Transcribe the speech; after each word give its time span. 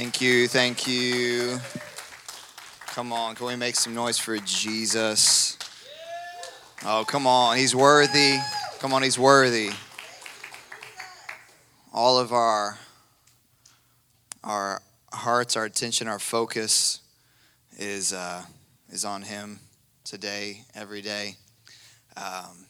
Thank 0.01 0.21
you, 0.21 0.47
thank 0.47 0.87
you. 0.87 1.59
Come 2.87 3.11
on, 3.11 3.35
can 3.35 3.47
we 3.47 3.57
make 3.57 3.75
some 3.75 3.93
noise 3.93 4.17
for 4.17 4.37
Jesus? 4.37 5.57
Oh, 6.85 7.03
come 7.05 7.27
on, 7.27 7.57
he's 7.57 7.75
worthy. 7.75 8.37
Come 8.79 8.93
on, 8.93 9.03
he's 9.03 9.19
worthy. 9.19 9.71
All 11.91 12.17
of 12.17 12.31
our 12.31 12.79
our 14.41 14.81
hearts, 15.11 15.57
our 15.57 15.65
attention, 15.65 16.07
our 16.07 16.17
focus 16.17 17.01
is 17.77 18.13
uh, 18.13 18.43
is 18.89 19.03
on 19.03 19.23
him 19.23 19.59
today, 20.05 20.63
every 20.73 21.01
day. 21.01 21.35
Um, 22.15 22.67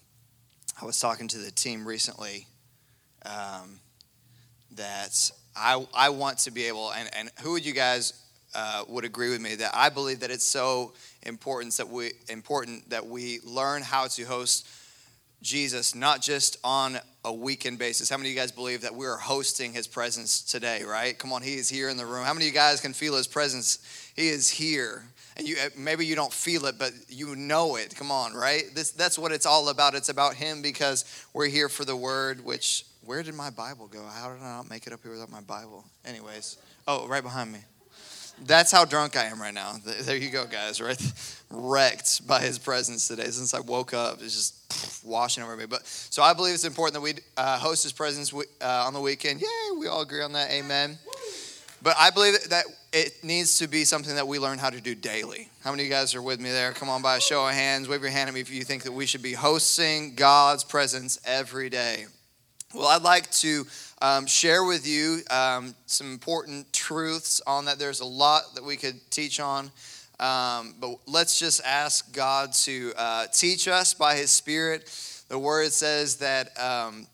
I 0.81 0.83
was 0.83 0.99
talking 0.99 1.27
to 1.27 1.37
the 1.37 1.51
team 1.51 1.87
recently 1.87 2.47
um, 3.23 3.81
that 4.71 5.31
I, 5.55 5.85
I 5.93 6.09
want 6.09 6.39
to 6.39 6.51
be 6.51 6.65
able, 6.65 6.91
and, 6.91 7.09
and 7.13 7.31
who 7.41 7.51
would 7.53 7.65
you 7.65 7.73
guys 7.73 8.13
uh, 8.55 8.83
would 8.87 9.05
agree 9.05 9.29
with 9.29 9.41
me 9.41 9.55
that 9.55 9.71
I 9.73 9.89
believe 9.89 10.21
that 10.21 10.31
it's 10.31 10.45
so 10.45 10.93
important 11.23 11.75
that 11.77 11.89
we 11.89 12.11
important 12.29 12.89
that 12.89 13.05
we 13.05 13.39
learn 13.43 13.81
how 13.81 14.07
to 14.07 14.23
host 14.23 14.67
Jesus 15.41 15.95
not 15.95 16.21
just 16.21 16.57
on 16.63 16.99
a 17.23 17.33
weekend 17.33 17.77
basis. 17.79 18.09
How 18.09 18.17
many 18.17 18.29
of 18.29 18.35
you 18.35 18.39
guys 18.39 18.51
believe 18.51 18.81
that 18.81 18.95
we 18.95 19.05
are 19.05 19.17
hosting 19.17 19.73
his 19.73 19.87
presence 19.87 20.41
today, 20.41 20.83
right? 20.83 21.17
Come 21.17 21.31
on, 21.33 21.41
he 21.41 21.55
is 21.55 21.69
here 21.69 21.89
in 21.89 21.97
the 21.97 22.05
room. 22.05 22.25
How 22.25 22.33
many 22.33 22.45
of 22.45 22.53
you 22.53 22.57
guys 22.57 22.81
can 22.81 22.93
feel 22.93 23.15
his 23.15 23.27
presence? 23.27 23.79
He 24.15 24.29
is 24.29 24.49
here. 24.49 25.03
And 25.37 25.47
you 25.47 25.55
maybe 25.77 26.05
you 26.05 26.15
don't 26.15 26.33
feel 26.33 26.65
it, 26.65 26.77
but 26.77 26.91
you 27.07 27.35
know 27.35 27.77
it. 27.77 27.95
Come 27.95 28.11
on, 28.11 28.33
right? 28.33 28.63
This 28.73 28.91
that's 28.91 29.17
what 29.17 29.31
it's 29.31 29.45
all 29.45 29.69
about. 29.69 29.95
It's 29.95 30.09
about 30.09 30.33
him 30.33 30.61
because 30.61 31.05
we're 31.33 31.47
here 31.47 31.69
for 31.69 31.85
the 31.85 31.95
word, 31.95 32.43
which 32.43 32.85
where 33.09 33.23
did 33.23 33.33
my 33.33 33.49
Bible 33.49 33.87
go? 33.87 34.05
How 34.05 34.31
did 34.31 34.39
I 34.43 34.57
not 34.57 34.69
make 34.69 34.85
it 34.85 34.93
up 34.93 34.99
here 35.01 35.11
without 35.11 35.31
my 35.31 35.41
Bible? 35.41 35.83
Anyways, 36.05 36.57
oh, 36.87 37.07
right 37.07 37.23
behind 37.23 37.51
me. 37.51 37.57
That's 38.45 38.71
how 38.71 38.85
drunk 38.85 39.17
I 39.17 39.23
am 39.25 39.41
right 39.41 39.53
now. 39.53 39.77
There 40.01 40.15
you 40.15 40.29
go, 40.29 40.45
guys, 40.45 40.79
right? 40.79 41.01
Wrecked 41.49 42.27
by 42.27 42.39
his 42.39 42.59
presence 42.59 43.07
today. 43.07 43.25
Since 43.25 43.55
I 43.55 43.61
woke 43.61 43.95
up, 43.95 44.21
it's 44.21 44.35
just 44.35 45.03
washing 45.03 45.43
over 45.43 45.57
me. 45.57 45.65
But 45.65 45.87
so 45.87 46.21
I 46.21 46.33
believe 46.33 46.53
it's 46.53 46.65
important 46.65 46.93
that 46.93 47.01
we 47.01 47.15
uh, 47.35 47.57
host 47.57 47.81
his 47.81 47.93
presence 47.93 48.31
uh, 48.31 48.83
on 48.85 48.93
the 48.93 49.01
weekend. 49.01 49.41
Yay, 49.41 49.77
we 49.79 49.87
all 49.87 50.01
agree 50.01 50.21
on 50.21 50.33
that. 50.33 50.51
Amen. 50.51 50.95
But 51.81 51.95
I 51.97 52.11
believe 52.11 52.35
that 52.49 52.65
it 52.93 53.23
needs 53.23 53.57
to 53.57 53.67
be 53.67 53.85
something 53.85 54.13
that 54.13 54.27
we 54.27 54.37
learn 54.37 54.59
how 54.59 54.69
to 54.69 54.79
do 54.79 54.93
daily. 54.93 55.49
How 55.63 55.71
many 55.71 55.81
of 55.81 55.87
you 55.87 55.93
guys 55.95 56.13
are 56.13 56.21
with 56.21 56.39
me 56.39 56.51
there? 56.51 56.73
Come 56.73 56.89
on, 56.89 57.01
by 57.01 57.17
a 57.17 57.21
show 57.21 57.47
of 57.47 57.55
hands, 57.55 57.87
wave 57.87 58.03
your 58.03 58.11
hand 58.11 58.27
at 58.27 58.35
me 58.35 58.41
if 58.41 58.51
you 58.51 58.63
think 58.63 58.83
that 58.83 58.91
we 58.91 59.07
should 59.07 59.23
be 59.23 59.33
hosting 59.33 60.13
God's 60.13 60.63
presence 60.63 61.19
every 61.25 61.71
day. 61.71 62.05
Well, 62.71 62.85
I'd 62.85 63.01
like 63.01 63.31
to 63.31 63.65
um, 63.99 64.27
share 64.27 64.63
with 64.63 64.87
you 64.87 65.21
um, 65.31 65.73
some 65.87 66.11
important 66.11 66.71
truths 66.71 67.41
on 67.47 67.65
that. 67.65 67.79
There's 67.79 67.99
a 67.99 68.05
lot 68.05 68.53
that 68.53 68.63
we 68.63 68.77
could 68.77 69.09
teach 69.09 69.39
on, 69.39 69.71
um, 70.19 70.75
but 70.79 70.97
let's 71.07 71.39
just 71.39 71.61
ask 71.65 72.13
God 72.13 72.53
to 72.65 72.93
uh, 72.95 73.25
teach 73.33 73.67
us 73.67 73.95
by 73.95 74.13
His 74.17 74.29
Spirit. 74.29 74.87
The 75.29 75.39
Word 75.39 75.71
says 75.71 76.17
that 76.17 76.51
um, 76.59 77.07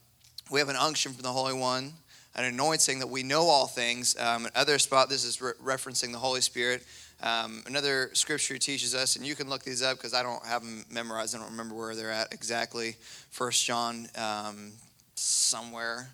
we 0.52 0.60
have 0.60 0.68
an 0.68 0.76
unction 0.76 1.14
from 1.14 1.22
the 1.22 1.32
Holy 1.32 1.54
One, 1.54 1.94
an 2.36 2.44
anointing 2.44 3.00
that 3.00 3.08
we 3.08 3.24
know 3.24 3.44
all 3.44 3.68
things. 3.68 4.18
Um, 4.20 4.50
another 4.54 4.78
spot, 4.78 5.08
this 5.08 5.24
is 5.24 5.42
re- 5.42 5.54
referencing 5.64 6.12
the 6.12 6.18
Holy 6.18 6.42
Spirit. 6.42 6.84
Um, 7.24 7.64
another 7.66 8.10
scripture 8.12 8.58
teaches 8.58 8.94
us, 8.94 9.16
and 9.16 9.26
you 9.26 9.36
can 9.36 9.50
look 9.50 9.64
these 9.64 9.82
up 9.82 9.96
because 9.96 10.14
I 10.14 10.22
don't 10.22 10.46
have 10.46 10.64
them 10.64 10.84
memorized. 10.92 11.34
I 11.34 11.40
don't 11.40 11.52
remember 11.52 11.76
where 11.76 11.96
they're 11.96 12.12
at 12.12 12.34
exactly. 12.34 12.98
First 13.32 13.66
John 13.66 14.10
um, 14.18 14.74
somewhere, 15.16 16.10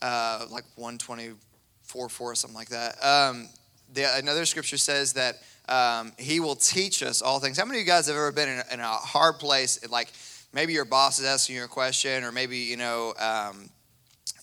uh, 0.00 0.46
like 0.50 0.64
124, 0.76 2.08
4, 2.08 2.34
something 2.34 2.56
like 2.56 2.68
that. 2.68 2.96
Um, 3.04 3.48
the, 3.92 4.16
another 4.16 4.44
scripture 4.44 4.76
says 4.76 5.14
that 5.14 5.36
um, 5.68 6.12
he 6.18 6.40
will 6.40 6.56
teach 6.56 7.02
us 7.02 7.22
all 7.22 7.40
things. 7.40 7.58
How 7.58 7.64
many 7.64 7.78
of 7.78 7.86
you 7.86 7.92
guys 7.92 8.06
have 8.06 8.16
ever 8.16 8.32
been 8.32 8.48
in 8.48 8.58
a, 8.58 8.74
in 8.74 8.80
a 8.80 8.86
hard 8.86 9.38
place? 9.38 9.88
Like 9.90 10.12
maybe 10.52 10.72
your 10.72 10.84
boss 10.84 11.18
is 11.18 11.26
asking 11.26 11.56
you 11.56 11.64
a 11.64 11.68
question, 11.68 12.24
or 12.24 12.32
maybe, 12.32 12.58
you 12.58 12.76
know, 12.76 13.14
um, 13.18 13.68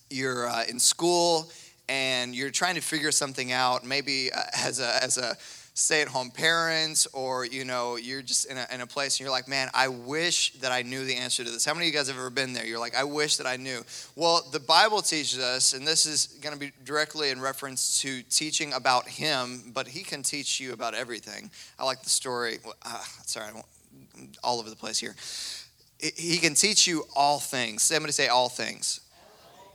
you're 0.10 0.48
uh, 0.48 0.64
in 0.70 0.80
school 0.80 1.50
and 1.90 2.36
you're 2.36 2.52
trying 2.52 2.76
to 2.76 2.82
figure 2.82 3.12
something 3.12 3.52
out, 3.52 3.86
maybe 3.86 4.32
uh, 4.32 4.42
as 4.56 4.80
a, 4.80 5.04
as 5.04 5.18
a 5.18 5.36
stay-at-home 5.76 6.32
parents 6.32 7.06
or 7.08 7.46
you 7.46 7.66
know 7.66 7.98
you're 7.98 8.22
just 8.22 8.50
in 8.50 8.58
a, 8.58 8.66
in 8.72 8.80
a 8.80 8.88
place 8.88 9.16
and 9.16 9.26
you're 9.26 9.30
like 9.30 9.46
man 9.46 9.70
i 9.74 9.90
wish 9.90 10.54
that 10.54 10.72
i 10.72 10.82
knew 10.82 11.04
the 11.04 11.14
answer 11.14 11.44
to 11.44 11.52
this. 11.52 11.66
How 11.66 11.74
many 11.74 11.88
of 11.88 11.94
you 11.94 12.00
guys 12.00 12.08
have 12.08 12.16
ever 12.16 12.30
been 12.30 12.54
there? 12.54 12.66
You're 12.66 12.80
like 12.80 12.96
i 12.96 13.04
wish 13.04 13.36
that 13.36 13.46
i 13.46 13.58
knew. 13.58 13.84
Well 14.16 14.42
the 14.54 14.60
bible 14.62 15.02
teaches 15.02 15.38
us 15.38 15.74
and 15.74 15.86
this 15.86 16.06
is 16.06 16.28
going 16.42 16.54
to 16.54 16.60
be 16.60 16.72
directly 16.86 17.30
in 17.30 17.42
reference 17.42 18.02
to 18.02 18.24
teaching 18.24 18.72
about 18.72 19.10
him 19.10 19.74
but 19.74 19.86
he 19.90 20.04
can 20.04 20.24
teach 20.24 20.62
you 20.62 20.72
about 20.72 20.94
everything. 20.94 21.52
I 21.78 21.84
like 21.84 22.04
the 22.04 22.10
story 22.10 22.60
uh, 22.86 23.04
sorry 23.26 23.52
i'm 23.54 23.62
all 24.46 24.60
over 24.60 24.70
the 24.70 24.78
place 24.78 24.98
here. 24.98 25.14
He 26.00 26.38
can 26.38 26.54
teach 26.54 26.88
you 26.88 27.04
all 27.18 27.40
things. 27.40 27.84
Somebody 27.84 28.14
say 28.14 28.30
all 28.30 28.48
things. 28.48 29.02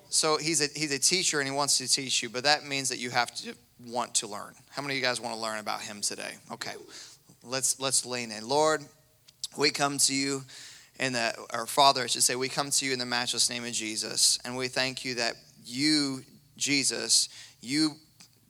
So 0.08 0.38
he's 0.38 0.62
a, 0.62 0.66
he's 0.74 0.92
a 0.92 0.98
teacher 0.98 1.40
and 1.40 1.48
he 1.48 1.54
wants 1.54 1.76
to 1.76 1.86
teach 1.86 2.22
you 2.22 2.30
but 2.30 2.44
that 2.44 2.64
means 2.64 2.88
that 2.88 2.98
you 2.98 3.10
have 3.10 3.34
to 3.34 3.54
want 3.86 4.14
to 4.16 4.26
learn? 4.26 4.54
How 4.70 4.82
many 4.82 4.94
of 4.94 4.98
you 4.98 5.04
guys 5.04 5.20
want 5.20 5.34
to 5.34 5.40
learn 5.40 5.58
about 5.58 5.80
him 5.80 6.00
today? 6.00 6.34
Okay. 6.52 6.72
Let's 7.42 7.80
let's 7.80 8.04
lean 8.04 8.30
in. 8.30 8.48
Lord, 8.48 8.84
we 9.56 9.70
come 9.70 9.98
to 9.98 10.14
you 10.14 10.42
in 10.98 11.14
the 11.14 11.34
our 11.52 11.66
Father, 11.66 12.04
I 12.04 12.06
should 12.06 12.22
say, 12.22 12.36
we 12.36 12.48
come 12.48 12.70
to 12.70 12.86
you 12.86 12.92
in 12.92 12.98
the 12.98 13.06
matchless 13.06 13.48
name 13.48 13.64
of 13.64 13.72
Jesus, 13.72 14.38
and 14.44 14.56
we 14.56 14.68
thank 14.68 15.04
you 15.04 15.14
that 15.14 15.34
you, 15.64 16.22
Jesus, 16.56 17.28
you 17.60 17.92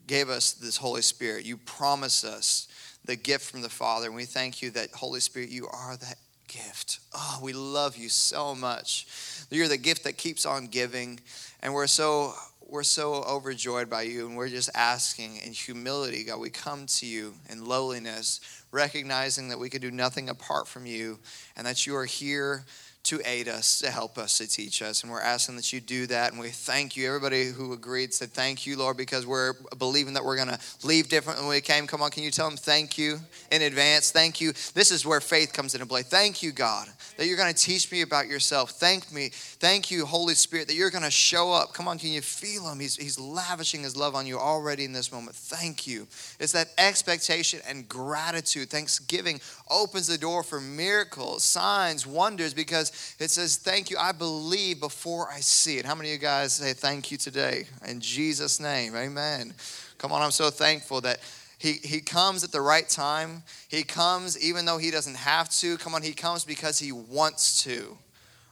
gave 0.06 0.28
us 0.28 0.52
this 0.52 0.76
Holy 0.76 1.02
Spirit. 1.02 1.44
You 1.44 1.56
promised 1.56 2.24
us 2.24 2.66
the 3.04 3.14
gift 3.16 3.48
from 3.48 3.62
the 3.62 3.68
Father, 3.68 4.06
and 4.06 4.16
we 4.16 4.24
thank 4.24 4.60
you 4.60 4.70
that 4.70 4.90
Holy 4.90 5.20
Spirit, 5.20 5.50
you 5.50 5.68
are 5.68 5.96
that 5.96 6.18
gift. 6.48 6.98
Oh, 7.14 7.38
we 7.40 7.52
love 7.52 7.96
you 7.96 8.08
so 8.08 8.54
much. 8.54 9.06
You're 9.50 9.68
the 9.68 9.76
gift 9.76 10.04
that 10.04 10.18
keeps 10.18 10.44
on 10.44 10.66
giving, 10.66 11.20
and 11.62 11.72
we're 11.72 11.86
so 11.86 12.34
we're 12.70 12.82
so 12.84 13.14
overjoyed 13.24 13.90
by 13.90 14.02
you, 14.02 14.26
and 14.26 14.36
we're 14.36 14.48
just 14.48 14.70
asking 14.74 15.38
in 15.38 15.52
humility, 15.52 16.22
God, 16.24 16.38
we 16.38 16.50
come 16.50 16.86
to 16.86 17.06
you 17.06 17.34
in 17.48 17.64
lowliness, 17.64 18.40
recognizing 18.70 19.48
that 19.48 19.58
we 19.58 19.68
could 19.68 19.82
do 19.82 19.90
nothing 19.90 20.28
apart 20.28 20.68
from 20.68 20.86
you, 20.86 21.18
and 21.56 21.66
that 21.66 21.86
you 21.86 21.96
are 21.96 22.04
here 22.04 22.64
to 23.02 23.20
aid 23.24 23.48
us, 23.48 23.78
to 23.78 23.90
help 23.90 24.18
us, 24.18 24.38
to 24.38 24.46
teach 24.46 24.82
us. 24.82 25.02
And 25.02 25.10
we're 25.10 25.20
asking 25.20 25.56
that 25.56 25.72
you 25.72 25.80
do 25.80 26.06
that. 26.08 26.32
And 26.32 26.40
we 26.40 26.48
thank 26.48 26.96
you. 26.96 27.08
Everybody 27.08 27.46
who 27.46 27.72
agreed 27.72 28.12
said, 28.12 28.30
Thank 28.30 28.66
you, 28.66 28.76
Lord, 28.76 28.96
because 28.96 29.26
we're 29.26 29.54
believing 29.78 30.14
that 30.14 30.24
we're 30.24 30.36
going 30.36 30.48
to 30.48 30.58
leave 30.84 31.08
different 31.08 31.38
than 31.38 31.48
we 31.48 31.60
came. 31.60 31.86
Come 31.86 32.02
on, 32.02 32.10
can 32.10 32.22
you 32.22 32.30
tell 32.30 32.48
them 32.48 32.58
thank 32.58 32.98
you 32.98 33.18
in 33.50 33.62
advance? 33.62 34.10
Thank 34.10 34.40
you. 34.40 34.52
This 34.74 34.90
is 34.90 35.06
where 35.06 35.20
faith 35.20 35.52
comes 35.52 35.74
into 35.74 35.86
play. 35.86 36.02
Thank 36.02 36.42
you, 36.42 36.52
God, 36.52 36.88
that 37.16 37.26
you're 37.26 37.38
going 37.38 37.52
to 37.52 37.58
teach 37.58 37.90
me 37.90 38.02
about 38.02 38.28
yourself. 38.28 38.72
Thank 38.72 39.10
me. 39.12 39.30
Thank 39.32 39.90
you, 39.90 40.04
Holy 40.04 40.34
Spirit, 40.34 40.68
that 40.68 40.74
you're 40.74 40.90
going 40.90 41.04
to 41.04 41.10
show 41.10 41.52
up. 41.52 41.72
Come 41.72 41.88
on, 41.88 41.98
can 41.98 42.10
you 42.10 42.20
feel 42.20 42.68
him? 42.70 42.80
He's, 42.80 42.96
he's 42.96 43.18
lavishing 43.18 43.82
his 43.82 43.96
love 43.96 44.14
on 44.14 44.26
you 44.26 44.38
already 44.38 44.84
in 44.84 44.92
this 44.92 45.10
moment. 45.10 45.34
Thank 45.36 45.86
you. 45.86 46.06
It's 46.38 46.52
that 46.52 46.68
expectation 46.76 47.60
and 47.66 47.88
gratitude. 47.88 48.68
Thanksgiving 48.68 49.40
opens 49.70 50.06
the 50.06 50.18
door 50.18 50.42
for 50.42 50.60
miracles, 50.60 51.44
signs, 51.44 52.06
wonders, 52.06 52.52
because 52.52 52.89
it 53.18 53.30
says, 53.30 53.56
Thank 53.56 53.90
you. 53.90 53.96
I 53.98 54.12
believe 54.12 54.80
before 54.80 55.30
I 55.30 55.40
see 55.40 55.78
it. 55.78 55.84
How 55.84 55.94
many 55.94 56.10
of 56.10 56.14
you 56.14 56.18
guys 56.18 56.54
say 56.54 56.72
thank 56.72 57.10
you 57.10 57.16
today? 57.16 57.64
In 57.86 58.00
Jesus' 58.00 58.60
name, 58.60 58.94
amen. 58.96 59.54
Come 59.98 60.12
on, 60.12 60.22
I'm 60.22 60.30
so 60.30 60.50
thankful 60.50 61.00
that 61.02 61.20
he, 61.58 61.72
he 61.72 62.00
comes 62.00 62.42
at 62.42 62.52
the 62.52 62.60
right 62.60 62.88
time. 62.88 63.42
He 63.68 63.82
comes 63.82 64.42
even 64.42 64.64
though 64.64 64.78
he 64.78 64.90
doesn't 64.90 65.16
have 65.16 65.50
to. 65.60 65.76
Come 65.76 65.94
on, 65.94 66.02
he 66.02 66.12
comes 66.12 66.44
because 66.44 66.78
he 66.78 66.90
wants 66.90 67.62
to. 67.64 67.98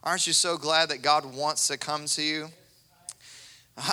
Aren't 0.05 0.27
you 0.27 0.33
so 0.33 0.57
glad 0.57 0.91
that 0.91 1.03
God 1.03 1.25
wants 1.35 1.69
to 1.69 1.79
come 1.79 2.05
to 2.07 2.23
you? 2.23 2.49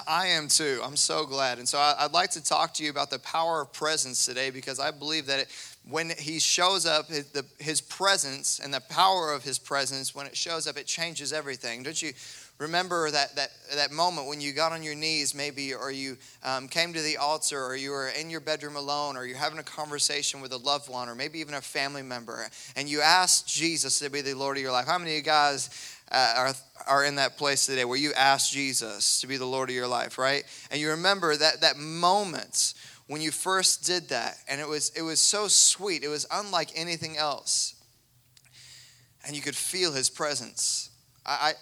I 0.08 0.28
am 0.28 0.48
too. 0.48 0.82
I'm 0.84 0.96
so 0.96 1.26
glad. 1.26 1.60
And 1.60 1.68
so 1.68 1.78
I'd 1.78 2.12
like 2.12 2.32
to 2.32 2.44
talk 2.44 2.74
to 2.76 2.84
you 2.84 2.90
about 2.90 3.10
the 3.10 3.20
power 3.20 3.62
of 3.62 3.74
presence 3.74 4.26
today 4.26 4.50
because 4.50 4.80
I 4.80 4.92
believe 4.92 5.28
that 5.28 5.42
it, 5.42 5.75
when 5.90 6.12
he 6.18 6.40
shows 6.40 6.86
up, 6.86 7.10
his, 7.10 7.26
the, 7.28 7.46
his 7.60 7.80
presence 7.80 8.60
and 8.64 8.74
the 8.74 8.82
power 8.82 9.32
of 9.32 9.44
his 9.44 9.60
presence, 9.60 10.16
when 10.16 10.26
it 10.26 10.36
shows 10.36 10.68
up, 10.68 10.78
it 10.78 10.88
changes 10.88 11.32
everything. 11.32 11.84
Don't 11.84 12.02
you 12.02 12.14
remember 12.58 13.12
that, 13.12 13.36
that, 13.36 13.52
that 13.76 13.92
moment 13.92 14.28
when 14.28 14.42
you 14.42 14.52
got 14.52 14.72
on 14.72 14.82
your 14.82 14.96
knees, 14.96 15.36
maybe, 15.36 15.74
or 15.74 15.92
you 15.92 16.18
um, 16.44 16.68
came 16.68 16.94
to 16.94 17.02
the 17.02 17.18
altar, 17.18 17.64
or 17.64 17.76
you 17.76 17.92
were 17.92 18.10
in 18.10 18.30
your 18.30 18.40
bedroom 18.40 18.76
alone, 18.76 19.16
or 19.16 19.26
you're 19.26 19.38
having 19.38 19.60
a 19.60 19.64
conversation 19.64 20.42
with 20.42 20.54
a 20.54 20.58
loved 20.58 20.90
one, 20.90 21.08
or 21.08 21.14
maybe 21.14 21.40
even 21.40 21.54
a 21.54 21.62
family 21.62 22.02
member, 22.02 22.48
and 22.76 22.90
you 22.90 23.02
asked 23.02 23.48
Jesus 23.48 24.00
to 24.00 24.10
be 24.10 24.22
the 24.22 24.34
Lord 24.34 24.58
of 24.58 24.64
your 24.64 24.72
life. 24.72 24.88
How 24.88 24.98
many 24.98 25.12
of 25.12 25.18
you 25.18 25.24
guys 25.24 25.70
uh, 26.12 26.34
are, 26.38 26.54
are 26.88 27.06
in 27.06 27.16
that 27.16 27.38
place 27.38 27.66
today 27.66 27.86
where 27.86 27.98
you 27.98 28.14
asked 28.14 28.54
Jesus 28.54 29.22
to 29.22 29.28
be 29.28 29.38
the 29.38 29.46
Lord 29.46 29.70
of 29.70 29.76
your 29.76 29.88
life, 29.88 30.18
right? 30.18 30.44
And 30.72 30.80
you 30.80 30.90
remember 30.90 31.36
that, 31.36 31.62
that 31.62 31.78
moment 31.78 32.74
when 33.08 33.22
you 33.22 33.32
first 33.32 33.86
did 33.86 34.10
that, 34.10 34.38
and 34.48 34.60
it 34.60 34.68
was, 34.68 34.90
it 34.96 35.02
was 35.04 35.22
so 35.22 35.48
sweet, 35.48 36.04
it 36.04 36.08
was 36.08 36.26
unlike 36.32 36.72
anything 36.76 37.18
else. 37.18 37.76
And 39.26 39.36
you 39.36 39.42
could 39.42 39.56
feel 39.56 39.92
his 39.92 40.10
presence. 40.10 40.90
I, 41.26 41.54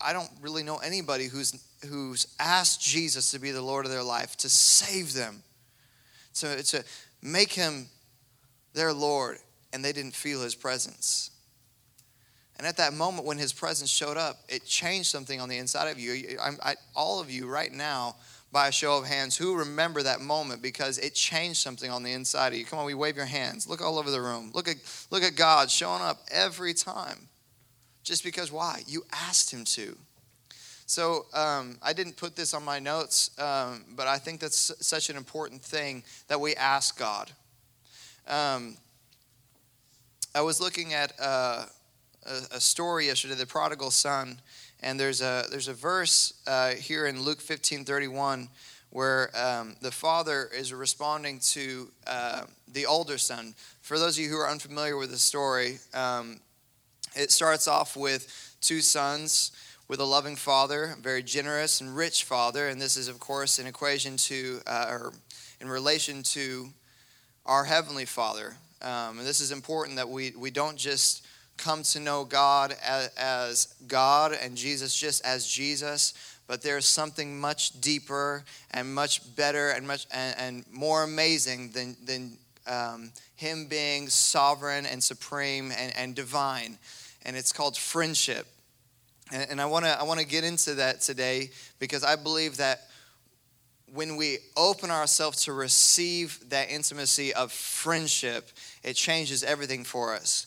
I, 0.00 0.10
I 0.10 0.12
don't 0.12 0.30
really 0.40 0.62
know 0.62 0.78
anybody 0.78 1.26
who's, 1.26 1.60
who's 1.88 2.34
asked 2.38 2.80
Jesus 2.80 3.30
to 3.32 3.38
be 3.38 3.50
the 3.50 3.62
Lord 3.62 3.84
of 3.84 3.92
their 3.92 4.02
life, 4.02 4.36
to 4.38 4.48
save 4.48 5.14
them, 5.14 5.42
to, 6.34 6.62
to 6.62 6.84
make 7.22 7.52
him 7.52 7.88
their 8.72 8.92
Lord, 8.92 9.38
and 9.72 9.84
they 9.84 9.92
didn't 9.92 10.14
feel 10.14 10.42
his 10.42 10.54
presence. 10.54 11.30
And 12.58 12.66
at 12.66 12.76
that 12.76 12.92
moment 12.92 13.26
when 13.26 13.38
his 13.38 13.52
presence 13.52 13.90
showed 13.90 14.16
up, 14.16 14.36
it 14.48 14.64
changed 14.64 15.08
something 15.08 15.40
on 15.40 15.48
the 15.48 15.56
inside 15.56 15.88
of 15.90 15.98
you. 15.98 16.36
I, 16.40 16.50
I, 16.62 16.74
all 16.94 17.20
of 17.20 17.30
you 17.30 17.48
right 17.48 17.72
now, 17.72 18.16
by 18.52 18.68
a 18.68 18.72
show 18.72 18.98
of 18.98 19.06
hands, 19.06 19.36
who 19.36 19.56
remember 19.56 20.02
that 20.02 20.20
moment 20.20 20.62
because 20.62 20.98
it 20.98 21.14
changed 21.14 21.60
something 21.60 21.90
on 21.90 22.02
the 22.02 22.12
inside 22.12 22.52
of 22.52 22.58
you. 22.58 22.64
Come 22.64 22.78
on, 22.78 22.86
we 22.86 22.94
wave 22.94 23.16
your 23.16 23.26
hands. 23.26 23.68
Look 23.68 23.80
all 23.80 23.98
over 23.98 24.10
the 24.10 24.20
room. 24.20 24.50
Look 24.54 24.68
at, 24.68 24.76
look 25.10 25.22
at 25.22 25.36
God 25.36 25.70
showing 25.70 26.02
up 26.02 26.20
every 26.30 26.74
time. 26.74 27.28
Just 28.02 28.24
because 28.24 28.50
why? 28.50 28.82
You 28.86 29.04
asked 29.12 29.52
him 29.52 29.64
to. 29.64 29.96
So 30.86 31.26
um, 31.32 31.78
I 31.82 31.92
didn't 31.92 32.16
put 32.16 32.34
this 32.34 32.52
on 32.52 32.64
my 32.64 32.80
notes, 32.80 33.30
um, 33.38 33.84
but 33.94 34.08
I 34.08 34.18
think 34.18 34.40
that's 34.40 34.72
such 34.84 35.10
an 35.10 35.16
important 35.16 35.62
thing 35.62 36.02
that 36.26 36.40
we 36.40 36.56
ask 36.56 36.98
God. 36.98 37.30
Um, 38.26 38.76
I 40.34 40.40
was 40.40 40.60
looking 40.60 40.94
at. 40.94 41.12
Uh, 41.20 41.66
a, 42.26 42.56
a 42.56 42.60
story 42.60 43.06
yesterday, 43.06 43.34
the 43.34 43.46
prodigal 43.46 43.90
son, 43.90 44.40
and 44.82 44.98
there's 44.98 45.20
a 45.20 45.44
there's 45.50 45.68
a 45.68 45.74
verse 45.74 46.34
uh, 46.46 46.70
here 46.70 47.06
in 47.06 47.22
Luke 47.22 47.40
15:31 47.40 48.48
where 48.90 49.30
um, 49.36 49.76
the 49.80 49.90
father 49.90 50.50
is 50.52 50.72
responding 50.74 51.38
to 51.38 51.88
uh, 52.08 52.42
the 52.72 52.86
older 52.86 53.18
son. 53.18 53.54
For 53.82 53.98
those 53.98 54.18
of 54.18 54.24
you 54.24 54.30
who 54.30 54.36
are 54.36 54.50
unfamiliar 54.50 54.96
with 54.96 55.10
the 55.10 55.18
story, 55.18 55.78
um, 55.94 56.40
it 57.14 57.30
starts 57.30 57.68
off 57.68 57.96
with 57.96 58.56
two 58.60 58.80
sons 58.80 59.52
with 59.86 60.00
a 60.00 60.04
loving 60.04 60.36
father, 60.36 60.94
a 60.98 61.00
very 61.00 61.22
generous 61.22 61.80
and 61.80 61.96
rich 61.96 62.24
father, 62.24 62.68
and 62.68 62.80
this 62.80 62.96
is 62.96 63.08
of 63.08 63.18
course 63.20 63.58
an 63.58 63.66
equation 63.66 64.16
to 64.16 64.60
uh, 64.66 64.86
or 64.88 65.12
in 65.60 65.68
relation 65.68 66.22
to 66.22 66.68
our 67.46 67.64
heavenly 67.64 68.04
Father. 68.04 68.56
Um, 68.82 69.18
and 69.18 69.26
this 69.26 69.40
is 69.40 69.52
important 69.52 69.96
that 69.96 70.08
we 70.08 70.32
we 70.38 70.50
don't 70.50 70.76
just 70.76 71.26
come 71.60 71.82
to 71.82 72.00
know 72.00 72.24
God 72.24 72.74
as, 72.82 73.08
as 73.16 73.74
God 73.86 74.36
and 74.40 74.56
Jesus 74.56 74.94
just 74.94 75.24
as 75.24 75.46
Jesus, 75.46 76.14
but 76.46 76.62
there's 76.62 76.86
something 76.86 77.38
much 77.38 77.80
deeper 77.80 78.44
and 78.70 78.92
much 78.92 79.36
better 79.36 79.70
and 79.70 79.86
much 79.86 80.06
and, 80.10 80.34
and 80.38 80.64
more 80.72 81.04
amazing 81.04 81.70
than 81.70 81.96
than 82.04 82.38
um, 82.66 83.12
Him 83.36 83.66
being 83.66 84.08
sovereign 84.08 84.86
and 84.86 85.02
supreme 85.02 85.70
and, 85.76 85.94
and 85.96 86.14
divine, 86.14 86.78
and 87.24 87.36
it's 87.36 87.52
called 87.52 87.76
friendship. 87.76 88.46
And, 89.32 89.50
and 89.50 89.60
I 89.60 89.66
want 89.66 89.84
to 89.84 90.00
I 90.00 90.02
want 90.04 90.18
to 90.18 90.26
get 90.26 90.44
into 90.44 90.74
that 90.76 91.02
today 91.02 91.50
because 91.78 92.02
I 92.02 92.16
believe 92.16 92.56
that 92.56 92.80
when 93.92 94.16
we 94.16 94.38
open 94.56 94.90
ourselves 94.90 95.44
to 95.44 95.52
receive 95.52 96.38
that 96.50 96.70
intimacy 96.70 97.34
of 97.34 97.52
friendship, 97.52 98.50
it 98.82 98.94
changes 98.94 99.42
everything 99.42 99.84
for 99.84 100.14
us. 100.14 100.46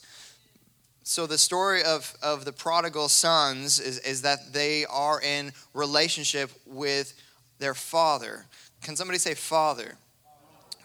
So 1.06 1.26
the 1.26 1.36
story 1.36 1.82
of, 1.82 2.16
of 2.22 2.46
the 2.46 2.52
prodigal 2.52 3.10
sons 3.10 3.78
is, 3.78 3.98
is 4.00 4.22
that 4.22 4.54
they 4.54 4.86
are 4.86 5.20
in 5.20 5.52
relationship 5.74 6.50
with 6.64 7.12
their 7.58 7.74
father. 7.74 8.46
Can 8.82 8.96
somebody 8.96 9.18
say 9.18 9.34
father? 9.34 9.96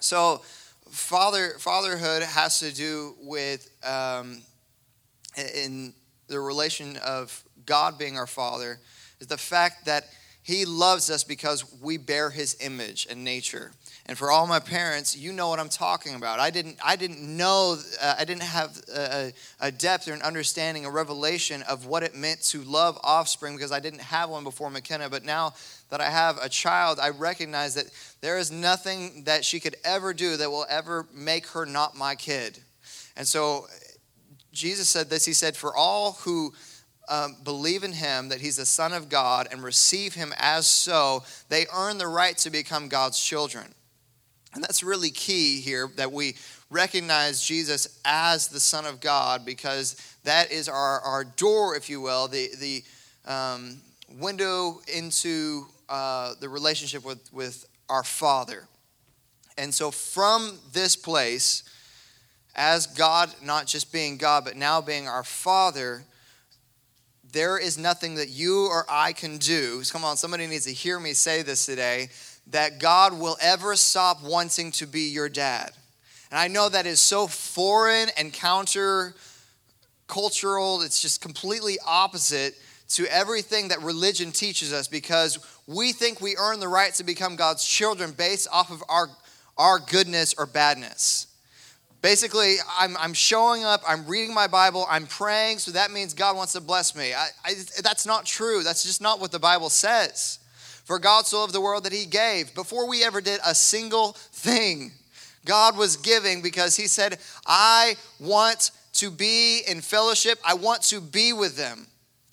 So 0.02 0.42
father 0.90 1.56
fatherhood 1.58 2.24
has 2.24 2.60
to 2.60 2.74
do 2.74 3.16
with 3.22 3.70
um, 3.86 4.42
in 5.56 5.94
the 6.28 6.40
relation 6.40 6.98
of 6.98 7.44
God 7.66 7.98
being 7.98 8.18
our 8.18 8.28
father 8.28 8.80
is 9.22 9.28
the 9.28 9.38
fact 9.38 9.86
that 9.86 10.06
he 10.44 10.66
loves 10.66 11.10
us 11.10 11.24
because 11.24 11.64
we 11.82 11.98
bear 11.98 12.30
his 12.30 12.58
image 12.60 13.08
and 13.10 13.24
nature. 13.24 13.72
And 14.10 14.18
for 14.18 14.32
all 14.32 14.48
my 14.48 14.60
parents, 14.60 15.16
you 15.16 15.32
know 15.32 15.50
what 15.50 15.60
I'm 15.60 15.70
talking 15.70 16.16
about. 16.16 16.40
I 16.40 16.50
didn't, 16.50 16.80
I 16.84 16.96
didn't 16.96 17.22
know, 17.22 17.78
uh, 18.02 18.16
I 18.18 18.26
didn't 18.26 18.42
have 18.42 18.82
a, 18.92 19.32
a, 19.60 19.72
depth 19.72 20.08
or 20.08 20.14
an 20.14 20.24
understanding, 20.24 20.84
a 20.84 20.90
revelation 20.90 21.62
of 21.70 21.86
what 21.86 22.02
it 22.02 22.16
meant 22.16 22.42
to 22.46 22.64
love 22.64 22.98
offspring 23.04 23.56
because 23.56 23.72
I 23.72 23.80
didn't 23.80 24.02
have 24.02 24.32
one 24.32 24.44
before 24.44 24.72
McKenna. 24.72 25.12
But 25.12 25.26
now 25.26 25.54
that 25.90 26.02
I 26.02 26.10
have 26.10 26.40
a 26.42 26.50
child, 26.50 26.98
I 27.00 27.10
recognize 27.10 27.76
that 27.76 27.86
there 28.20 28.40
is 28.40 28.52
nothing 28.52 29.26
that 29.26 29.46
she 29.46 29.60
could 29.60 29.76
ever 29.84 30.12
do 30.12 30.38
that 30.38 30.50
will 30.50 30.66
ever 30.68 31.06
make 31.14 31.46
her 31.50 31.68
not 31.68 31.96
my 31.96 32.16
kid. 32.16 32.58
And 33.16 33.28
so 33.28 33.68
Jesus 34.52 34.90
said 34.90 35.12
this 35.12 35.24
He 35.24 35.34
said, 35.34 35.56
For 35.56 35.76
all 35.76 36.14
who 36.24 36.56
um, 37.10 37.36
believe 37.44 37.84
in 37.84 37.92
him, 37.92 38.30
that 38.30 38.42
he's 38.42 38.58
the 38.58 38.66
Son 38.66 38.92
of 38.92 39.08
God, 39.08 39.48
and 39.52 39.62
receive 39.62 40.16
him 40.16 40.34
as 40.40 40.66
so, 40.66 41.24
they 41.50 41.68
earn 41.72 42.00
the 42.00 42.08
right 42.08 42.40
to 42.40 42.50
become 42.50 42.88
God's 42.88 43.20
children. 43.20 43.76
And 44.54 44.64
that's 44.64 44.82
really 44.84 45.12
key 45.12 45.62
here 45.62 45.90
that 45.96 46.12
we 46.12 46.36
recognize 46.70 47.42
Jesus 47.42 48.00
as 48.04 48.48
the 48.48 48.60
Son 48.60 48.86
of 48.86 49.00
God 49.00 49.46
because 49.46 49.96
that 50.24 50.52
is 50.52 50.68
our, 50.68 51.00
our 51.02 51.24
door, 51.24 51.76
if 51.76 51.90
you 51.90 52.02
will, 52.02 52.28
the, 52.28 52.50
the 52.60 52.84
um, 53.32 53.78
window 54.20 54.82
into 54.94 55.68
uh, 55.88 56.34
the 56.40 56.50
relationship 56.50 57.06
with, 57.06 57.32
with 57.32 57.66
our 57.90 58.04
Father. 58.04 58.68
And 59.58 59.74
so, 59.74 59.92
from 59.92 60.58
this 60.72 60.96
place, 60.96 61.64
as 62.56 62.88
God, 62.88 63.34
not 63.44 63.68
just 63.68 63.92
being 63.92 64.18
God, 64.18 64.46
but 64.46 64.56
now 64.56 64.82
being 64.82 65.08
our 65.08 65.24
Father, 65.24 66.04
there 67.32 67.58
is 67.58 67.78
nothing 67.78 68.16
that 68.16 68.30
you 68.30 68.68
or 68.68 68.86
I 68.90 69.14
can 69.14 69.38
do. 69.38 69.84
Come 69.92 70.04
on, 70.04 70.18
somebody 70.18 70.48
needs 70.48 70.66
to 70.66 70.74
hear 70.74 71.00
me 71.00 71.14
say 71.14 71.42
this 71.42 71.66
today 71.66 72.10
that 72.52 72.80
God 72.80 73.20
will 73.20 73.38
ever 73.42 73.76
stop 73.76 74.24
wanting 74.24 74.72
to 74.74 74.88
be 74.88 75.02
your 75.02 75.30
dad. 75.30 75.72
And 76.32 76.40
I 76.40 76.48
know 76.48 76.70
that 76.70 76.86
is 76.86 77.00
so 77.00 77.28
foreign 77.28 78.10
and 78.18 78.32
counter 78.34 79.16
cultural, 80.08 80.82
it's 80.82 81.02
just 81.02 81.22
completely 81.22 81.78
opposite 81.86 82.56
to 82.90 83.06
everything 83.08 83.68
that 83.68 83.82
religion 83.82 84.32
teaches 84.32 84.74
us 84.74 84.88
because 84.88 85.40
we 85.68 85.94
think 85.94 86.20
we 86.20 86.36
earn 86.38 86.60
the 86.60 86.68
right 86.68 86.94
to 86.96 87.04
become 87.04 87.36
God's 87.36 87.66
children 87.66 88.12
based 88.12 88.48
off 88.52 88.72
of 88.72 88.84
our, 88.90 89.08
our 89.58 89.80
goodness 89.80 90.34
or 90.38 90.48
badness. 90.48 91.28
Basically, 92.02 92.56
I'm, 92.80 92.98
I'm 92.98 93.14
showing 93.14 93.64
up, 93.64 93.82
I'm 93.88 94.08
reading 94.08 94.34
my 94.34 94.48
Bible, 94.48 94.88
I'm 94.90 95.06
praying, 95.06 95.60
so 95.60 95.72
that 95.72 95.92
means 95.92 96.14
God 96.14 96.36
wants 96.36 96.54
to 96.54 96.62
bless 96.62 96.96
me. 96.96 97.14
I, 97.14 97.28
I, 97.46 97.54
that's 97.84 98.06
not 98.06 98.26
true. 98.26 98.64
That's 98.64 98.84
just 98.84 99.02
not 99.02 99.20
what 99.20 99.32
the 99.32 99.40
Bible 99.40 99.70
says. 99.70 100.40
For 100.90 100.98
God 100.98 101.28
so 101.28 101.42
loved 101.42 101.54
the 101.54 101.62
world 101.62 101.84
that 101.84 101.94
he 101.94 102.08
gave. 102.08 102.56
Before 102.56 102.90
we 102.90 103.04
ever 103.04 103.22
did 103.22 103.40
a 103.46 103.54
single 103.54 104.14
thing, 104.14 104.92
God 105.46 105.78
was 105.78 105.98
giving 105.98 106.42
because 106.42 106.76
he 106.76 106.88
said, 106.88 107.20
I 107.46 107.94
want 108.20 108.72
to 108.94 109.12
be 109.12 109.62
in 109.68 109.82
fellowship. 109.82 110.40
I 110.44 110.56
want 110.56 110.82
to 110.86 111.00
be 111.00 111.32
with 111.32 111.56
them. 111.56 111.86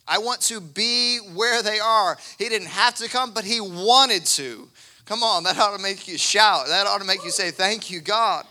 I 0.09 0.17
want 0.17 0.41
to 0.41 0.63
be 0.63 1.19
where 1.35 1.63
they 1.63 1.79
are. 1.81 2.17
He 2.39 2.49
didn't 2.49 2.69
have 2.69 2.95
to 2.95 3.11
come, 3.11 3.35
but 3.35 3.45
he 3.45 3.61
wanted 3.61 4.25
to. 4.25 4.67
Come 5.05 5.23
on, 5.23 5.43
that 5.43 5.59
ought 5.59 5.77
to 5.77 5.83
make 5.83 6.09
you 6.09 6.17
shout. 6.17 6.69
That 6.69 6.87
ought 6.87 7.03
to 7.03 7.07
make 7.07 7.25
you 7.25 7.33
say, 7.33 7.51
Thank 7.51 7.91
you, 7.91 8.01
God. 8.01 8.47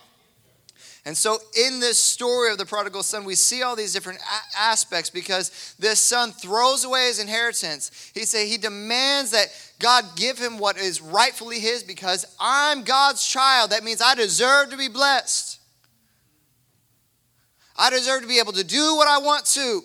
And 1.08 1.16
so, 1.16 1.38
in 1.56 1.80
this 1.80 2.00
story 2.00 2.52
of 2.52 2.58
the 2.58 2.66
prodigal 2.66 3.04
son, 3.04 3.26
we 3.26 3.36
see 3.36 3.62
all 3.62 3.76
these 3.76 3.94
different 3.94 4.20
a- 4.20 4.60
aspects 4.60 5.12
because 5.12 5.76
this 5.78 6.00
son 6.00 6.32
throws 6.32 6.84
away 6.84 7.08
his 7.08 7.20
inheritance. 7.20 8.12
He 8.16 8.22
say 8.26 8.48
he 8.48 8.58
demands 8.58 9.30
that 9.30 9.48
God 9.80 10.06
give 10.16 10.40
him 10.40 10.58
what 10.58 10.78
is 10.78 11.02
rightfully 11.02 11.60
his 11.60 11.84
because 11.84 12.26
I'm 12.40 12.84
God's 12.84 13.26
child. 13.26 13.72
That 13.72 13.84
means 13.84 14.02
I 14.02 14.16
deserve 14.16 14.70
to 14.70 14.78
be 14.78 14.88
blessed. 14.88 15.60
I 17.78 17.90
deserve 17.90 18.22
to 18.22 18.28
be 18.28 18.40
able 18.40 18.54
to 18.54 18.64
do 18.64 18.96
what 18.96 19.08
I 19.08 19.18
want 19.18 19.46
to. 19.48 19.82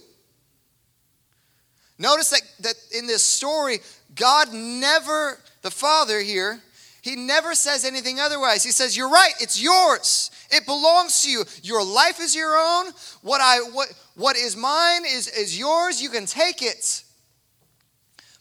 Notice 1.98 2.30
that, 2.30 2.42
that 2.60 2.74
in 2.96 3.06
this 3.06 3.22
story, 3.22 3.80
God 4.14 4.52
never, 4.52 5.38
the 5.62 5.70
Father 5.70 6.20
here, 6.20 6.60
he 7.02 7.16
never 7.16 7.54
says 7.54 7.84
anything 7.84 8.20
otherwise. 8.20 8.62
He 8.62 8.70
says, 8.70 8.96
You're 8.96 9.10
right, 9.10 9.32
it's 9.40 9.60
yours. 9.60 10.30
It 10.50 10.66
belongs 10.66 11.22
to 11.22 11.30
you. 11.30 11.44
Your 11.62 11.84
life 11.84 12.20
is 12.20 12.34
your 12.34 12.56
own. 12.56 12.92
What 13.22 13.40
I 13.40 13.58
what 13.60 13.88
what 14.16 14.36
is 14.36 14.56
mine 14.56 15.04
is, 15.06 15.28
is 15.28 15.58
yours. 15.58 16.02
You 16.02 16.10
can 16.10 16.26
take 16.26 16.62
it. 16.62 17.04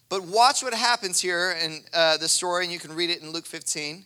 But 0.09 0.23
watch 0.23 0.63
what 0.63 0.73
happens 0.73 1.21
here 1.21 1.51
in 1.51 1.81
uh, 1.93 2.17
the 2.17 2.27
story, 2.27 2.63
and 2.63 2.73
you 2.73 2.79
can 2.79 2.93
read 2.93 3.11
it 3.11 3.21
in 3.21 3.31
Luke 3.31 3.45
15. 3.45 4.03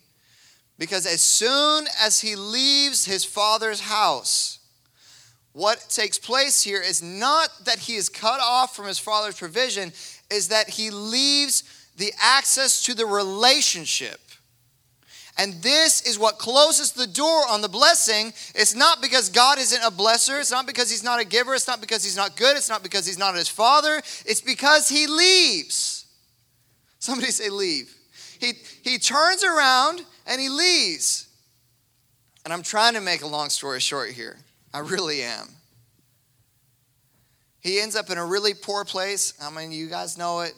Because 0.77 1.05
as 1.05 1.21
soon 1.21 1.85
as 1.99 2.19
he 2.19 2.35
leaves 2.35 3.05
his 3.05 3.23
father's 3.23 3.79
house, 3.79 4.59
what 5.53 5.85
takes 5.89 6.19
place 6.19 6.61
here 6.61 6.81
is 6.81 7.01
not 7.01 7.49
that 7.65 7.79
he 7.79 7.95
is 7.95 8.09
cut 8.09 8.41
off 8.41 8.75
from 8.75 8.87
his 8.87 8.99
father's 8.99 9.37
provision, 9.37 9.93
is 10.29 10.49
that 10.49 10.71
he 10.71 10.89
leaves 10.89 11.63
the 11.95 12.11
access 12.19 12.83
to 12.83 12.93
the 12.93 13.05
relationship. 13.05 14.19
And 15.37 15.53
this 15.63 16.01
is 16.01 16.19
what 16.19 16.37
closes 16.37 16.91
the 16.91 17.07
door 17.07 17.43
on 17.49 17.61
the 17.61 17.67
blessing. 17.67 18.27
It's 18.53 18.75
not 18.75 19.01
because 19.01 19.29
God 19.29 19.57
isn't 19.57 19.81
a 19.81 19.89
blesser. 19.89 20.39
It's 20.39 20.51
not 20.51 20.67
because 20.67 20.91
he's 20.91 21.03
not 21.03 21.19
a 21.19 21.25
giver. 21.25 21.55
It's 21.55 21.67
not 21.67 21.81
because 21.81 22.03
he's 22.03 22.15
not 22.15 22.35
good. 22.35 22.55
It's 22.55 22.69
not 22.69 22.83
because 22.83 23.07
he's 23.07 23.17
not 23.17 23.35
his 23.35 23.49
father. 23.49 23.97
It's 24.25 24.41
because 24.41 24.87
he 24.87 25.07
leaves. 25.07 26.05
Somebody 26.99 27.31
say, 27.31 27.49
leave. 27.49 27.93
He, 28.39 28.53
he 28.83 28.99
turns 28.99 29.43
around 29.43 30.05
and 30.27 30.39
he 30.39 30.49
leaves. 30.49 31.27
And 32.45 32.53
I'm 32.53 32.61
trying 32.61 32.93
to 32.93 33.01
make 33.01 33.23
a 33.23 33.27
long 33.27 33.49
story 33.49 33.79
short 33.79 34.11
here. 34.11 34.37
I 34.73 34.79
really 34.79 35.23
am. 35.23 35.47
He 37.61 37.79
ends 37.79 37.95
up 37.95 38.09
in 38.09 38.17
a 38.17 38.25
really 38.25 38.53
poor 38.53 38.85
place. 38.85 39.33
I 39.41 39.49
mean, 39.49 39.71
you 39.71 39.87
guys 39.87 40.17
know 40.17 40.41
it. 40.41 40.53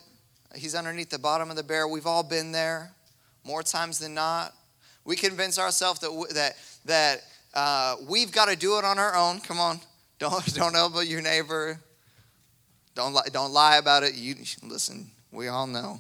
He's 0.56 0.76
underneath 0.76 1.10
the 1.12 1.20
bottom 1.20 1.50
of 1.50 1.56
the 1.56 1.64
barrel. 1.64 1.92
We've 1.92 2.08
all 2.08 2.24
been 2.24 2.52
there 2.52 2.92
more 3.46 3.62
times 3.62 4.00
than 4.00 4.14
not. 4.14 4.54
We 5.06 5.16
convince 5.16 5.60
ourselves 5.60 6.00
that, 6.02 6.10
that, 6.34 6.58
that 6.86 7.22
uh, 7.54 7.96
we've 8.10 8.32
got 8.32 8.50
to 8.50 8.56
do 8.56 8.78
it 8.78 8.84
on 8.84 9.00
our 9.00 9.16
own. 9.16 9.40
Come 9.40 9.60
on. 9.60 9.80
Don't, 10.18 10.54
don't 10.54 10.78
elbow 10.78 11.02
your 11.02 11.22
neighbor. 11.22 11.78
Don't, 12.96 13.12
lie, 13.12 13.28
don't 13.34 13.52
lie 13.52 13.76
about 13.76 14.04
it. 14.04 14.16
You, 14.16 14.36
listen, 14.64 15.12
we 15.30 15.50
all 15.50 15.68
know. 15.68 16.00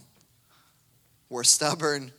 We're 1.28 1.44
stubborn. 1.44 2.14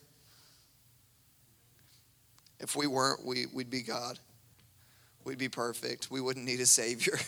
If 2.61 2.77
we 2.77 2.87
weren't, 2.87 3.25
we, 3.25 3.47
we'd 3.47 3.71
be 3.71 3.81
God. 3.81 4.19
We'd 5.25 5.39
be 5.39 5.49
perfect. 5.49 6.11
We 6.11 6.21
wouldn't 6.21 6.45
need 6.45 6.61
a 6.61 6.67
Savior. 6.67 7.19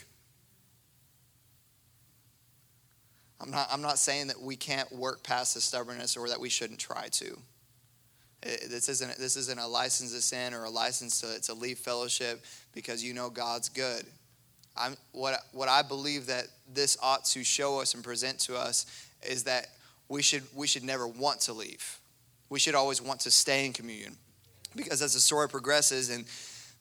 I'm 3.41 3.51
not, 3.51 3.69
I'm 3.73 3.81
not 3.81 3.99
saying 3.99 4.27
that 4.27 4.39
we 4.39 4.57
can't 4.57 4.93
work 4.93 5.23
past 5.23 5.55
the 5.55 5.63
stubbornness 5.63 6.15
or 6.15 6.29
that 6.29 6.41
we 6.41 6.51
shouldn't 6.51 6.79
try 6.79 7.09
to. 7.13 7.39
It, 8.43 8.71
this, 8.71 8.89
isn't, 8.89 9.17
this 9.19 9.37
isn't 9.37 9.59
a 9.59 9.67
license 9.67 10.13
to 10.13 10.21
sin 10.21 10.55
or 10.55 10.65
a 10.65 10.71
license 10.71 11.21
to, 11.21 11.41
to 11.43 11.55
leave 11.55 11.79
fellowship 11.79 12.45
because 12.73 13.03
you 13.03 13.15
know 13.15 13.31
God's 13.31 13.69
good. 13.69 14.05
I'm, 14.77 14.97
what, 15.13 15.41
what 15.53 15.69
I 15.69 15.83
believe 15.83 16.27
that 16.27 16.47
this 16.73 16.97
ought 17.03 17.25
to 17.27 17.43
show 17.43 17.81
us 17.81 17.95
and 17.95 18.05
present 18.05 18.39
to 18.41 18.57
us 18.57 18.87
is 19.23 19.45
that 19.45 19.67
we 20.09 20.23
should, 20.23 20.45
we 20.55 20.67
should 20.67 20.85
never 20.85 21.07
want 21.07 21.41
to 21.43 21.53
leave. 21.53 21.99
We 22.49 22.59
should 22.59 22.75
always 22.75 23.03
want 23.03 23.21
to 23.21 23.31
stay 23.31 23.67
in 23.67 23.73
communion. 23.73 24.17
Because 24.77 25.03
as 25.03 25.15
the 25.15 25.21
story 25.21 25.49
progresses 25.49 26.11
and 26.11 26.25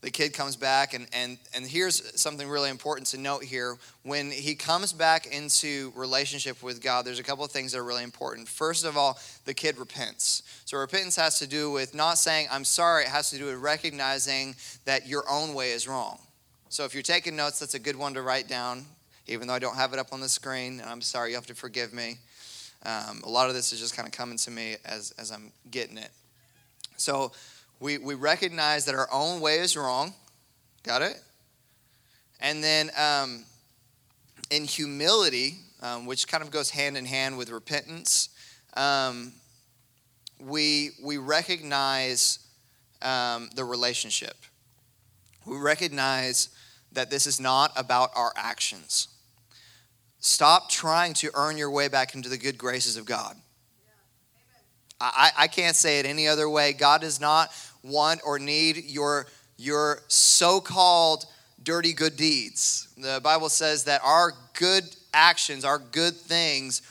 the 0.01 0.11
kid 0.11 0.33
comes 0.33 0.55
back 0.55 0.93
and, 0.93 1.07
and 1.11 1.37
and 1.55 1.65
here's 1.65 2.19
something 2.19 2.47
really 2.47 2.69
important 2.69 3.07
to 3.07 3.17
note 3.17 3.43
here. 3.43 3.77
When 4.03 4.29
he 4.29 4.53
comes 4.55 4.93
back 4.93 5.25
into 5.25 5.91
relationship 5.95 6.61
with 6.61 6.83
god 6.83 7.05
there's 7.05 7.19
a 7.19 7.23
couple 7.23 7.43
of 7.43 7.51
things 7.51 7.71
that 7.71 7.79
are 7.79 7.83
really 7.83 8.03
important. 8.03 8.47
First 8.47 8.85
of 8.85 8.95
all 8.95 9.19
the 9.45 9.53
kid 9.53 9.77
repents. 9.77 10.43
So 10.65 10.77
repentance 10.77 11.15
has 11.15 11.39
to 11.39 11.47
do 11.47 11.71
with 11.71 11.95
not 11.95 12.17
saying 12.17 12.47
i'm 12.51 12.65
sorry 12.65 13.03
it 13.03 13.09
has 13.09 13.29
to 13.31 13.37
do 13.37 13.45
with 13.45 13.55
recognizing 13.55 14.55
that 14.85 15.07
your 15.07 15.23
own 15.29 15.53
way 15.53 15.71
is 15.71 15.87
wrong. 15.87 16.19
So 16.69 16.85
if 16.85 16.93
you're 16.93 17.03
taking 17.03 17.35
notes 17.35 17.59
that's 17.59 17.73
a 17.73 17.79
good 17.79 17.95
one 17.95 18.13
to 18.13 18.21
write 18.21 18.47
down 18.47 18.85
even 19.25 19.47
though 19.47 19.55
i 19.55 19.59
don't 19.59 19.75
have 19.75 19.93
it 19.93 19.99
up 19.99 20.13
on 20.13 20.21
the 20.21 20.29
screen 20.29 20.81
i'm 20.85 21.01
sorry 21.01 21.29
you 21.29 21.35
have 21.35 21.47
to 21.47 21.55
forgive 21.55 21.93
me. 21.93 22.19
Um, 22.85 23.21
a 23.23 23.29
lot 23.29 23.49
of 23.49 23.55
this 23.55 23.73
is 23.73 23.79
just 23.79 23.95
kind 23.95 24.07
of 24.07 24.13
coming 24.13 24.37
to 24.37 24.51
me 24.51 24.75
as 24.85 25.11
as 25.17 25.31
i'm 25.31 25.51
getting 25.71 25.97
it. 25.97 26.11
So 26.97 27.31
we, 27.79 27.97
we 27.97 28.15
recognize 28.15 28.85
that 28.85 28.95
our 28.95 29.07
own 29.11 29.39
way 29.39 29.59
is 29.59 29.77
wrong. 29.77 30.13
Got 30.83 31.01
it? 31.01 31.21
And 32.39 32.63
then 32.63 32.91
um, 32.97 33.45
in 34.49 34.65
humility, 34.65 35.57
um, 35.81 36.05
which 36.05 36.27
kind 36.27 36.43
of 36.43 36.51
goes 36.51 36.69
hand 36.69 36.97
in 36.97 37.05
hand 37.05 37.37
with 37.37 37.49
repentance, 37.49 38.29
um, 38.75 39.33
we, 40.39 40.91
we 41.03 41.17
recognize 41.17 42.39
um, 43.01 43.49
the 43.55 43.63
relationship. 43.63 44.35
We 45.45 45.57
recognize 45.57 46.49
that 46.91 47.09
this 47.09 47.27
is 47.27 47.39
not 47.39 47.71
about 47.75 48.11
our 48.15 48.33
actions. 48.35 49.07
Stop 50.19 50.69
trying 50.69 51.13
to 51.15 51.31
earn 51.35 51.57
your 51.57 51.71
way 51.71 51.87
back 51.87 52.15
into 52.15 52.29
the 52.29 52.37
good 52.37 52.57
graces 52.57 52.97
of 52.97 53.05
God. 53.05 53.35
I, 54.99 55.31
I 55.37 55.47
can't 55.47 55.75
say 55.75 55.99
it 55.99 56.05
any 56.05 56.27
other 56.27 56.49
way. 56.49 56.73
God 56.73 57.01
does 57.01 57.21
not 57.21 57.53
want 57.87 58.21
or 58.25 58.39
need 58.39 58.85
your, 58.85 59.27
your 59.57 59.99
so 60.07 60.59
called 60.59 61.25
dirty 61.63 61.93
good 61.93 62.15
deeds. 62.15 62.87
The 62.97 63.19
Bible 63.23 63.49
says 63.49 63.85
that 63.85 64.01
our 64.03 64.33
good 64.53 64.83
actions, 65.13 65.65
our 65.65 65.79
good 65.79 66.15
things, 66.15 66.81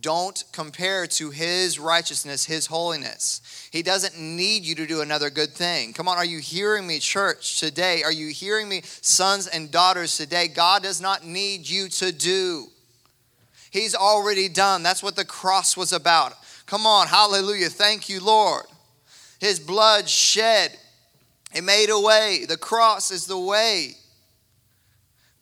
don't 0.00 0.44
compare 0.52 1.06
to 1.06 1.30
his 1.30 1.78
righteousness, 1.78 2.44
his 2.44 2.66
holiness. 2.66 3.68
He 3.72 3.82
doesn't 3.82 4.18
need 4.18 4.64
you 4.64 4.76
to 4.76 4.86
do 4.86 5.00
another 5.00 5.30
good 5.30 5.50
thing. 5.50 5.92
Come 5.92 6.06
on, 6.06 6.16
are 6.16 6.24
you 6.24 6.38
hearing 6.38 6.86
me, 6.86 7.00
church, 7.00 7.58
today? 7.58 8.02
Are 8.04 8.12
you 8.12 8.28
hearing 8.28 8.68
me, 8.68 8.82
sons 8.84 9.48
and 9.48 9.70
daughters, 9.70 10.16
today? 10.16 10.46
God 10.46 10.82
does 10.82 11.00
not 11.00 11.24
need 11.24 11.68
you 11.68 11.88
to 11.88 12.12
do. 12.12 12.66
He's 13.70 13.96
already 13.96 14.48
done. 14.48 14.84
That's 14.84 15.02
what 15.02 15.16
the 15.16 15.24
cross 15.24 15.76
was 15.76 15.92
about. 15.92 16.34
Come 16.66 16.86
on, 16.86 17.08
hallelujah. 17.08 17.68
Thank 17.68 18.08
you, 18.08 18.20
Lord. 18.20 18.66
His 19.44 19.60
blood 19.60 20.08
shed. 20.08 20.74
It 21.54 21.64
made 21.64 21.90
a 21.90 22.00
way. 22.00 22.46
The 22.48 22.56
cross 22.56 23.10
is 23.10 23.26
the 23.26 23.38
way 23.38 23.90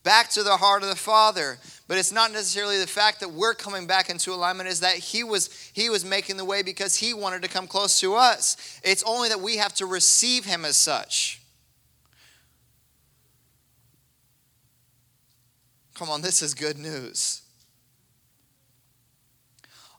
back 0.02 0.28
to 0.30 0.42
the 0.42 0.56
heart 0.56 0.82
of 0.82 0.88
the 0.88 0.96
Father. 0.96 1.58
But 1.86 1.98
it's 1.98 2.10
not 2.10 2.32
necessarily 2.32 2.78
the 2.78 2.88
fact 2.88 3.20
that 3.20 3.30
we're 3.30 3.54
coming 3.54 3.86
back 3.86 4.10
into 4.10 4.32
alignment, 4.32 4.68
is 4.68 4.80
that 4.80 4.96
he 4.96 5.22
was 5.22 5.70
he 5.72 5.88
was 5.88 6.04
making 6.04 6.36
the 6.36 6.44
way 6.44 6.62
because 6.62 6.96
he 6.96 7.14
wanted 7.14 7.42
to 7.42 7.48
come 7.48 7.68
close 7.68 8.00
to 8.00 8.16
us. 8.16 8.80
It's 8.82 9.04
only 9.04 9.28
that 9.28 9.40
we 9.40 9.58
have 9.58 9.72
to 9.74 9.86
receive 9.86 10.46
him 10.46 10.64
as 10.64 10.76
such. 10.76 11.40
Come 15.94 16.10
on, 16.10 16.22
this 16.22 16.42
is 16.42 16.54
good 16.54 16.76
news. 16.76 17.41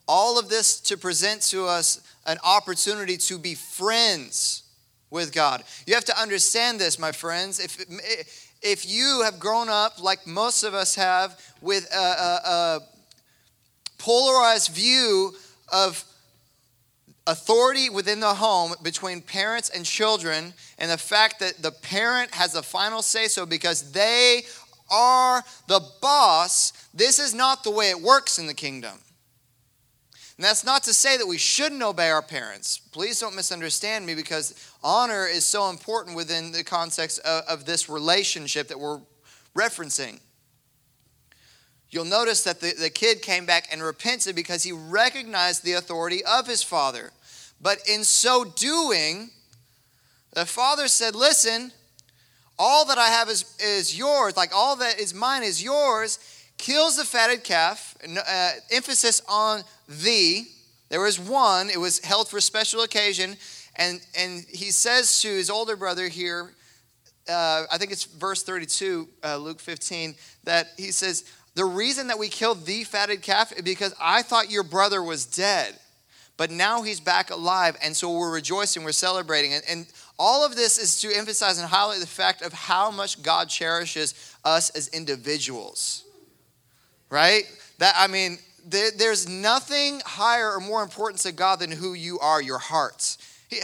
All 0.08 0.38
of 0.38 0.50
this 0.50 0.80
to 0.82 0.98
present 0.98 1.42
to 1.44 1.66
us 1.66 2.02
an 2.26 2.38
opportunity 2.44 3.18
to 3.18 3.38
be 3.38 3.56
friends 3.56 4.64
with 5.10 5.32
God. 5.32 5.64
You 5.86 5.94
have 5.94 6.06
to 6.06 6.20
understand 6.20 6.80
this, 6.80 6.98
my 6.98 7.12
friends. 7.12 7.60
If, 7.60 7.86
if 8.62 8.90
you 8.90 9.22
have 9.24 9.40
grown 9.40 9.70
up, 9.70 10.02
like 10.02 10.26
most 10.26 10.64
of 10.64 10.74
us 10.74 10.96
have, 10.96 11.40
with 11.62 11.88
a, 11.94 11.98
a, 11.98 12.50
a 12.50 12.80
polarized 13.98 14.72
view 14.72 15.34
of 15.72 16.04
authority 17.26 17.90
within 17.90 18.20
the 18.20 18.34
home 18.34 18.74
between 18.82 19.22
parents 19.22 19.70
and 19.70 19.86
children, 19.86 20.54
and 20.78 20.92
the 20.92 20.98
fact 20.98 21.40
that 21.40 21.62
the 21.62 21.72
parent 21.72 22.34
has 22.34 22.54
the 22.54 22.64
final 22.64 23.02
say 23.02 23.28
so 23.28 23.46
because 23.46 23.92
they 23.92 24.42
are 24.92 25.44
the 25.68 25.82
boss, 26.02 26.74
this 26.94 27.20
is 27.20 27.34
not 27.34 27.64
the 27.64 27.72
way 27.72 27.90
it 27.90 28.02
works 28.02 28.40
in 28.40 28.48
the 28.48 28.54
kingdom. 28.54 29.00
And 30.38 30.44
that's 30.44 30.66
not 30.66 30.84
to 30.84 30.94
say 30.94 31.18
that 31.18 31.28
we 31.28 31.38
shouldn't 31.38 31.84
obey 31.84 32.10
our 32.10 32.24
parents. 32.24 32.80
Please 32.80 33.20
don't 33.20 33.36
misunderstand 33.36 34.06
me 34.06 34.16
because 34.16 34.56
honor 34.84 35.28
is 35.28 35.46
so 35.46 35.70
important 35.70 36.16
within 36.16 36.52
the 36.52 36.64
context 36.64 37.20
of, 37.20 37.44
of 37.48 37.66
this 37.66 37.88
relationship 37.88 38.68
that 38.70 38.80
we're 38.80 39.00
referencing. 39.56 40.20
You'll 41.92 42.06
notice 42.06 42.44
that 42.46 42.60
the, 42.60 42.74
the 42.74 42.90
kid 42.90 43.22
came 43.22 43.46
back 43.46 43.68
and 43.72 43.84
repented 43.84 44.36
because 44.36 44.64
he 44.64 44.72
recognized 44.72 45.64
the 45.64 45.74
authority 45.74 46.24
of 46.26 46.48
his 46.48 46.64
father. 46.64 47.12
But 47.62 47.88
in 47.88 48.04
so 48.04 48.44
doing, 48.44 49.30
the 50.34 50.48
father 50.48 50.88
said, 50.88 51.14
Listen, 51.14 51.72
all 52.58 52.86
that 52.86 52.98
I 52.98 53.08
have 53.08 53.30
is, 53.30 53.56
is 53.60 53.96
yours, 53.96 54.36
like 54.36 54.52
all 54.56 54.76
that 54.78 55.00
is 55.00 55.14
mine 55.14 55.44
is 55.44 55.64
yours. 55.64 56.18
Kills 56.58 56.98
the 56.98 57.04
fatted 57.04 57.44
calf, 57.44 57.96
uh, 58.06 58.52
emphasis 58.72 59.22
on 59.28 59.64
the. 59.88 60.46
There 60.90 61.02
was 61.02 61.20
one, 61.20 61.70
it 61.70 61.80
was 61.80 62.00
held 62.00 62.30
for 62.30 62.38
a 62.38 62.42
special 62.42 62.82
occasion. 62.82 63.36
And, 63.76 64.02
and 64.18 64.46
he 64.48 64.72
says 64.72 65.22
to 65.22 65.28
his 65.28 65.50
older 65.50 65.76
brother 65.76 66.08
here, 66.08 66.52
uh, 67.28 67.64
I 67.72 67.78
think 67.78 67.92
it's 67.92 68.04
verse 68.04 68.44
32, 68.44 69.08
uh, 69.24 69.38
Luke 69.38 69.60
15, 69.60 70.16
that 70.44 70.68
he 70.78 70.92
says, 70.92 71.24
The 71.56 71.66
reason 71.66 72.08
that 72.08 72.20
we 72.20 72.28
killed 72.28 72.66
the 72.66 72.84
fatted 72.84 73.22
calf 73.22 73.52
is 73.52 73.62
because 73.62 73.94
I 74.00 74.22
thought 74.22 74.52
your 74.52 74.64
brother 74.64 75.02
was 75.02 75.26
dead, 75.26 75.76
but 76.38 76.52
now 76.52 76.82
he's 76.82 77.00
back 77.00 77.32
alive. 77.32 77.78
And 77.82 77.96
so 77.96 78.12
we're 78.12 78.34
rejoicing, 78.34 78.84
we're 78.84 78.92
celebrating. 78.92 79.54
And, 79.54 79.64
and 79.70 79.88
all 80.20 80.46
of 80.46 80.56
this 80.56 80.78
is 80.78 81.00
to 81.02 81.16
emphasize 81.16 81.58
and 81.58 81.68
highlight 81.68 82.00
the 82.00 82.08
fact 82.08 82.42
of 82.42 82.54
how 82.54 82.92
much 82.92 83.24
God 83.24 83.50
cherishes 83.50 84.36
us 84.44 84.70
as 84.72 84.90
individuals, 84.90 86.03
right? 87.14 87.44
That, 87.78 87.94
I 87.96 88.08
mean, 88.08 88.40
there, 88.66 88.90
there's 88.98 89.30
nothing 89.30 90.02
higher 90.04 90.54
or 90.54 90.60
more 90.60 90.82
important 90.82 91.22
to 91.22 91.32
God 91.32 91.60
than 91.60 91.70
who 91.70 91.94
you 91.94 92.18
are, 92.18 92.42
your 92.42 92.58
hearts. 92.58 93.20
He, 93.50 93.60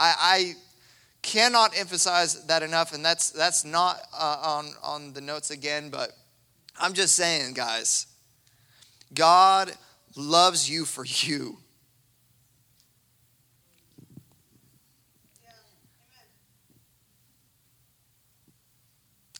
I, 0.00 0.14
I 0.20 0.52
cannot 1.22 1.78
emphasize 1.78 2.44
that 2.46 2.64
enough, 2.64 2.92
and 2.92 3.04
that's 3.04 3.30
that's 3.30 3.64
not 3.64 4.00
uh, 4.12 4.40
on 4.42 4.70
on 4.82 5.12
the 5.12 5.20
notes 5.20 5.50
again, 5.52 5.88
but 5.88 6.10
I'm 6.80 6.94
just 6.94 7.14
saying, 7.14 7.54
guys, 7.54 8.06
God 9.14 9.72
loves 10.16 10.68
you 10.68 10.84
for 10.84 11.04
you. 11.04 11.58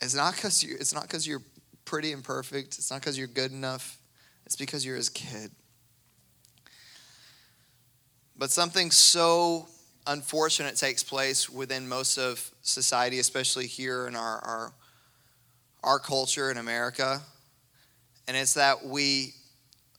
It's 0.01 0.15
not 0.15 0.37
because 0.37 0.63
you. 0.63 0.77
It's 0.79 0.95
not 0.95 1.03
because 1.03 1.27
you're 1.27 1.43
pretty 1.89 2.13
and 2.13 2.23
perfect. 2.23 2.77
It's 2.77 2.91
not 2.91 3.01
because 3.01 3.17
you're 3.17 3.27
good 3.27 3.51
enough. 3.51 3.97
It's 4.45 4.57
because 4.57 4.85
you're 4.85 4.97
his 4.97 5.09
kid. 5.09 5.51
But 8.37 8.51
something 8.51 8.91
so 8.91 9.69
unfortunate 10.07 10.77
takes 10.77 11.03
place 11.03 11.49
within 11.49 11.89
most 11.89 12.19
of 12.19 12.51
society, 12.61 13.19
especially 13.21 13.67
here 13.67 14.07
in 14.07 14.15
our, 14.15 14.39
our, 14.45 14.73
our 15.83 15.99
culture 15.99 16.51
in 16.51 16.59
America. 16.59 17.23
And 18.29 18.37
it's 18.37 18.53
that 18.55 18.85
we 18.85 19.33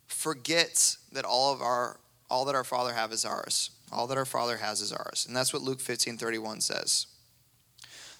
forget 0.05 0.95
that 1.11 1.25
all 1.25 1.51
of 1.53 1.61
our 1.61 1.99
all 2.29 2.45
that 2.45 2.53
our 2.53 2.63
father 2.63 2.93
have 2.93 3.11
is 3.11 3.25
ours. 3.25 3.71
All 3.91 4.05
that 4.05 4.17
our 4.17 4.25
father 4.25 4.57
has 4.57 4.81
is 4.81 4.93
ours. 4.93 5.25
And 5.27 5.35
that's 5.35 5.51
what 5.51 5.63
Luke 5.63 5.81
15, 5.81 6.17
31 6.17 6.61
says. 6.61 7.07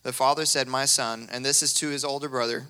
The 0.02 0.12
father 0.12 0.46
said, 0.48 0.68
My 0.68 0.86
son, 0.86 1.30
and 1.32 1.46
this 1.46 1.62
is 1.62 1.76
to 1.76 1.90
his 1.90 2.04
older 2.04 2.28
brother, 2.28 2.70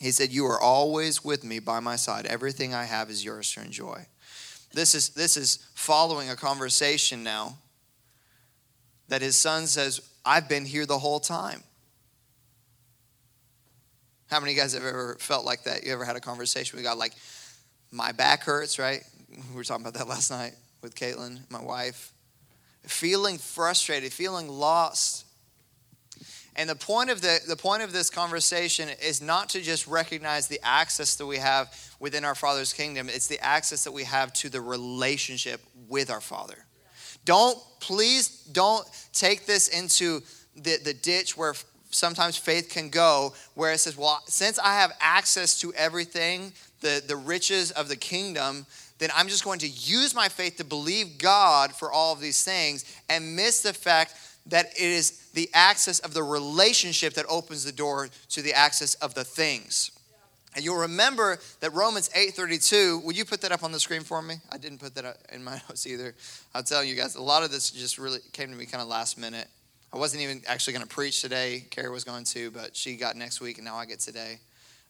he 0.00 0.10
said, 0.10 0.30
You 0.30 0.46
are 0.46 0.60
always 0.60 1.24
with 1.24 1.44
me 1.44 1.58
by 1.58 1.80
my 1.80 1.96
side. 1.96 2.26
Everything 2.26 2.74
I 2.74 2.84
have 2.84 3.10
is 3.10 3.24
yours 3.24 3.52
to 3.52 3.62
enjoy. 3.62 4.06
This 4.72 4.94
is, 4.94 5.10
this 5.10 5.36
is 5.36 5.66
following 5.74 6.30
a 6.30 6.36
conversation 6.36 7.22
now 7.22 7.58
that 9.08 9.22
his 9.22 9.36
son 9.36 9.66
says, 9.66 10.00
I've 10.24 10.48
been 10.48 10.64
here 10.64 10.86
the 10.86 10.98
whole 10.98 11.20
time. 11.20 11.62
How 14.28 14.40
many 14.40 14.52
of 14.52 14.56
you 14.56 14.62
guys 14.62 14.72
have 14.72 14.84
ever 14.84 15.16
felt 15.20 15.44
like 15.44 15.64
that? 15.64 15.84
You 15.84 15.92
ever 15.92 16.04
had 16.04 16.16
a 16.16 16.20
conversation 16.20 16.76
with 16.76 16.84
God 16.84 16.98
like, 16.98 17.12
my 17.92 18.10
back 18.10 18.42
hurts, 18.42 18.78
right? 18.78 19.02
We 19.50 19.54
were 19.54 19.64
talking 19.64 19.86
about 19.86 19.94
that 19.98 20.08
last 20.08 20.30
night 20.30 20.54
with 20.82 20.94
Caitlin, 20.94 21.48
my 21.50 21.62
wife. 21.62 22.12
Feeling 22.82 23.38
frustrated, 23.38 24.12
feeling 24.12 24.48
lost. 24.48 25.23
And 26.56 26.70
the 26.70 26.76
point 26.76 27.10
of 27.10 27.20
the, 27.20 27.40
the 27.48 27.56
point 27.56 27.82
of 27.82 27.92
this 27.92 28.10
conversation 28.10 28.88
is 29.02 29.20
not 29.20 29.48
to 29.50 29.60
just 29.60 29.86
recognize 29.86 30.46
the 30.46 30.60
access 30.62 31.16
that 31.16 31.26
we 31.26 31.38
have 31.38 31.74
within 31.98 32.24
our 32.24 32.34
Father's 32.34 32.72
kingdom, 32.72 33.08
it's 33.08 33.26
the 33.26 33.40
access 33.40 33.84
that 33.84 33.92
we 33.92 34.04
have 34.04 34.32
to 34.34 34.48
the 34.48 34.60
relationship 34.60 35.60
with 35.88 36.10
our 36.10 36.20
Father. 36.20 36.66
Don't, 37.24 37.58
please 37.80 38.28
don't 38.52 38.86
take 39.12 39.46
this 39.46 39.68
into 39.68 40.22
the, 40.54 40.78
the 40.84 40.94
ditch 40.94 41.36
where 41.36 41.54
sometimes 41.90 42.36
faith 42.36 42.68
can 42.68 42.88
go, 42.88 43.34
where 43.54 43.72
it 43.72 43.78
says, 43.78 43.96
well, 43.96 44.22
since 44.26 44.58
I 44.58 44.74
have 44.74 44.92
access 45.00 45.58
to 45.60 45.72
everything, 45.74 46.52
the, 46.80 47.02
the 47.06 47.16
riches 47.16 47.70
of 47.72 47.88
the 47.88 47.96
kingdom, 47.96 48.66
then 48.98 49.10
I'm 49.14 49.28
just 49.28 49.44
going 49.44 49.58
to 49.60 49.68
use 49.68 50.14
my 50.14 50.28
faith 50.28 50.56
to 50.56 50.64
believe 50.64 51.18
God 51.18 51.72
for 51.72 51.90
all 51.90 52.12
of 52.12 52.20
these 52.20 52.44
things 52.44 52.84
and 53.08 53.34
miss 53.34 53.62
the 53.62 53.72
fact 53.72 54.14
that 54.46 54.66
it 54.66 54.90
is 54.90 55.30
the 55.32 55.48
access 55.54 55.98
of 56.00 56.14
the 56.14 56.22
relationship 56.22 57.14
that 57.14 57.26
opens 57.28 57.64
the 57.64 57.72
door 57.72 58.08
to 58.30 58.42
the 58.42 58.52
access 58.52 58.94
of 58.94 59.14
the 59.14 59.24
things. 59.24 59.90
And 60.54 60.64
you'll 60.64 60.78
remember 60.78 61.38
that 61.60 61.72
Romans 61.72 62.08
8:32, 62.10 63.02
would 63.02 63.16
you 63.16 63.24
put 63.24 63.40
that 63.40 63.50
up 63.50 63.64
on 63.64 63.72
the 63.72 63.80
screen 63.80 64.02
for 64.02 64.22
me? 64.22 64.36
I 64.52 64.58
didn't 64.58 64.78
put 64.78 64.94
that 64.94 65.18
in 65.32 65.42
my 65.42 65.52
notes 65.68 65.86
either. 65.86 66.14
I'll 66.54 66.62
tell 66.62 66.84
you 66.84 66.94
guys, 66.94 67.16
a 67.16 67.22
lot 67.22 67.42
of 67.42 67.50
this 67.50 67.70
just 67.70 67.98
really 67.98 68.20
came 68.32 68.50
to 68.50 68.56
me 68.56 68.66
kind 68.66 68.82
of 68.82 68.88
last 68.88 69.18
minute. 69.18 69.48
I 69.92 69.98
wasn't 69.98 70.22
even 70.22 70.42
actually 70.46 70.72
going 70.74 70.86
to 70.86 70.92
preach 70.92 71.22
today. 71.22 71.64
Kara 71.70 71.90
was 71.90 72.04
going 72.04 72.24
to, 72.24 72.50
but 72.50 72.76
she 72.76 72.96
got 72.96 73.16
next 73.16 73.40
week, 73.40 73.58
and 73.58 73.64
now 73.64 73.76
I 73.76 73.86
get 73.86 74.00
today. 74.00 74.38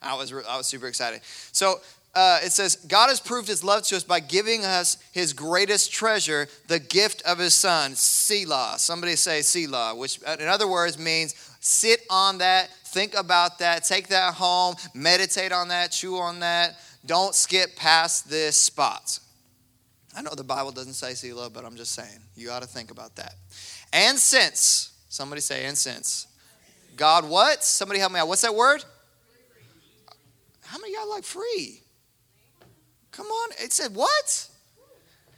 I 0.01 0.15
was, 0.15 0.33
I 0.33 0.57
was 0.57 0.67
super 0.67 0.87
excited. 0.87 1.21
So 1.53 1.81
uh, 2.15 2.39
it 2.45 2.53
says, 2.53 2.77
God 2.77 3.09
has 3.09 3.19
proved 3.19 3.49
his 3.49 3.65
love 3.65 3.83
to 3.85 3.97
us 3.97 4.05
by 4.05 4.21
giving 4.21 4.65
us 4.65 4.99
his 5.13 5.33
greatest 5.33 5.93
treasure, 5.93 6.49
the 6.69 6.79
gift 6.79 7.23
of 7.23 7.39
his 7.39 7.55
son, 7.55 7.95
Selah. 7.95 8.75
Somebody 8.79 9.17
say 9.17 9.43
Selah, 9.43 9.95
which 9.97 10.21
uh, 10.27 10.37
in 10.39 10.47
other 10.47 10.69
words 10.69 10.99
means 10.99 11.35
sit 11.61 12.03
on 12.11 12.39
that, 12.39 12.71
think 12.87 13.15
about 13.19 13.59
that, 13.59 13.85
take 13.85 14.09
that 14.09 14.35
home, 14.35 14.77
meditate 14.95 15.51
on 15.51 15.69
that, 15.69 15.91
chew 15.91 16.17
on 16.17 16.41
that. 16.41 16.77
Don't 17.05 17.35
skip 17.35 17.75
past 17.77 18.31
this 18.31 18.57
spot. 18.57 19.19
I 20.17 20.23
know 20.23 20.31
the 20.37 20.45
Bible 20.45 20.71
doesn't 20.71 20.95
say 20.95 21.15
Selah, 21.15 21.51
but 21.51 21.65
I'm 21.65 21.77
just 21.77 21.93
saying, 21.93 22.21
you 22.37 22.51
ought 22.51 22.63
to 22.63 22.69
think 22.69 22.93
about 22.93 23.17
that. 23.17 23.35
And 23.93 24.17
since, 24.17 24.93
somebody 25.09 25.41
say, 25.41 25.65
and 25.65 25.77
since. 25.77 26.29
God, 26.97 27.29
what? 27.29 27.65
Somebody 27.65 27.99
help 27.99 28.13
me 28.13 28.21
out. 28.21 28.29
What's 28.29 28.43
that 28.43 28.55
word? 28.55 28.85
How 30.63 30.79
many 30.79 30.95
y'all 30.95 31.11
like 31.11 31.25
free? 31.25 31.84
Come 33.15 33.27
on. 33.27 33.51
It 33.63 33.73
said, 33.73 33.95
what? 33.95 34.49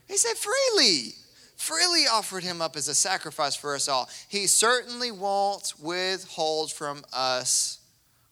He 0.09 0.17
said, 0.17 0.37
freely. 0.37 1.13
Freely 1.57 2.07
offered 2.07 2.43
him 2.43 2.63
up 2.63 2.77
as 2.77 2.89
a 2.89 2.95
sacrifice 2.95 3.55
for 3.55 3.75
us 3.75 3.89
all. 3.89 4.09
He 4.29 4.47
certainly 4.47 5.11
won't 5.11 5.75
withhold 5.81 6.73
from 6.73 7.05
us 7.13 7.81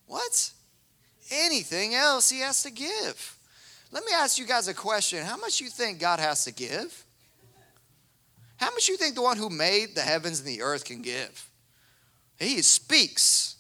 what? 0.07 0.51
Anything 1.31 1.95
else 1.95 2.31
he 2.31 2.41
has 2.41 2.63
to 2.63 2.71
give. 2.71 3.39
Let 3.91 4.05
me 4.05 4.13
ask 4.15 4.39
you 4.39 4.47
guys 4.47 4.69
a 4.69 4.75
question. 4.75 5.25
How 5.25 5.37
much 5.37 5.61
you 5.61 5.69
think 5.69 5.99
God 5.99 6.21
has 6.21 6.45
to 6.45 6.53
give? 6.53 7.05
How 8.57 8.71
much 8.71 8.89
you 8.89 8.97
think 8.97 9.15
the 9.15 9.23
one 9.23 9.37
who 9.37 9.51
made 9.51 9.95
the 9.95 10.03
heavens 10.03 10.41
and 10.41 10.49
the 10.49 10.63
earth 10.63 10.85
can 10.85 11.03
give? 11.03 11.51
He 12.39 12.63
speaks 12.63 13.57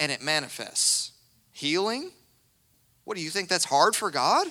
and 0.00 0.10
it 0.10 0.22
manifests. 0.22 1.12
Healing? 1.52 2.10
What 3.04 3.16
do 3.16 3.22
you 3.22 3.30
think 3.30 3.48
that's 3.48 3.64
hard 3.64 3.94
for 3.94 4.10
God? 4.10 4.48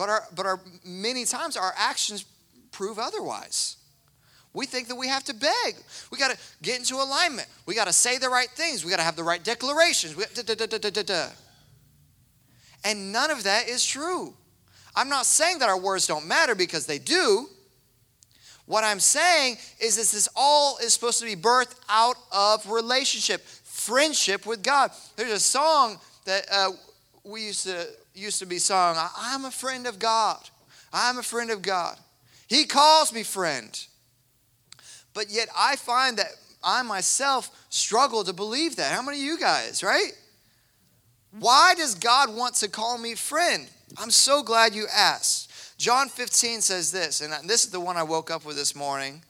But, 0.00 0.08
our, 0.08 0.24
but 0.34 0.46
our, 0.46 0.58
many 0.82 1.26
times 1.26 1.58
our 1.58 1.74
actions 1.76 2.24
prove 2.72 2.98
otherwise. 2.98 3.76
We 4.54 4.64
think 4.64 4.88
that 4.88 4.94
we 4.94 5.08
have 5.08 5.24
to 5.24 5.34
beg. 5.34 5.74
We 6.10 6.16
got 6.16 6.30
to 6.30 6.38
get 6.62 6.78
into 6.78 6.94
alignment. 6.94 7.46
We 7.66 7.74
got 7.74 7.86
to 7.86 7.92
say 7.92 8.16
the 8.16 8.30
right 8.30 8.48
things. 8.48 8.82
We 8.82 8.90
got 8.90 8.96
to 8.96 9.02
have 9.02 9.14
the 9.14 9.22
right 9.22 9.44
declarations. 9.44 10.14
Da, 10.14 10.54
da, 10.54 11.02
da, 11.02 11.26
and 12.82 13.12
none 13.12 13.30
of 13.30 13.42
that 13.42 13.68
is 13.68 13.84
true. 13.84 14.32
I'm 14.96 15.10
not 15.10 15.26
saying 15.26 15.58
that 15.58 15.68
our 15.68 15.78
words 15.78 16.06
don't 16.06 16.26
matter 16.26 16.54
because 16.54 16.86
they 16.86 16.98
do. 16.98 17.48
What 18.64 18.84
I'm 18.84 19.00
saying 19.00 19.58
is 19.82 19.96
that 19.96 20.16
this 20.16 20.30
all 20.34 20.78
is 20.78 20.94
supposed 20.94 21.18
to 21.18 21.26
be 21.26 21.36
birthed 21.36 21.76
out 21.90 22.16
of 22.32 22.66
relationship, 22.70 23.42
friendship 23.42 24.46
with 24.46 24.62
God. 24.62 24.92
There's 25.16 25.30
a 25.30 25.38
song 25.38 25.98
that 26.24 26.46
uh, 26.50 26.70
we 27.22 27.44
used 27.44 27.64
to 27.64 27.86
used 28.14 28.38
to 28.40 28.46
be 28.46 28.58
sung, 28.58 28.96
I'm 29.16 29.44
a 29.44 29.50
friend 29.50 29.86
of 29.86 29.98
God. 29.98 30.38
I'm 30.92 31.18
a 31.18 31.22
friend 31.22 31.50
of 31.50 31.62
God. 31.62 31.96
He 32.48 32.64
calls 32.64 33.12
me 33.12 33.22
friend. 33.22 33.86
But 35.14 35.30
yet 35.30 35.48
I 35.56 35.76
find 35.76 36.16
that 36.18 36.32
I 36.62 36.82
myself 36.82 37.50
struggle 37.70 38.24
to 38.24 38.32
believe 38.32 38.76
that. 38.76 38.92
How 38.92 39.02
many 39.02 39.18
of 39.18 39.24
you 39.24 39.38
guys, 39.38 39.82
right? 39.82 40.12
Why 41.38 41.74
does 41.76 41.94
God 41.94 42.34
want 42.34 42.56
to 42.56 42.68
call 42.68 42.98
me 42.98 43.14
friend? 43.14 43.68
I'm 43.98 44.10
so 44.10 44.42
glad 44.42 44.74
you 44.74 44.86
asked. 44.94 45.78
John 45.78 46.08
15 46.08 46.60
says 46.60 46.92
this, 46.92 47.20
and 47.20 47.48
this 47.48 47.64
is 47.64 47.70
the 47.70 47.80
one 47.80 47.96
I 47.96 48.02
woke 48.02 48.30
up 48.30 48.44
with 48.44 48.56
this 48.56 48.74
morning, 48.74 49.22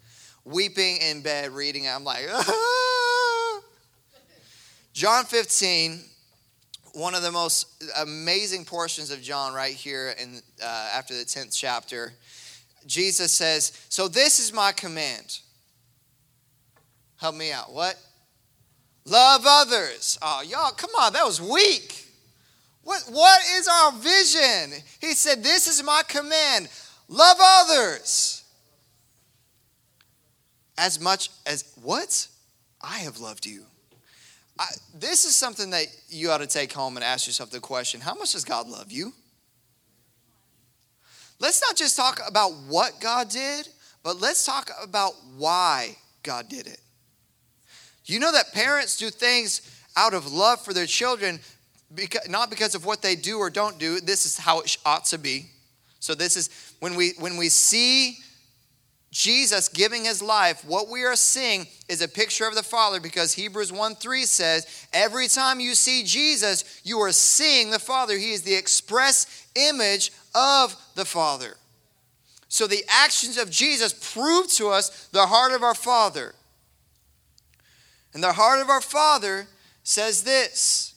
weeping 0.44 0.96
in 0.96 1.22
bed, 1.22 1.52
reading 1.52 1.84
it. 1.84 1.90
I'm 1.90 2.04
like, 2.04 2.26
ah. 2.32 3.60
John 4.92 5.24
15, 5.24 6.00
one 6.94 7.14
of 7.14 7.22
the 7.22 7.32
most 7.32 7.66
amazing 7.98 8.64
portions 8.64 9.10
of 9.10 9.22
John 9.22 9.54
right 9.54 9.74
here 9.74 10.14
in 10.20 10.40
uh, 10.62 10.90
after 10.94 11.14
the 11.14 11.24
10th 11.24 11.56
chapter. 11.56 12.12
Jesus 12.86 13.32
says, 13.32 13.72
"So 13.88 14.08
this 14.08 14.40
is 14.40 14.52
my 14.52 14.72
command. 14.72 15.40
Help 17.16 17.34
me 17.34 17.52
out. 17.52 17.72
What? 17.72 17.96
Love 19.04 19.42
others. 19.46 20.18
Oh, 20.22 20.42
y'all, 20.42 20.72
come 20.72 20.90
on, 20.98 21.12
that 21.12 21.24
was 21.24 21.40
weak. 21.40 22.06
What 22.82 23.02
what 23.10 23.40
is 23.56 23.68
our 23.68 23.92
vision? 23.92 24.82
He 25.00 25.14
said, 25.14 25.42
"This 25.42 25.66
is 25.66 25.82
my 25.82 26.02
command. 26.08 26.68
Love 27.08 27.36
others 27.40 28.44
as 30.78 31.00
much 31.00 31.30
as 31.46 31.64
what? 31.82 32.26
I 32.80 32.98
have 33.00 33.18
loved 33.18 33.46
you." 33.46 33.69
I, 34.60 34.66
this 34.94 35.24
is 35.24 35.34
something 35.34 35.70
that 35.70 35.86
you 36.10 36.30
ought 36.30 36.38
to 36.38 36.46
take 36.46 36.70
home 36.70 36.98
and 36.98 37.02
ask 37.02 37.26
yourself 37.26 37.50
the 37.50 37.60
question 37.60 38.00
how 38.00 38.14
much 38.14 38.32
does 38.32 38.44
God 38.44 38.68
love 38.68 38.92
you? 38.92 39.14
Let's 41.38 41.62
not 41.62 41.76
just 41.76 41.96
talk 41.96 42.20
about 42.28 42.50
what 42.68 43.00
God 43.00 43.30
did, 43.30 43.66
but 44.02 44.20
let's 44.20 44.44
talk 44.44 44.70
about 44.82 45.14
why 45.38 45.96
God 46.22 46.50
did 46.50 46.66
it. 46.66 46.78
You 48.04 48.20
know 48.20 48.30
that 48.32 48.52
parents 48.52 48.98
do 48.98 49.08
things 49.08 49.62
out 49.96 50.12
of 50.12 50.30
love 50.30 50.62
for 50.62 50.74
their 50.74 50.84
children 50.84 51.40
because, 51.94 52.28
not 52.28 52.50
because 52.50 52.74
of 52.74 52.84
what 52.84 53.00
they 53.00 53.16
do 53.16 53.38
or 53.38 53.48
don't 53.48 53.78
do. 53.78 53.98
This 53.98 54.26
is 54.26 54.36
how 54.36 54.60
it 54.60 54.76
ought 54.84 55.06
to 55.06 55.18
be. 55.18 55.46
So 56.00 56.14
this 56.14 56.36
is 56.36 56.50
when 56.80 56.96
we 56.96 57.12
when 57.18 57.38
we 57.38 57.48
see 57.48 58.18
Jesus 59.10 59.68
giving 59.68 60.04
his 60.04 60.22
life, 60.22 60.64
what 60.64 60.88
we 60.88 61.02
are 61.02 61.16
seeing 61.16 61.66
is 61.88 62.00
a 62.00 62.06
picture 62.06 62.46
of 62.46 62.54
the 62.54 62.62
Father 62.62 63.00
because 63.00 63.34
Hebrews 63.34 63.72
1 63.72 63.96
3 63.96 64.24
says, 64.24 64.86
Every 64.92 65.26
time 65.26 65.58
you 65.58 65.74
see 65.74 66.04
Jesus, 66.04 66.80
you 66.84 67.00
are 67.00 67.10
seeing 67.10 67.70
the 67.70 67.80
Father. 67.80 68.16
He 68.16 68.32
is 68.32 68.42
the 68.42 68.54
express 68.54 69.48
image 69.56 70.12
of 70.32 70.76
the 70.94 71.04
Father. 71.04 71.56
So 72.48 72.68
the 72.68 72.84
actions 72.88 73.36
of 73.36 73.50
Jesus 73.50 74.12
prove 74.12 74.48
to 74.52 74.68
us 74.68 75.08
the 75.08 75.26
heart 75.26 75.52
of 75.52 75.64
our 75.64 75.74
Father. 75.74 76.34
And 78.14 78.22
the 78.22 78.32
heart 78.32 78.60
of 78.60 78.68
our 78.68 78.80
Father 78.80 79.48
says 79.82 80.22
this 80.22 80.94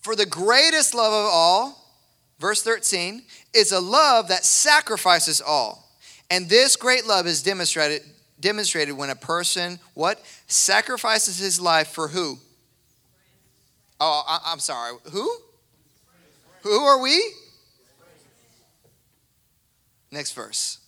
For 0.00 0.16
the 0.16 0.26
greatest 0.26 0.94
love 0.94 1.12
of 1.12 1.30
all, 1.30 1.94
verse 2.38 2.62
13, 2.62 3.22
is 3.54 3.70
a 3.70 3.80
love 3.80 4.28
that 4.28 4.46
sacrifices 4.46 5.42
all. 5.42 5.87
And 6.30 6.48
this 6.48 6.76
great 6.76 7.06
love 7.06 7.26
is 7.26 7.42
demonstrated 7.42 8.02
demonstrated 8.40 8.96
when 8.96 9.10
a 9.10 9.16
person 9.16 9.80
what 9.94 10.24
sacrifices 10.46 11.38
his 11.38 11.60
life 11.60 11.88
for 11.88 12.08
who? 12.08 12.38
Oh, 14.00 14.22
I, 14.28 14.52
am 14.52 14.60
sorry. 14.60 14.96
Who? 15.10 15.28
Who 16.62 16.80
are 16.84 17.00
we? 17.00 17.20
Next 20.10 20.32
verse. 20.32 20.78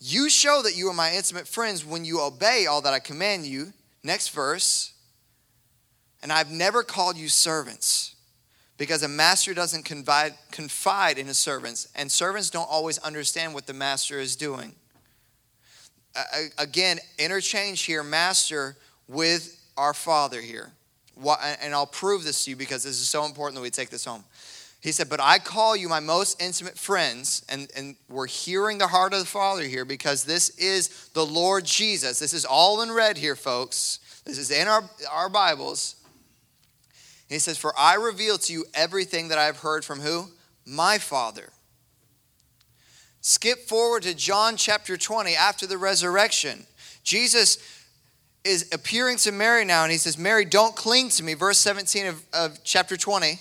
You 0.00 0.30
show 0.30 0.62
that 0.62 0.76
you 0.76 0.88
are 0.88 0.94
my 0.94 1.12
intimate 1.12 1.46
friends 1.46 1.84
when 1.84 2.06
you 2.06 2.22
obey 2.22 2.66
all 2.66 2.80
that 2.80 2.94
I 2.94 2.98
command 3.00 3.44
you. 3.44 3.72
Next 4.02 4.30
verse. 4.30 4.94
And 6.22 6.32
I've 6.32 6.50
never 6.50 6.82
called 6.82 7.16
you 7.16 7.28
servants 7.28 8.14
because 8.80 9.02
a 9.02 9.08
master 9.08 9.52
doesn't 9.52 9.84
confide, 9.84 10.32
confide 10.50 11.18
in 11.18 11.26
his 11.26 11.36
servants, 11.36 11.86
and 11.94 12.10
servants 12.10 12.48
don't 12.48 12.66
always 12.70 12.96
understand 13.00 13.52
what 13.52 13.66
the 13.66 13.74
master 13.74 14.18
is 14.18 14.36
doing. 14.36 14.74
Uh, 16.16 16.22
again, 16.56 16.98
interchange 17.18 17.82
here, 17.82 18.02
master 18.02 18.78
with 19.06 19.62
our 19.76 19.92
father 19.92 20.40
here. 20.40 20.72
And 21.62 21.74
I'll 21.74 21.86
prove 21.86 22.24
this 22.24 22.46
to 22.46 22.52
you 22.52 22.56
because 22.56 22.82
this 22.82 22.98
is 22.98 23.06
so 23.06 23.26
important 23.26 23.56
that 23.56 23.60
we 23.60 23.68
take 23.68 23.90
this 23.90 24.06
home. 24.06 24.24
He 24.80 24.92
said, 24.92 25.10
But 25.10 25.20
I 25.20 25.38
call 25.40 25.76
you 25.76 25.90
my 25.90 26.00
most 26.00 26.40
intimate 26.40 26.78
friends. 26.78 27.44
And, 27.50 27.70
and 27.76 27.96
we're 28.08 28.26
hearing 28.28 28.78
the 28.78 28.86
heart 28.86 29.12
of 29.12 29.18
the 29.18 29.26
Father 29.26 29.64
here 29.64 29.84
because 29.84 30.24
this 30.24 30.48
is 30.56 31.10
the 31.12 31.26
Lord 31.26 31.66
Jesus. 31.66 32.18
This 32.18 32.32
is 32.32 32.46
all 32.46 32.80
in 32.80 32.90
red 32.90 33.18
here, 33.18 33.36
folks. 33.36 33.98
This 34.24 34.38
is 34.38 34.50
in 34.50 34.68
our, 34.68 34.88
our 35.12 35.28
Bibles 35.28 35.99
he 37.30 37.38
says, 37.38 37.56
For 37.56 37.72
I 37.78 37.94
reveal 37.94 38.36
to 38.38 38.52
you 38.52 38.64
everything 38.74 39.28
that 39.28 39.38
I've 39.38 39.58
heard 39.58 39.84
from 39.84 40.00
who? 40.00 40.26
My 40.66 40.98
Father. 40.98 41.50
Skip 43.20 43.60
forward 43.68 44.02
to 44.02 44.14
John 44.14 44.56
chapter 44.56 44.96
20 44.96 45.34
after 45.34 45.66
the 45.66 45.78
resurrection. 45.78 46.66
Jesus 47.04 47.58
is 48.42 48.68
appearing 48.72 49.16
to 49.18 49.32
Mary 49.32 49.64
now, 49.64 49.84
and 49.84 49.92
he 49.92 49.98
says, 49.98 50.18
Mary, 50.18 50.44
don't 50.44 50.74
cling 50.74 51.08
to 51.10 51.22
me. 51.22 51.34
Verse 51.34 51.58
17 51.58 52.06
of, 52.06 52.22
of 52.32 52.64
chapter 52.64 52.96
20. 52.96 53.38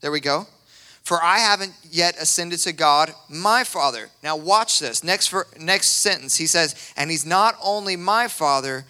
There 0.00 0.10
we 0.10 0.20
go. 0.20 0.46
For 1.02 1.22
I 1.22 1.38
haven't 1.38 1.72
yet 1.90 2.20
ascended 2.20 2.58
to 2.60 2.72
God, 2.72 3.14
my 3.28 3.64
Father. 3.64 4.10
Now 4.22 4.36
watch 4.36 4.78
this. 4.78 5.02
Next, 5.02 5.28
for, 5.28 5.46
next 5.58 5.86
sentence, 5.86 6.36
he 6.36 6.46
says, 6.46 6.92
And 6.96 7.10
he's 7.10 7.24
not 7.24 7.56
only 7.62 7.96
my 7.96 8.28
Father, 8.28 8.84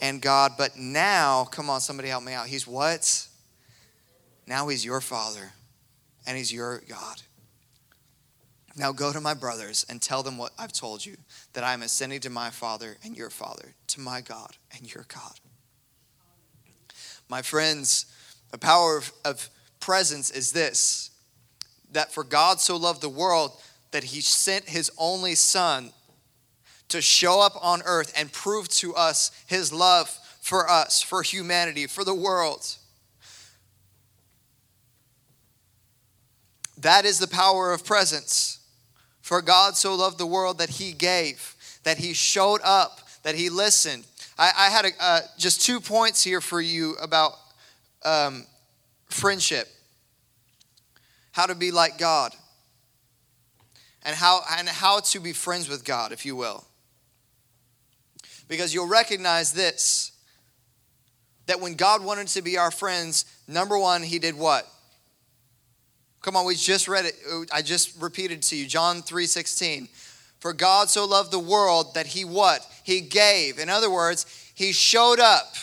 and 0.00 0.20
God, 0.20 0.52
but 0.58 0.76
now, 0.76 1.44
come 1.44 1.70
on, 1.70 1.80
somebody 1.80 2.08
help 2.08 2.24
me 2.24 2.32
out. 2.32 2.46
He's 2.46 2.66
what? 2.66 3.26
Now 4.46 4.68
he's 4.68 4.84
your 4.84 5.00
father 5.00 5.52
and 6.26 6.36
he's 6.36 6.52
your 6.52 6.82
God. 6.88 7.22
Now 8.76 8.92
go 8.92 9.12
to 9.12 9.20
my 9.20 9.34
brothers 9.34 9.86
and 9.88 10.02
tell 10.02 10.22
them 10.22 10.36
what 10.36 10.52
I've 10.58 10.72
told 10.72 11.06
you 11.06 11.16
that 11.52 11.62
I 11.62 11.74
am 11.74 11.82
ascending 11.82 12.20
to 12.20 12.30
my 12.30 12.50
Father 12.50 12.96
and 13.04 13.16
your 13.16 13.30
Father, 13.30 13.74
to 13.88 14.00
my 14.00 14.20
God 14.20 14.50
and 14.76 14.92
your 14.92 15.06
God. 15.08 15.38
My 17.28 17.40
friends, 17.40 18.06
the 18.50 18.58
power 18.58 18.98
of, 18.98 19.12
of 19.24 19.48
presence 19.80 20.30
is 20.30 20.52
this 20.52 21.10
that 21.92 22.12
for 22.12 22.24
God 22.24 22.60
so 22.60 22.76
loved 22.76 23.00
the 23.00 23.08
world 23.08 23.52
that 23.92 24.02
he 24.02 24.20
sent 24.20 24.68
his 24.68 24.90
only 24.98 25.36
Son 25.36 25.92
to 26.94 27.02
show 27.02 27.40
up 27.40 27.58
on 27.60 27.82
earth 27.86 28.12
and 28.16 28.30
prove 28.30 28.68
to 28.68 28.94
us 28.94 29.32
his 29.48 29.72
love 29.72 30.08
for 30.40 30.70
us, 30.70 31.02
for 31.02 31.22
humanity, 31.22 31.88
for 31.88 32.04
the 32.04 32.14
world. 32.14 32.76
That 36.78 37.04
is 37.04 37.18
the 37.18 37.26
power 37.26 37.72
of 37.72 37.84
presence. 37.84 38.60
For 39.22 39.42
God 39.42 39.76
so 39.76 39.96
loved 39.96 40.18
the 40.18 40.26
world 40.26 40.58
that 40.58 40.70
he 40.70 40.92
gave, 40.92 41.56
that 41.82 41.98
he 41.98 42.12
showed 42.12 42.60
up, 42.62 43.00
that 43.24 43.34
he 43.34 43.50
listened. 43.50 44.04
I, 44.38 44.52
I 44.56 44.70
had 44.70 44.84
a, 44.84 44.90
uh, 45.00 45.20
just 45.36 45.62
two 45.62 45.80
points 45.80 46.22
here 46.22 46.40
for 46.40 46.60
you 46.60 46.94
about 47.02 47.32
um, 48.04 48.46
friendship, 49.06 49.66
how 51.32 51.46
to 51.46 51.56
be 51.56 51.72
like 51.72 51.98
God, 51.98 52.32
and 54.04 54.14
how, 54.14 54.42
and 54.58 54.68
how 54.68 55.00
to 55.00 55.18
be 55.18 55.32
friends 55.32 55.68
with 55.68 55.84
God, 55.84 56.12
if 56.12 56.24
you 56.24 56.36
will 56.36 56.64
because 58.48 58.72
you'll 58.72 58.88
recognize 58.88 59.52
this 59.52 60.12
that 61.46 61.60
when 61.60 61.74
God 61.74 62.02
wanted 62.02 62.28
to 62.28 62.42
be 62.42 62.56
our 62.56 62.70
friends, 62.70 63.24
number 63.46 63.78
one, 63.78 64.02
he 64.02 64.18
did 64.18 64.34
what? 64.36 64.66
Come 66.22 66.36
on, 66.36 66.46
we 66.46 66.54
just 66.54 66.88
read 66.88 67.04
it. 67.04 67.14
I 67.52 67.60
just 67.60 68.00
repeated 68.00 68.40
to 68.44 68.56
you. 68.56 68.66
John 68.66 69.02
3 69.02 69.26
16. 69.26 69.88
For 70.38 70.52
God 70.52 70.88
so 70.88 71.06
loved 71.06 71.30
the 71.30 71.38
world 71.38 71.94
that 71.94 72.06
he 72.06 72.24
what? 72.24 72.66
He 72.82 73.00
gave. 73.00 73.58
In 73.58 73.68
other 73.68 73.90
words, 73.90 74.24
he 74.54 74.72
showed 74.72 75.20
up. 75.20 75.54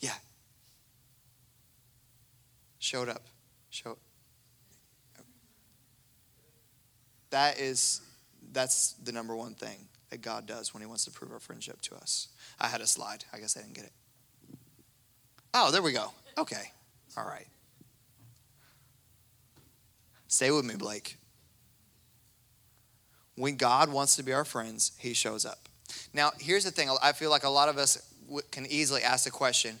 Yeah. 0.00 0.10
Showed 2.78 3.08
up. 3.08 3.26
Show. 3.68 3.96
That 7.32 7.58
is, 7.58 8.02
that's 8.52 8.92
the 9.02 9.10
number 9.10 9.34
one 9.34 9.54
thing 9.54 9.88
that 10.10 10.20
God 10.20 10.46
does 10.46 10.72
when 10.72 10.82
He 10.82 10.86
wants 10.86 11.04
to 11.06 11.10
prove 11.10 11.32
our 11.32 11.40
friendship 11.40 11.80
to 11.82 11.94
us. 11.96 12.28
I 12.60 12.68
had 12.68 12.80
a 12.80 12.86
slide. 12.86 13.24
I 13.32 13.38
guess 13.38 13.56
I 13.56 13.62
didn't 13.62 13.74
get 13.74 13.84
it. 13.84 13.92
Oh, 15.54 15.70
there 15.70 15.82
we 15.82 15.92
go. 15.92 16.12
Okay. 16.38 16.70
All 17.16 17.24
right. 17.24 17.46
Stay 20.28 20.50
with 20.50 20.64
me, 20.64 20.76
Blake. 20.76 21.16
When 23.36 23.56
God 23.56 23.90
wants 23.90 24.16
to 24.16 24.22
be 24.22 24.32
our 24.32 24.44
friends, 24.44 24.92
He 24.98 25.14
shows 25.14 25.44
up. 25.46 25.58
Now, 26.12 26.32
here's 26.38 26.64
the 26.64 26.70
thing 26.70 26.94
I 27.02 27.12
feel 27.12 27.30
like 27.30 27.44
a 27.44 27.50
lot 27.50 27.68
of 27.68 27.78
us 27.78 28.14
can 28.50 28.66
easily 28.66 29.02
ask 29.02 29.24
the 29.24 29.30
question 29.30 29.78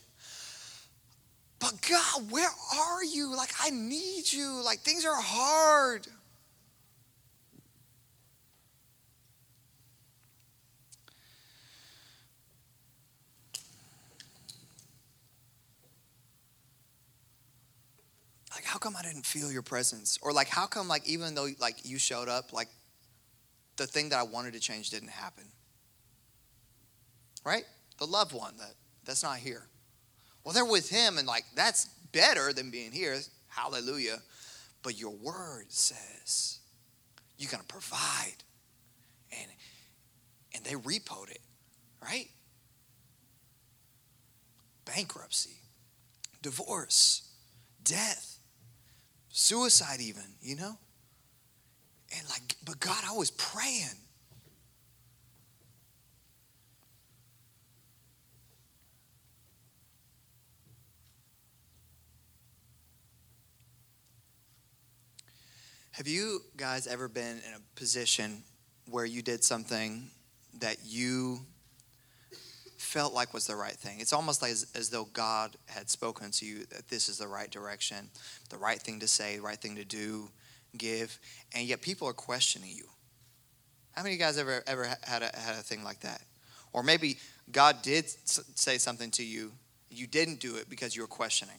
but 1.62 1.74
God, 1.88 2.32
where 2.32 2.50
are 2.76 3.04
you? 3.04 3.36
Like, 3.36 3.50
I 3.62 3.70
need 3.70 4.32
you. 4.32 4.60
Like, 4.64 4.80
things 4.80 5.06
are 5.06 5.14
hard. 5.14 6.08
Like, 18.62 18.70
how 18.70 18.78
come 18.78 18.94
I 18.96 19.02
didn't 19.02 19.26
feel 19.26 19.50
your 19.50 19.62
presence? 19.62 20.18
Or, 20.22 20.32
like, 20.32 20.48
how 20.48 20.66
come, 20.66 20.86
like, 20.86 21.08
even 21.08 21.34
though, 21.34 21.48
like, 21.58 21.84
you 21.84 21.98
showed 21.98 22.28
up, 22.28 22.52
like, 22.52 22.68
the 23.76 23.86
thing 23.86 24.10
that 24.10 24.20
I 24.20 24.22
wanted 24.22 24.52
to 24.54 24.60
change 24.60 24.90
didn't 24.90 25.10
happen? 25.10 25.44
Right? 27.44 27.64
The 27.98 28.06
loved 28.06 28.32
one 28.32 28.56
that, 28.58 28.74
that's 29.04 29.22
not 29.22 29.38
here. 29.38 29.66
Well, 30.44 30.54
they're 30.54 30.64
with 30.64 30.88
him, 30.88 31.18
and 31.18 31.26
like 31.26 31.44
that's 31.54 31.86
better 32.12 32.52
than 32.52 32.70
being 32.70 32.92
here. 32.92 33.18
Hallelujah. 33.48 34.18
But 34.82 34.98
your 34.98 35.12
word 35.12 35.66
says 35.68 36.58
you're 37.38 37.50
gonna 37.50 37.62
provide. 37.68 38.42
And 39.30 39.50
and 40.54 40.64
they 40.64 40.74
repoed 40.74 41.30
it, 41.30 41.40
right? 42.02 42.28
Bankruptcy, 44.84 45.56
divorce, 46.42 47.22
death, 47.84 48.31
suicide, 49.32 50.00
even, 50.00 50.22
you 50.40 50.54
know? 50.54 50.78
And 52.16 52.28
like, 52.28 52.56
but 52.64 52.78
God, 52.78 53.02
I 53.08 53.12
was 53.16 53.30
praying. 53.32 53.96
Have 65.92 66.08
you 66.08 66.40
guys 66.56 66.86
ever 66.86 67.08
been 67.08 67.38
in 67.46 67.54
a 67.54 67.60
position 67.74 68.42
where 68.90 69.04
you 69.04 69.22
did 69.22 69.44
something 69.44 70.08
that 70.60 70.76
you 70.84 71.40
felt 72.82 73.14
like 73.14 73.32
was 73.32 73.46
the 73.46 73.56
right 73.56 73.72
thing? 73.72 74.00
It's 74.00 74.12
almost 74.12 74.42
like 74.42 74.50
as, 74.52 74.66
as 74.74 74.90
though 74.90 75.06
God 75.12 75.56
had 75.66 75.88
spoken 75.88 76.30
to 76.32 76.46
you 76.46 76.64
that 76.70 76.88
this 76.88 77.08
is 77.08 77.18
the 77.18 77.28
right 77.28 77.50
direction, 77.50 78.10
the 78.50 78.56
right 78.56 78.78
thing 78.78 79.00
to 79.00 79.08
say, 79.08 79.36
the 79.36 79.42
right 79.42 79.58
thing 79.58 79.76
to 79.76 79.84
do, 79.84 80.28
give, 80.76 81.18
and 81.54 81.66
yet 81.66 81.80
people 81.80 82.08
are 82.08 82.12
questioning 82.12 82.70
you. 82.74 82.84
How 83.92 84.02
many 84.02 84.14
of 84.14 84.20
you 84.20 84.24
guys 84.24 84.38
ever 84.38 84.62
ever 84.66 84.84
had 85.02 85.22
a, 85.22 85.30
had 85.36 85.54
a 85.54 85.62
thing 85.62 85.84
like 85.84 86.00
that? 86.00 86.22
Or 86.72 86.82
maybe 86.82 87.18
God 87.50 87.82
did 87.82 88.08
say 88.08 88.78
something 88.78 89.10
to 89.12 89.24
you, 89.24 89.52
you 89.90 90.06
didn't 90.06 90.40
do 90.40 90.56
it 90.56 90.68
because 90.68 90.96
you 90.96 91.02
were 91.02 91.08
questioning. 91.08 91.58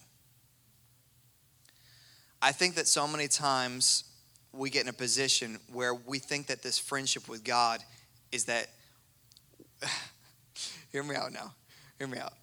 I 2.42 2.52
think 2.52 2.76
that 2.76 2.88
so 2.88 3.08
many 3.08 3.28
times 3.28 4.04
we 4.52 4.70
get 4.70 4.84
in 4.84 4.90
a 4.90 4.94
position 4.94 5.60
where 5.72 5.94
we 5.94 6.20
think 6.20 6.48
that 6.48 6.62
this 6.62 6.78
friendship 6.78 7.30
with 7.30 7.44
God 7.44 7.80
is 8.32 8.46
that, 8.46 8.68
hear 10.94 11.04
me 11.04 11.16
out 11.16 11.34
now, 11.34 11.54
hear 11.98 12.08
me 12.08 12.20
out. 12.20 12.34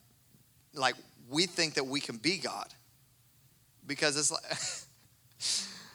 Like, 0.75 0.97
we 1.31 1.47
think 1.47 1.75
that 1.75 1.87
we 1.87 2.01
can 2.01 2.17
be 2.17 2.37
God 2.37 2.67
because 3.87 4.19
it's 4.19 4.31
like, 4.31 4.43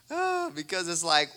uh, 0.09 0.49
because 0.55 0.87
it's 0.87 1.03
like, 1.03 1.29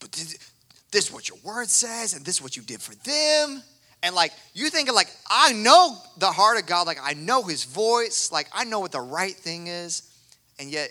but 0.00 0.10
this 0.10 1.06
is 1.06 1.12
what 1.12 1.28
your 1.28 1.38
word 1.44 1.68
says, 1.68 2.14
and 2.14 2.24
this 2.24 2.36
is 2.36 2.42
what 2.42 2.56
you 2.56 2.62
did 2.62 2.80
for 2.80 2.94
them. 2.96 3.62
And 4.02 4.14
like, 4.14 4.32
you 4.54 4.70
thinking, 4.70 4.94
like, 4.94 5.10
I 5.30 5.52
know 5.52 5.96
the 6.18 6.32
heart 6.32 6.58
of 6.58 6.66
God, 6.66 6.86
like, 6.86 6.98
I 7.02 7.12
know 7.12 7.42
his 7.42 7.64
voice, 7.64 8.32
like, 8.32 8.48
I 8.52 8.64
know 8.64 8.80
what 8.80 8.92
the 8.92 9.00
right 9.00 9.34
thing 9.34 9.66
is, 9.66 10.10
and 10.58 10.70
yet 10.70 10.90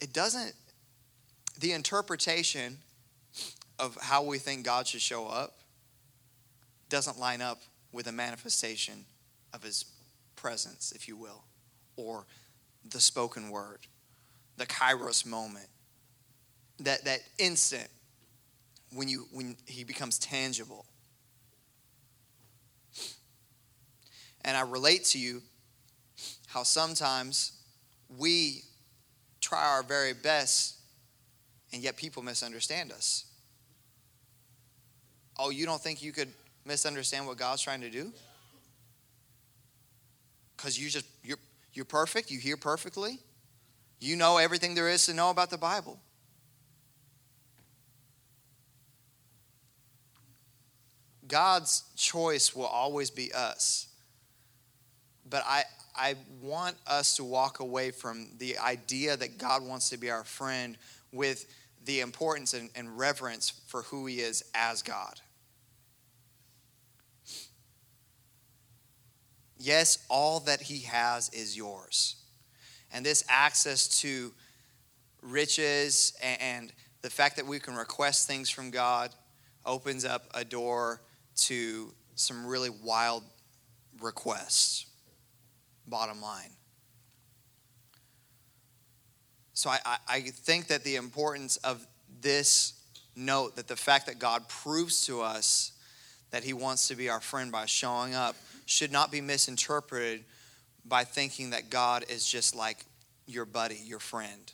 it 0.00 0.12
doesn't 0.12 0.52
the 1.60 1.72
interpretation 1.72 2.78
of 3.78 3.96
how 4.00 4.24
we 4.24 4.38
think 4.38 4.64
God 4.64 4.88
should 4.88 5.00
show 5.00 5.26
up 5.26 5.54
doesn't 6.88 7.18
line 7.18 7.40
up 7.40 7.62
with 7.92 8.06
a 8.06 8.12
manifestation 8.12 9.04
of 9.52 9.62
his 9.62 9.84
presence, 10.36 10.92
if 10.92 11.08
you 11.08 11.16
will, 11.16 11.44
or 11.96 12.26
the 12.90 13.00
spoken 13.00 13.50
word, 13.50 13.80
the 14.56 14.66
kairos 14.66 15.24
moment, 15.24 15.68
that, 16.80 17.04
that 17.04 17.20
instant 17.38 17.88
when, 18.92 19.08
you, 19.08 19.26
when 19.32 19.56
he 19.66 19.84
becomes 19.84 20.18
tangible. 20.18 20.86
And 24.44 24.56
I 24.56 24.62
relate 24.62 25.04
to 25.06 25.18
you 25.18 25.42
how 26.46 26.62
sometimes 26.62 27.52
we 28.18 28.62
try 29.40 29.64
our 29.64 29.82
very 29.82 30.12
best 30.12 30.76
and 31.72 31.82
yet 31.82 31.96
people 31.96 32.22
misunderstand 32.22 32.92
us. 32.92 33.24
Oh, 35.38 35.50
you 35.50 35.66
don't 35.66 35.80
think 35.80 36.02
you 36.02 36.12
could 36.12 36.28
misunderstand 36.64 37.26
what 37.26 37.36
God's 37.36 37.62
trying 37.62 37.80
to 37.82 37.90
do? 37.90 38.12
Because 40.56 40.78
you 40.78 40.88
just 40.88 41.06
you're 41.22 41.38
you're 41.72 41.84
perfect, 41.84 42.30
you 42.30 42.38
hear 42.38 42.56
perfectly, 42.56 43.18
you 44.00 44.16
know 44.16 44.38
everything 44.38 44.74
there 44.74 44.88
is 44.88 45.06
to 45.06 45.14
know 45.14 45.30
about 45.30 45.50
the 45.50 45.58
Bible. 45.58 45.98
God's 51.26 51.84
choice 51.96 52.54
will 52.54 52.66
always 52.66 53.10
be 53.10 53.32
us. 53.32 53.88
But 55.28 55.42
I, 55.46 55.64
I 55.96 56.16
want 56.42 56.76
us 56.86 57.16
to 57.16 57.24
walk 57.24 57.60
away 57.60 57.90
from 57.90 58.28
the 58.38 58.58
idea 58.58 59.16
that 59.16 59.38
God 59.38 59.62
wants 59.62 59.88
to 59.90 59.96
be 59.96 60.10
our 60.10 60.24
friend 60.24 60.76
with 61.12 61.46
the 61.84 62.00
importance 62.00 62.54
and, 62.54 62.70
and 62.74 62.98
reverence 62.98 63.50
for 63.66 63.82
who 63.82 64.06
he 64.06 64.20
is 64.20 64.44
as 64.54 64.82
God. 64.82 65.20
Yes, 69.64 69.96
all 70.10 70.40
that 70.40 70.60
he 70.60 70.80
has 70.80 71.30
is 71.30 71.56
yours. 71.56 72.16
And 72.92 73.04
this 73.04 73.24
access 73.30 73.88
to 74.02 74.30
riches 75.22 76.12
and 76.22 76.70
the 77.00 77.08
fact 77.08 77.36
that 77.36 77.46
we 77.46 77.58
can 77.58 77.74
request 77.74 78.26
things 78.26 78.50
from 78.50 78.70
God 78.70 79.10
opens 79.64 80.04
up 80.04 80.26
a 80.34 80.44
door 80.44 81.00
to 81.36 81.94
some 82.14 82.46
really 82.46 82.68
wild 82.68 83.24
requests, 84.02 84.84
bottom 85.86 86.20
line. 86.20 86.50
So 89.54 89.70
I, 89.70 89.96
I 90.06 90.20
think 90.20 90.66
that 90.66 90.84
the 90.84 90.96
importance 90.96 91.56
of 91.58 91.86
this 92.20 92.74
note, 93.16 93.56
that 93.56 93.68
the 93.68 93.76
fact 93.76 94.06
that 94.08 94.18
God 94.18 94.46
proves 94.46 95.06
to 95.06 95.22
us 95.22 95.72
that 96.32 96.44
He 96.44 96.52
wants 96.52 96.88
to 96.88 96.96
be 96.96 97.08
our 97.08 97.20
friend 97.20 97.50
by 97.50 97.64
showing 97.64 98.14
up, 98.14 98.34
should 98.66 98.92
not 98.92 99.10
be 99.10 99.20
misinterpreted 99.20 100.24
by 100.84 101.04
thinking 101.04 101.50
that 101.50 101.70
God 101.70 102.04
is 102.08 102.26
just 102.26 102.54
like 102.54 102.84
your 103.26 103.44
buddy, 103.44 103.80
your 103.84 103.98
friend. 103.98 104.52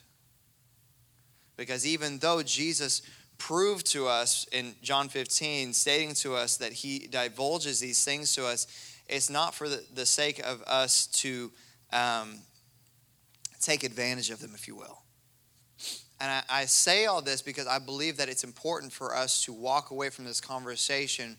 Because 1.57 1.85
even 1.85 2.19
though 2.19 2.41
Jesus 2.41 3.01
proved 3.37 3.85
to 3.87 4.07
us 4.07 4.45
in 4.51 4.75
John 4.81 5.09
15, 5.09 5.73
stating 5.73 6.13
to 6.15 6.35
us 6.35 6.57
that 6.57 6.71
he 6.71 7.07
divulges 7.07 7.79
these 7.79 8.03
things 8.03 8.33
to 8.35 8.45
us, 8.45 8.67
it's 9.07 9.29
not 9.29 9.53
for 9.53 9.67
the, 9.67 9.83
the 9.93 10.05
sake 10.05 10.39
of 10.45 10.61
us 10.63 11.07
to 11.07 11.51
um, 11.91 12.39
take 13.59 13.83
advantage 13.83 14.29
of 14.29 14.39
them, 14.39 14.51
if 14.55 14.67
you 14.67 14.75
will. 14.75 15.01
And 16.19 16.31
I, 16.31 16.43
I, 16.49 16.65
say 16.65 17.07
all 17.07 17.21
this 17.21 17.41
because 17.41 17.65
I 17.65 17.79
believe 17.79 18.17
that 18.17 18.29
it's 18.29 18.43
important 18.43 18.93
for 18.93 19.15
us 19.15 19.43
to 19.45 19.53
walk 19.53 19.89
away 19.89 20.11
from 20.11 20.25
this 20.25 20.39
conversation 20.39 21.35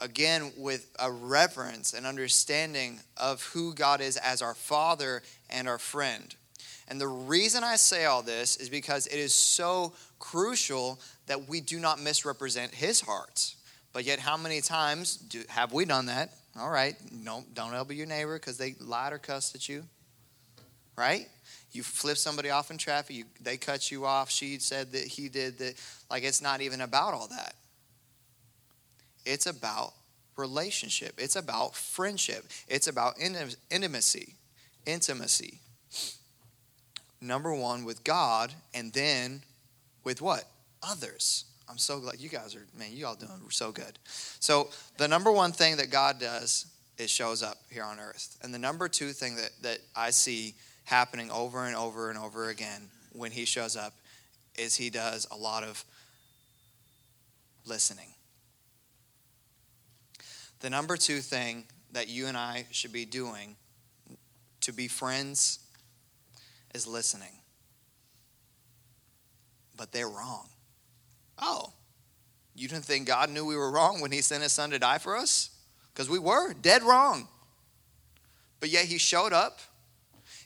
again 0.00 0.52
with 0.56 0.90
a 0.98 1.10
reverence 1.10 1.92
and 1.92 2.06
understanding 2.06 3.00
of 3.16 3.42
who 3.42 3.74
God 3.74 4.00
is 4.00 4.16
as 4.16 4.42
our 4.42 4.54
Father 4.54 5.22
and 5.50 5.68
our 5.68 5.78
friend. 5.78 6.34
And 6.88 7.00
the 7.00 7.08
reason 7.08 7.64
I 7.64 7.76
say 7.76 8.06
all 8.06 8.22
this 8.22 8.56
is 8.56 8.68
because 8.68 9.06
it 9.06 9.18
is 9.18 9.34
so 9.34 9.92
crucial 10.18 10.98
that 11.26 11.48
we 11.48 11.60
do 11.60 11.78
not 11.78 12.00
misrepresent 12.00 12.74
His 12.74 13.00
heart. 13.00 13.54
But 13.92 14.04
yet, 14.04 14.18
how 14.18 14.36
many 14.36 14.60
times 14.60 15.16
do, 15.16 15.42
have 15.48 15.72
we 15.72 15.84
done 15.84 16.06
that? 16.06 16.32
All 16.58 16.70
right, 16.70 16.96
no, 17.12 17.44
don't 17.54 17.74
elbow 17.74 17.92
your 17.92 18.06
neighbor 18.06 18.38
because 18.38 18.58
they 18.58 18.74
lied 18.80 19.12
or 19.12 19.18
cussed 19.18 19.54
at 19.54 19.68
you 19.68 19.84
right? 20.98 21.28
You 21.72 21.82
flip 21.82 22.16
somebody 22.18 22.50
off 22.50 22.70
in 22.70 22.76
traffic, 22.76 23.16
you, 23.16 23.24
they 23.40 23.56
cut 23.56 23.90
you 23.90 24.04
off, 24.04 24.30
she 24.30 24.58
said 24.58 24.92
that 24.92 25.04
he 25.04 25.28
did 25.28 25.58
that. 25.58 25.74
Like, 26.10 26.24
it's 26.24 26.42
not 26.42 26.60
even 26.60 26.80
about 26.80 27.14
all 27.14 27.28
that. 27.28 27.54
It's 29.28 29.44
about 29.44 29.92
relationship, 30.36 31.14
it's 31.18 31.36
about 31.36 31.76
friendship, 31.76 32.46
it's 32.66 32.86
about 32.86 33.18
intimacy. 33.20 34.34
Intimacy. 34.86 35.60
Number 37.20 37.52
one, 37.52 37.84
with 37.84 38.04
God, 38.04 38.54
and 38.72 38.90
then 38.94 39.42
with 40.02 40.22
what? 40.22 40.44
Others. 40.82 41.44
I'm 41.68 41.76
so 41.76 42.00
glad 42.00 42.18
you 42.20 42.30
guys 42.30 42.56
are, 42.56 42.64
man, 42.78 42.88
you 42.92 43.06
all 43.06 43.16
doing 43.16 43.32
so 43.50 43.70
good. 43.70 43.98
So, 44.40 44.70
the 44.96 45.06
number 45.06 45.30
one 45.30 45.52
thing 45.52 45.76
that 45.76 45.90
God 45.90 46.18
does 46.18 46.64
is 46.96 47.10
shows 47.10 47.42
up 47.42 47.58
here 47.70 47.84
on 47.84 48.00
earth. 48.00 48.38
And 48.42 48.54
the 48.54 48.58
number 48.58 48.88
two 48.88 49.10
thing 49.10 49.36
that, 49.36 49.50
that 49.60 49.78
I 49.94 50.08
see 50.08 50.54
happening 50.84 51.30
over 51.30 51.66
and 51.66 51.76
over 51.76 52.08
and 52.08 52.18
over 52.18 52.48
again 52.48 52.88
when 53.12 53.32
he 53.32 53.44
shows 53.44 53.76
up 53.76 53.92
is 54.56 54.76
he 54.76 54.88
does 54.88 55.26
a 55.30 55.36
lot 55.36 55.64
of 55.64 55.84
listening. 57.66 58.08
The 60.60 60.70
number 60.70 60.96
two 60.96 61.20
thing 61.20 61.64
that 61.92 62.08
you 62.08 62.26
and 62.26 62.36
I 62.36 62.66
should 62.70 62.92
be 62.92 63.04
doing 63.04 63.56
to 64.62 64.72
be 64.72 64.88
friends 64.88 65.60
is 66.74 66.86
listening. 66.86 67.32
But 69.76 69.92
they're 69.92 70.08
wrong. 70.08 70.48
Oh, 71.40 71.72
you 72.54 72.66
didn't 72.66 72.84
think 72.84 73.06
God 73.06 73.30
knew 73.30 73.44
we 73.46 73.56
were 73.56 73.70
wrong 73.70 74.00
when 74.00 74.10
He 74.10 74.20
sent 74.20 74.42
His 74.42 74.52
Son 74.52 74.70
to 74.70 74.78
die 74.78 74.98
for 74.98 75.16
us? 75.16 75.50
Because 75.92 76.10
we 76.10 76.18
were 76.18 76.52
dead 76.52 76.82
wrong. 76.82 77.28
But 78.58 78.70
yet 78.70 78.86
He 78.86 78.98
showed 78.98 79.32
up 79.32 79.60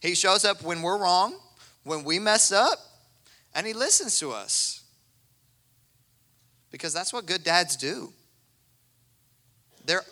he 0.02 0.16
shows 0.16 0.44
up 0.44 0.62
when 0.62 0.82
we're 0.82 0.98
wrong, 0.98 1.38
when 1.84 2.02
we 2.02 2.18
mess 2.18 2.50
up, 2.50 2.78
and 3.54 3.64
He 3.64 3.72
listens 3.72 4.18
to 4.18 4.32
us. 4.32 4.82
Because 6.72 6.92
that's 6.92 7.12
what 7.12 7.24
good 7.24 7.44
dads 7.44 7.76
do. 7.76 8.12
They're, 9.84 10.04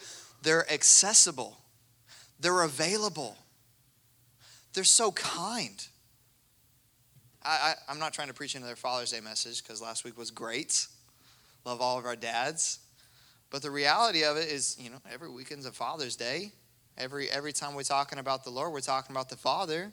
they're 0.43 0.71
accessible, 0.73 1.59
they're 2.39 2.63
available, 2.63 3.37
they're 4.73 4.85
so 4.85 5.13
kind. 5.13 5.87
I, 7.43 7.75
I, 7.89 7.93
am 7.93 7.99
not 7.99 8.13
trying 8.13 8.29
to 8.29 8.35
preach 8.35 8.55
another 8.55 8.77
Father's 8.77 9.13
Day 9.13 9.21
message 9.21 9.63
because 9.63 9.81
last 9.81 10.05
week 10.05 10.19
was 10.19 10.31
great. 10.31 10.87
Love 11.65 11.81
all 11.81 11.99
of 11.99 12.05
our 12.05 12.17
dads. 12.17 12.81
But 13.51 13.63
the 13.63 13.71
reality 13.71 14.25
of 14.25 14.37
it 14.37 14.49
is, 14.51 14.77
you 14.79 14.91
know, 14.91 14.99
every 15.11 15.31
weekend's 15.31 15.65
a 15.65 15.73
Father's 15.73 16.17
Day. 16.17 16.53
Every, 16.99 17.31
every 17.31 17.53
time 17.53 17.75
we're 17.75 17.83
talking 17.83 18.19
about 18.19 18.45
the 18.45 18.51
Lord, 18.51 18.73
we're 18.73 18.81
talking 18.81 19.17
about 19.17 19.31
the 19.31 19.37
Father. 19.37 19.91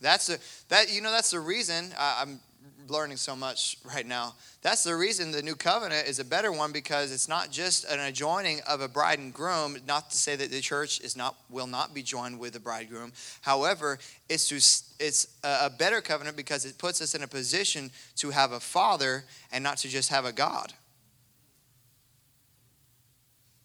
That's 0.00 0.26
the 0.26 0.38
that 0.68 0.92
you 0.92 1.00
know 1.00 1.10
that's 1.10 1.30
the 1.30 1.40
reason 1.40 1.92
I, 1.98 2.22
I'm 2.22 2.40
learning 2.88 3.16
so 3.16 3.34
much 3.34 3.78
right 3.84 4.06
now. 4.06 4.34
That's 4.62 4.84
the 4.84 4.94
reason 4.94 5.30
the 5.30 5.42
new 5.42 5.54
covenant 5.54 6.06
is 6.08 6.18
a 6.18 6.24
better 6.24 6.52
one 6.52 6.72
because 6.72 7.12
it's 7.12 7.28
not 7.28 7.50
just 7.50 7.84
an 7.84 8.00
adjoining 8.00 8.60
of 8.68 8.80
a 8.80 8.88
bride 8.88 9.18
and 9.18 9.32
groom. 9.32 9.76
Not 9.86 10.10
to 10.10 10.16
say 10.16 10.36
that 10.36 10.50
the 10.50 10.60
church 10.60 11.00
is 11.00 11.16
not 11.16 11.36
will 11.50 11.66
not 11.66 11.94
be 11.94 12.02
joined 12.02 12.38
with 12.38 12.52
the 12.52 12.60
bridegroom. 12.60 13.12
However, 13.42 13.98
it's 14.28 14.48
to 14.48 14.56
it's 15.04 15.26
a 15.42 15.70
better 15.70 16.00
covenant 16.00 16.36
because 16.36 16.64
it 16.64 16.78
puts 16.78 17.00
us 17.00 17.14
in 17.14 17.22
a 17.22 17.28
position 17.28 17.90
to 18.16 18.30
have 18.30 18.52
a 18.52 18.60
father 18.60 19.24
and 19.52 19.62
not 19.62 19.78
to 19.78 19.88
just 19.88 20.10
have 20.10 20.24
a 20.24 20.32
God. 20.32 20.72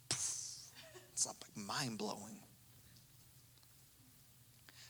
It's 0.10 1.26
like 1.26 1.36
mind 1.56 1.98
blowing. 1.98 2.40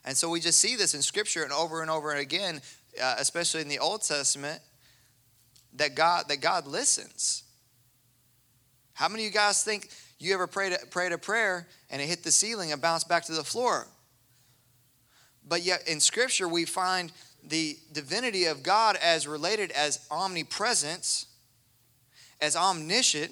And 0.06 0.18
so 0.18 0.30
we 0.30 0.40
just 0.40 0.60
see 0.60 0.76
this 0.76 0.94
in 0.96 1.02
Scripture 1.02 1.44
and 1.44 1.52
over 1.52 1.82
and 1.82 1.92
over 1.92 2.16
again 2.16 2.62
uh, 3.02 3.16
especially 3.18 3.62
in 3.62 3.68
the 3.68 3.80
Old 3.80 4.02
Testament, 4.04 4.62
that 5.74 5.96
God 5.96 6.26
that 6.30 6.42
God 6.42 6.68
listens. 6.68 7.44
How 8.94 9.08
many 9.08 9.24
of 9.24 9.28
you 9.28 9.34
guys 9.34 9.64
think 9.64 9.90
you 10.18 10.34
ever 10.34 10.48
prayed 10.48 10.76
prayed 10.92 11.12
a 11.12 11.18
prayer 11.18 11.68
and 11.90 12.02
it 12.02 12.08
hit 12.08 12.24
the 12.24 12.32
ceiling 12.32 12.72
and 12.72 12.82
bounced 12.82 13.08
back 13.08 13.24
to 13.26 13.34
the 13.34 13.44
floor? 13.44 13.88
But 15.48 15.64
yet 15.64 15.88
in 15.88 16.00
Scripture 16.00 16.48
we 16.48 16.66
find 16.66 17.12
the 17.44 17.78
divinity 17.92 18.46
of 18.46 18.64
God 18.64 18.98
as 19.02 19.28
related 19.28 19.72
as 19.72 20.06
omnipresence, 20.12 21.28
as 22.42 22.56
omniscient. 22.56 23.32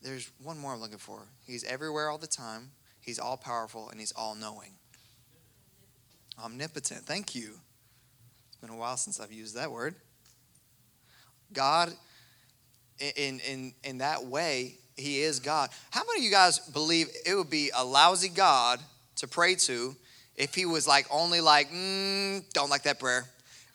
There's 0.00 0.30
one 0.42 0.58
more 0.58 0.72
I'm 0.72 0.80
looking 0.80 0.98
for. 0.98 1.20
He's 1.46 1.64
everywhere 1.64 2.08
all 2.08 2.18
the 2.18 2.26
time. 2.26 2.70
He's 3.02 3.18
all 3.18 3.36
powerful 3.36 3.90
and 3.90 4.00
he's 4.00 4.12
all 4.12 4.34
knowing. 4.34 4.70
Omnipotent. 6.42 7.02
Thank 7.02 7.34
you. 7.34 7.58
It's 8.48 8.56
been 8.60 8.70
a 8.70 8.76
while 8.76 8.96
since 8.96 9.20
I've 9.20 9.32
used 9.32 9.56
that 9.56 9.70
word. 9.70 9.94
God, 11.52 11.92
in, 12.98 13.40
in, 13.40 13.74
in 13.84 13.98
that 13.98 14.24
way, 14.24 14.76
he 14.96 15.20
is 15.20 15.40
God. 15.40 15.70
How 15.90 16.02
many 16.06 16.20
of 16.20 16.24
you 16.24 16.30
guys 16.30 16.58
believe 16.58 17.08
it 17.26 17.34
would 17.34 17.50
be 17.50 17.70
a 17.74 17.84
lousy 17.84 18.28
God 18.28 18.80
to 19.16 19.28
pray 19.28 19.56
to 19.56 19.96
if 20.36 20.54
he 20.54 20.64
was 20.64 20.86
like 20.86 21.06
only 21.10 21.40
like, 21.40 21.70
mm, 21.70 22.42
don't 22.52 22.70
like 22.70 22.84
that 22.84 23.00
prayer? 23.00 23.24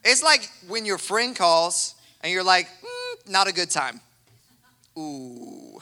It's 0.03 0.23
like 0.23 0.49
when 0.67 0.85
your 0.85 0.97
friend 0.97 1.35
calls 1.35 1.95
and 2.21 2.31
you're 2.31 2.43
like, 2.43 2.67
mm, 2.67 3.29
not 3.29 3.47
a 3.47 3.53
good 3.53 3.69
time. 3.69 3.99
Ooh. 4.97 5.79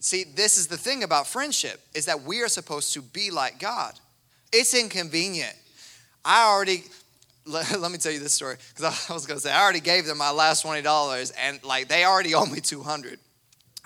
See, 0.00 0.24
this 0.24 0.56
is 0.56 0.66
the 0.66 0.78
thing 0.78 1.02
about 1.02 1.26
friendship 1.26 1.78
is 1.94 2.06
that 2.06 2.22
we 2.22 2.40
are 2.40 2.48
supposed 2.48 2.94
to 2.94 3.02
be 3.02 3.30
like 3.30 3.60
God. 3.60 3.92
It's 4.50 4.74
inconvenient. 4.74 5.54
I 6.24 6.46
already 6.46 6.84
let, 7.46 7.78
let 7.78 7.92
me 7.92 7.98
tell 7.98 8.12
you 8.12 8.18
this 8.18 8.32
story 8.32 8.56
because 8.74 9.06
I 9.10 9.12
was 9.12 9.26
going 9.26 9.38
to 9.38 9.42
say 9.42 9.52
I 9.52 9.62
already 9.62 9.80
gave 9.80 10.06
them 10.06 10.18
my 10.18 10.30
last 10.30 10.62
twenty 10.62 10.82
dollars 10.82 11.32
and 11.32 11.62
like 11.62 11.88
they 11.88 12.04
already 12.04 12.34
owe 12.34 12.46
me 12.46 12.60
two 12.60 12.82
hundred. 12.82 13.18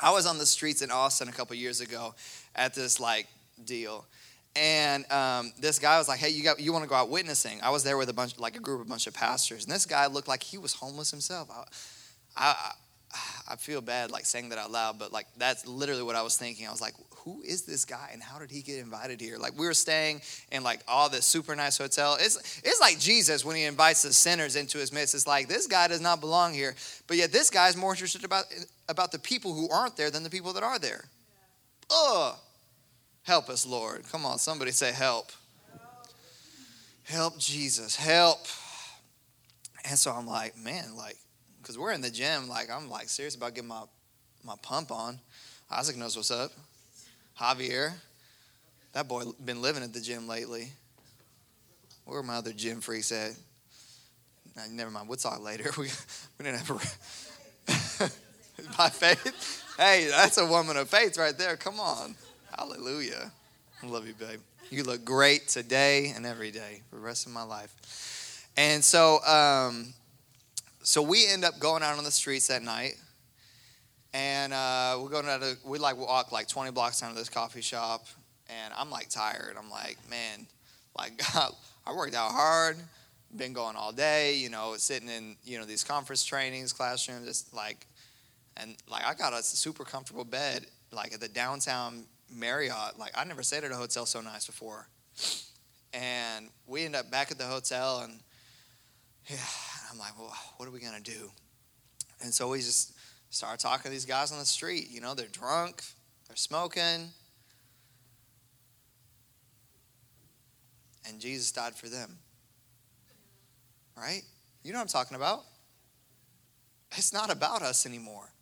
I 0.00 0.12
was 0.12 0.27
on 0.27 0.38
the 0.38 0.46
streets 0.46 0.83
in 0.83 0.90
Austin 0.90 1.29
a 1.29 1.33
couple 1.33 1.55
years 1.57 1.81
ago 1.81 2.14
at 2.55 2.74
this 2.74 2.98
like 2.98 3.27
deal, 3.64 4.05
and 4.57 5.11
um, 5.11 5.53
this 5.59 5.79
guy 5.79 5.98
was 5.98 6.09
like, 6.09 6.18
"Hey, 6.18 6.31
you 6.31 6.42
got 6.42 6.61
you 6.61 6.72
want 6.72 6.85
to 6.85 6.88
go 6.88 6.96
out 6.96 7.11
witnessing?" 7.11 7.61
I 7.62 7.70
was 7.70 7.85
there 7.85 7.96
with 7.96 8.09
a 8.09 8.12
bunch 8.12 8.38
like 8.38 8.57
a 8.57 8.61
group 8.61 8.81
of 8.81 8.88
bunch 8.88 9.07
of 9.07 9.14
pastors, 9.14 9.64
and 9.64 9.72
this 9.72 9.87
guy 9.87 10.07
looked 10.07 10.29
like 10.29 10.42
he 10.42 10.59
was 10.59 10.74
homeless 10.74 11.11
himself. 11.12 11.48
I, 11.50 11.64
I, 12.37 12.72
I 13.48 13.57
feel 13.57 13.81
bad 13.81 14.11
like 14.11 14.27
saying 14.27 14.50
that 14.50 14.59
out 14.59 14.70
loud, 14.70 14.98
but 14.98 15.12
like 15.12 15.27
that's 15.37 15.66
literally 15.66 16.03
what 16.03 16.16
I 16.16 16.22
was 16.22 16.37
thinking. 16.37 16.66
I 16.66 16.70
was 16.70 16.81
like, 16.81 16.94
who 17.24 17.42
is 17.42 17.62
this 17.62 17.85
guy 17.85 18.11
and 18.12 18.22
how 18.22 18.38
did 18.38 18.50
he 18.50 18.62
get 18.62 18.79
invited 18.79 19.20
here? 19.20 19.38
Like 19.38 19.59
we 19.59 19.66
were 19.66 19.74
staying 19.74 20.20
in 20.53 20.62
like 20.62 20.81
all 20.87 21.09
this 21.09 21.24
super 21.24 21.55
nice 21.57 21.79
hotel. 21.79 22.16
It's 22.20 22.61
it's 22.64 22.81
like 22.81 22.98
Jesus 22.98 23.44
when 23.44 23.57
he 23.57 23.64
invites 23.64 24.03
the 24.03 24.12
sinners 24.12 24.57
into 24.57 24.79
his 24.79 24.92
midst. 24.92 25.14
It's 25.14 25.27
like 25.27 25.48
this 25.48 25.66
guy 25.66 25.88
does 25.88 26.00
not 26.00 26.20
belong 26.20 26.55
here. 26.55 26.74
But 27.07 27.16
yet 27.16 27.33
this 27.33 27.50
guy 27.50 27.68
is 27.68 27.77
more 27.77 27.92
interested 27.92 28.24
about 28.24 28.44
about 28.88 29.12
the 29.12 29.18
people 29.18 29.55
who 29.55 29.68
aren't 29.70 29.96
there 29.96 30.11
than 30.11 30.22
the 30.22 30.31
people 30.31 30.53
that 30.53 30.62
are 30.62 30.79
there. 30.79 31.05
Ugh. 31.90 32.35
Help 33.22 33.48
us, 33.48 33.66
Lord. 33.66 34.05
Come 34.12 34.27
on, 34.27 34.38
somebody 34.38 34.70
say 34.70 34.92
help. 34.92 35.33
Help 37.05 37.38
Jesus. 37.38 37.96
Help. 37.96 38.40
And 39.88 39.98
so 39.98 40.12
I'm 40.12 40.27
like, 40.27 40.57
man, 40.59 40.94
like 40.96 41.16
because 41.64 41.79
we're 41.79 41.92
in 41.92 42.03
the 42.03 42.11
gym. 42.11 42.46
Like 42.46 42.70
I'm 42.70 42.90
like 42.90 43.09
serious 43.09 43.35
about 43.35 43.55
getting 43.55 43.68
my 43.68 43.85
my 44.44 44.55
pump 44.61 44.92
on. 44.92 45.18
Isaac 45.70 45.96
knows 45.96 46.14
what's 46.14 46.31
up. 46.31 46.53
Javier, 47.40 47.94
that 48.92 49.09
boy 49.09 49.24
been 49.42 49.62
living 49.62 49.83
at 49.83 49.94
the 49.94 50.00
gym 50.00 50.29
lately. 50.29 50.68
Where 52.05 52.20
are 52.20 52.22
my 52.22 52.35
other 52.35 52.53
gym 52.53 52.83
freaks 52.83 53.11
at? 53.11 53.33
never 54.70 54.90
mind. 54.90 55.09
We'll 55.09 55.16
talk 55.16 55.42
later. 55.42 55.70
We 55.79 55.88
we 56.38 56.44
didn't 56.44 56.59
have 56.59 56.70
a 56.70 58.11
by 58.77 58.90
faith. 58.90 59.64
Hey, 59.79 60.09
that's 60.11 60.37
a 60.37 60.46
woman 60.46 60.77
of 60.77 60.90
faith 60.90 61.16
right 61.16 61.37
there. 61.37 61.57
Come 61.57 61.81
on, 61.81 62.14
hallelujah. 62.57 63.33
I 63.83 63.87
love 63.87 64.07
you, 64.07 64.14
babe. 64.14 64.40
You 64.70 64.85
look 64.85 65.05
great 65.05 65.48
today 65.48 66.12
and 66.14 66.27
every 66.27 66.50
day 66.50 66.83
for 66.88 66.96
the 66.96 67.03
rest 67.03 67.27
of 67.27 67.33
my 67.33 67.42
life. 67.42 68.48
And 68.57 68.85
so, 68.85 69.24
um, 69.24 69.94
so 70.85 71.01
we 71.01 71.27
end 71.27 71.47
up 71.47 71.59
going 71.59 71.83
out 71.83 71.97
on 71.97 72.05
the 72.05 72.11
streets 72.11 72.49
that 72.49 72.62
night, 72.62 72.97
and 74.12 74.53
uh, 74.53 74.99
we're 75.01 75.09
going 75.09 75.27
out 75.27 75.40
to 75.40 75.57
we 75.64 75.79
like 75.79 75.97
walk 75.97 76.31
like 76.31 76.47
20 76.47 76.73
blocks 76.73 77.01
down 77.01 77.11
to 77.11 77.16
this 77.16 77.31
coffee 77.31 77.62
shop, 77.62 78.07
and 78.49 78.73
I'm 78.77 78.90
like 78.90 79.09
tired. 79.09 79.57
I'm 79.59 79.70
like, 79.70 79.97
man, 80.11 80.47
like 80.97 81.20
I 81.35 81.94
worked 81.94 82.14
out 82.14 82.33
hard, 82.33 82.77
been 83.35 83.55
going 83.55 83.77
all 83.77 83.92
day, 83.92 84.35
you 84.37 84.51
know, 84.51 84.75
sitting 84.77 85.09
in 85.09 85.37
you 85.42 85.59
know 85.59 85.64
these 85.64 85.83
conference 85.83 86.23
trainings, 86.23 86.75
classrooms, 86.75 87.27
just 87.27 87.55
like, 87.55 87.87
and 88.59 88.77
like 88.87 89.07
I 89.07 89.14
got 89.14 89.33
a 89.33 89.42
super 89.42 89.85
comfortable 89.85 90.25
bed 90.25 90.66
like 90.92 91.14
at 91.14 91.20
the 91.20 91.29
downtown 91.29 92.05
Marriott. 92.31 92.99
Like 92.99 93.12
I 93.14 93.25
never 93.25 93.42
stayed 93.42 93.64
at 93.64 93.73
a 93.73 93.77
hotel 93.77 94.05
so 94.05 94.20
nice 94.20 94.44
before, 94.47 94.87
and 95.94 96.51
we 96.66 96.85
end 96.85 96.94
up 96.94 97.11
back 97.11 97.31
at 97.31 97.38
the 97.38 97.47
hotel 97.47 98.01
and. 98.01 98.20
Yeah, 99.27 99.38
I'm 99.94 100.00
like, 100.00 100.18
well, 100.18 100.35
what 100.57 100.68
are 100.68 100.72
we 100.72 100.80
going 100.80 101.00
to 101.00 101.11
do? 101.11 101.30
And 102.20 102.35
so 102.35 102.48
we 102.48 102.59
just 102.59 102.94
start 103.30 103.61
talking 103.61 103.85
to 103.85 103.90
these 103.90 104.04
guys 104.04 104.33
on 104.33 104.40
the 104.40 104.44
street. 104.44 104.88
You 104.90 105.00
know, 105.00 105.14
they're 105.14 105.28
drunk, 105.28 105.83
they're 106.26 106.37
smoking. 106.37 107.11
And 111.09 111.20
Jesus 111.20 111.52
died 111.52 111.74
for 111.74 111.88
them. 111.88 112.18
Right? 113.96 114.22
You 114.64 114.72
know 114.72 114.78
what 114.78 114.83
I'm 114.83 114.88
talking 114.88 115.16
about? 115.16 115.44
It's 116.96 117.12
not 117.12 117.30
about 117.30 117.62
us 117.62 117.87
anymore. 117.87 118.33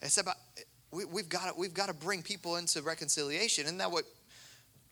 It's 0.00 0.18
about 0.18 0.36
we, 0.92 1.02
have 1.16 1.28
got 1.28 1.52
to, 1.52 1.58
we've 1.58 1.74
got 1.74 1.88
to 1.88 1.94
bring 1.94 2.22
people 2.22 2.56
into 2.56 2.82
reconciliation. 2.82 3.64
Isn't 3.64 3.78
that 3.78 3.90
what 3.90 4.04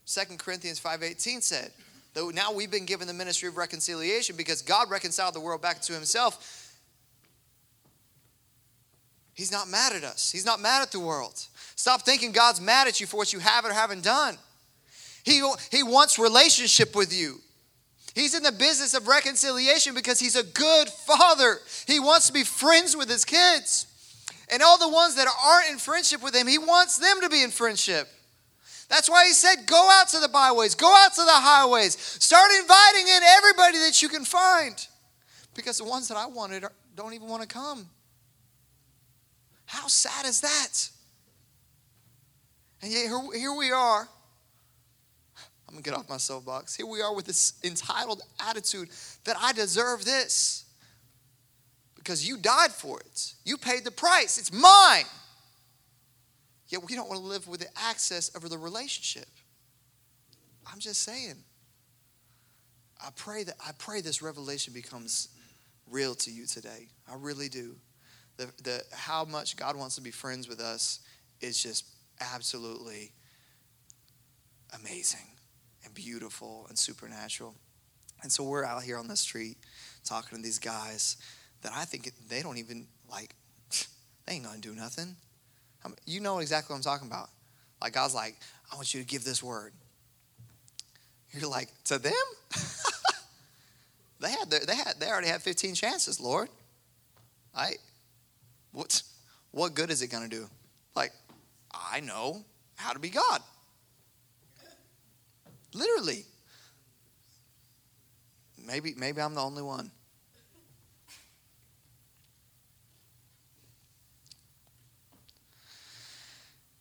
2 0.07 0.37
Corinthians 0.37 0.81
5.18 0.81 1.43
said? 1.43 1.71
Though 2.17 2.31
now 2.31 2.51
we've 2.51 2.71
been 2.71 2.87
given 2.87 3.07
the 3.07 3.13
ministry 3.13 3.47
of 3.47 3.59
reconciliation 3.59 4.37
because 4.37 4.63
God 4.63 4.91
reconciled 4.91 5.35
the 5.35 5.41
world 5.41 5.61
back 5.61 5.83
to 5.83 5.93
himself. 5.93 6.75
He's 9.35 9.53
not 9.53 9.69
mad 9.69 9.93
at 9.93 10.03
us. 10.03 10.33
He's 10.33 10.47
not 10.47 10.59
mad 10.59 10.81
at 10.81 10.93
the 10.93 10.99
world. 10.99 11.35
Stop 11.75 12.07
thinking 12.07 12.33
God's 12.33 12.59
mad 12.59 12.89
at 12.89 13.03
you 13.03 13.07
for 13.07 13.19
what 13.19 13.35
you 13.35 13.39
have 13.41 13.67
or 13.67 13.73
haven't 13.75 14.03
done. 14.03 14.39
He, 15.25 15.43
he 15.71 15.83
wants 15.83 16.19
relationship 16.19 16.97
with 16.97 17.15
you. 17.15 17.37
He's 18.15 18.35
in 18.35 18.43
the 18.43 18.51
business 18.51 18.95
of 18.95 19.09
reconciliation 19.09 19.95
because 19.95 20.19
he's 20.19 20.37
a 20.37 20.43
good 20.43 20.89
father. 20.89 21.59
He 21.87 22.01
wants 22.01 22.29
to 22.29 22.33
be 22.33 22.45
friends 22.45 22.97
with 22.97 23.11
his 23.11 23.27
kids. 23.27 23.89
And 24.51 24.63
all 24.63 24.79
the 24.79 24.89
ones 24.89 25.17
that 25.17 25.29
aren't 25.45 25.69
in 25.69 25.77
friendship 25.77 26.23
with 26.23 26.35
him, 26.35 26.47
he 26.47 26.57
wants 26.57 26.97
them 26.97 27.21
to 27.21 27.29
be 27.29 27.43
in 27.43 27.51
friendship. 27.51 28.09
That's 28.89 29.11
why 29.11 29.27
he 29.27 29.33
said, 29.33 29.67
go 29.67 29.89
out 29.93 30.09
to 30.11 30.21
the 30.21 30.29
byways, 30.29 30.75
go 30.75 30.95
out 30.97 31.13
to 31.15 31.23
the 31.23 31.31
highways, 31.31 31.99
start 31.99 32.51
inviting 32.61 33.09
in 33.09 33.23
everybody 33.23 33.79
that 33.79 34.01
you 34.01 34.09
can 34.09 34.25
find. 34.25 34.75
Because 35.55 35.79
the 35.79 35.85
ones 35.85 36.09
that 36.09 36.17
I 36.17 36.27
wanted 36.27 36.65
don't 36.95 37.15
even 37.15 37.29
want 37.29 37.43
to 37.43 37.49
come. 37.49 37.89
How 39.65 39.89
sad 39.89 40.27
is 40.27 40.41
that? 40.43 40.91
And 42.83 42.93
yet, 42.93 43.07
here, 43.07 43.21
here 43.35 43.55
we 43.55 43.73
are. 43.73 44.09
I'm 45.69 45.75
going 45.75 45.83
to 45.83 45.91
get 45.91 45.99
off 45.99 46.09
my 46.09 46.19
soapbox. 46.19 46.77
Here 46.77 46.87
we 46.87 47.03
are 47.03 47.15
with 47.15 47.25
this 47.25 47.55
entitled 47.65 48.23
attitude 48.39 48.91
that 49.25 49.37
I 49.41 49.53
deserve 49.53 50.05
this 50.05 50.65
because 51.97 52.27
you 52.27 52.37
died 52.37 52.71
for 52.71 53.01
it. 53.01 53.35
You 53.45 53.57
paid 53.57 53.83
the 53.83 53.91
price. 53.91 54.39
It's 54.39 54.53
mine. 54.53 55.07
Yet 56.69 56.85
we 56.85 56.95
don't 56.95 57.09
want 57.09 57.21
to 57.21 57.27
live 57.27 57.47
with 57.47 57.61
the 57.61 57.69
access 57.77 58.31
over 58.37 58.49
the 58.49 58.59
relationship. 58.59 59.29
I'm 60.71 60.81
just 60.81 61.03
saying. 61.03 61.37
I 63.01 63.11
pray 63.15 63.45
that 63.45 63.57
I 63.65 63.73
pray 63.79 64.01
this 64.01 64.23
revelation 64.23 64.73
becomes 64.73 65.29
real 65.91 66.15
to 66.17 66.31
you 66.31 66.47
today. 66.47 66.89
I 67.11 67.15
really 67.17 67.49
do. 67.49 67.77
The, 68.37 68.47
the 68.65 68.83
how 68.93 69.25
much 69.25 69.57
God 69.57 69.77
wants 69.77 69.95
to 69.97 70.01
be 70.01 70.11
friends 70.11 70.49
with 70.49 70.61
us 70.61 71.01
is 71.41 71.63
just 71.63 71.87
absolutely 72.21 73.13
amazing 74.81 75.27
and 75.85 75.95
beautiful 75.95 76.67
and 76.69 76.79
supernatural. 76.79 77.55
And 78.23 78.33
so 78.33 78.45
we're 78.45 78.65
out 78.65 78.83
here 78.83 78.99
on 78.99 79.09
the 79.09 79.17
street 79.17 79.59
talking 80.05 80.37
to 80.39 80.43
these 80.43 80.59
guys 80.59 81.17
that 81.63 81.73
I 81.75 81.85
think 81.85 82.11
they 82.29 82.43
don't 82.43 82.59
even 82.59 82.87
like, 83.11 83.35
they 84.27 84.35
ain't 84.35 84.45
gonna 84.45 84.59
do 84.59 84.75
nothing. 84.75 85.17
You 86.07 86.21
know 86.21 86.39
exactly 86.39 86.73
what 86.73 86.79
I'm 86.79 86.83
talking 86.83 87.09
about. 87.09 87.29
Like 87.81 87.93
God's 87.93 88.15
like, 88.15 88.37
I 88.73 88.77
want 88.77 88.93
you 88.95 89.01
to 89.01 89.07
give 89.07 89.25
this 89.25 89.43
word. 89.43 89.73
You're 91.33 91.51
like, 91.51 91.69
to 91.85 91.99
them? 91.99 92.13
they 94.21 94.31
had 94.31 94.51
their, 94.51 94.61
they 94.61 94.77
had 94.77 94.95
they 94.99 95.09
already 95.09 95.29
had 95.29 95.43
15 95.43 95.75
chances, 95.75 96.21
Lord. 96.21 96.49
I 97.55 97.75
what 98.73 99.03
what 99.51 99.75
good 99.75 99.91
is 99.91 100.03
it 100.03 100.09
gonna 100.09 100.29
do? 100.29 100.47
Like, 100.95 101.13
I 101.73 102.01
know 102.01 102.45
how 102.77 102.93
to 102.93 102.99
be 102.99 103.11
God. 103.11 103.41
Literally. 105.75 106.25
Maybe 108.67 108.95
maybe 108.97 109.21
I'm 109.21 109.35
the 109.35 109.43
only 109.43 109.63
one. 109.63 109.91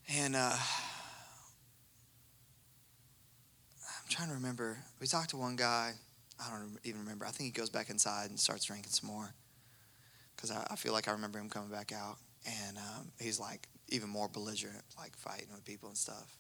And 0.08 0.36
uh, 0.36 0.56
I'm 3.82 4.10
trying 4.10 4.30
to 4.30 4.36
remember. 4.36 4.78
We 5.00 5.08
talked 5.08 5.32
to 5.32 5.38
one 5.38 5.56
guy. 5.56 5.94
I 6.40 6.50
don't 6.52 6.78
even 6.84 7.02
remember. 7.02 7.26
I 7.26 7.30
think 7.32 7.54
he 7.56 7.60
goes 7.60 7.70
back 7.70 7.90
inside 7.90 8.30
and 8.30 8.40
starts 8.40 8.66
drinking 8.66 8.92
some 8.92 9.10
more 9.10 9.34
because 10.36 10.52
I, 10.52 10.66
I, 10.70 10.76
feel 10.76 10.92
like 10.94 11.08
I 11.08 11.12
remember 11.12 11.40
him 11.40 11.50
coming 11.50 11.70
back 11.70 11.92
out. 11.92 12.18
And 12.46 12.78
um, 12.78 13.12
he's 13.20 13.40
like 13.40 13.68
even 13.90 14.10
more 14.10 14.28
belligerent, 14.28 14.84
like 14.98 15.16
fighting 15.16 15.48
with 15.52 15.66
people 15.66 15.90
and 15.90 15.98
stuff. 15.98 16.38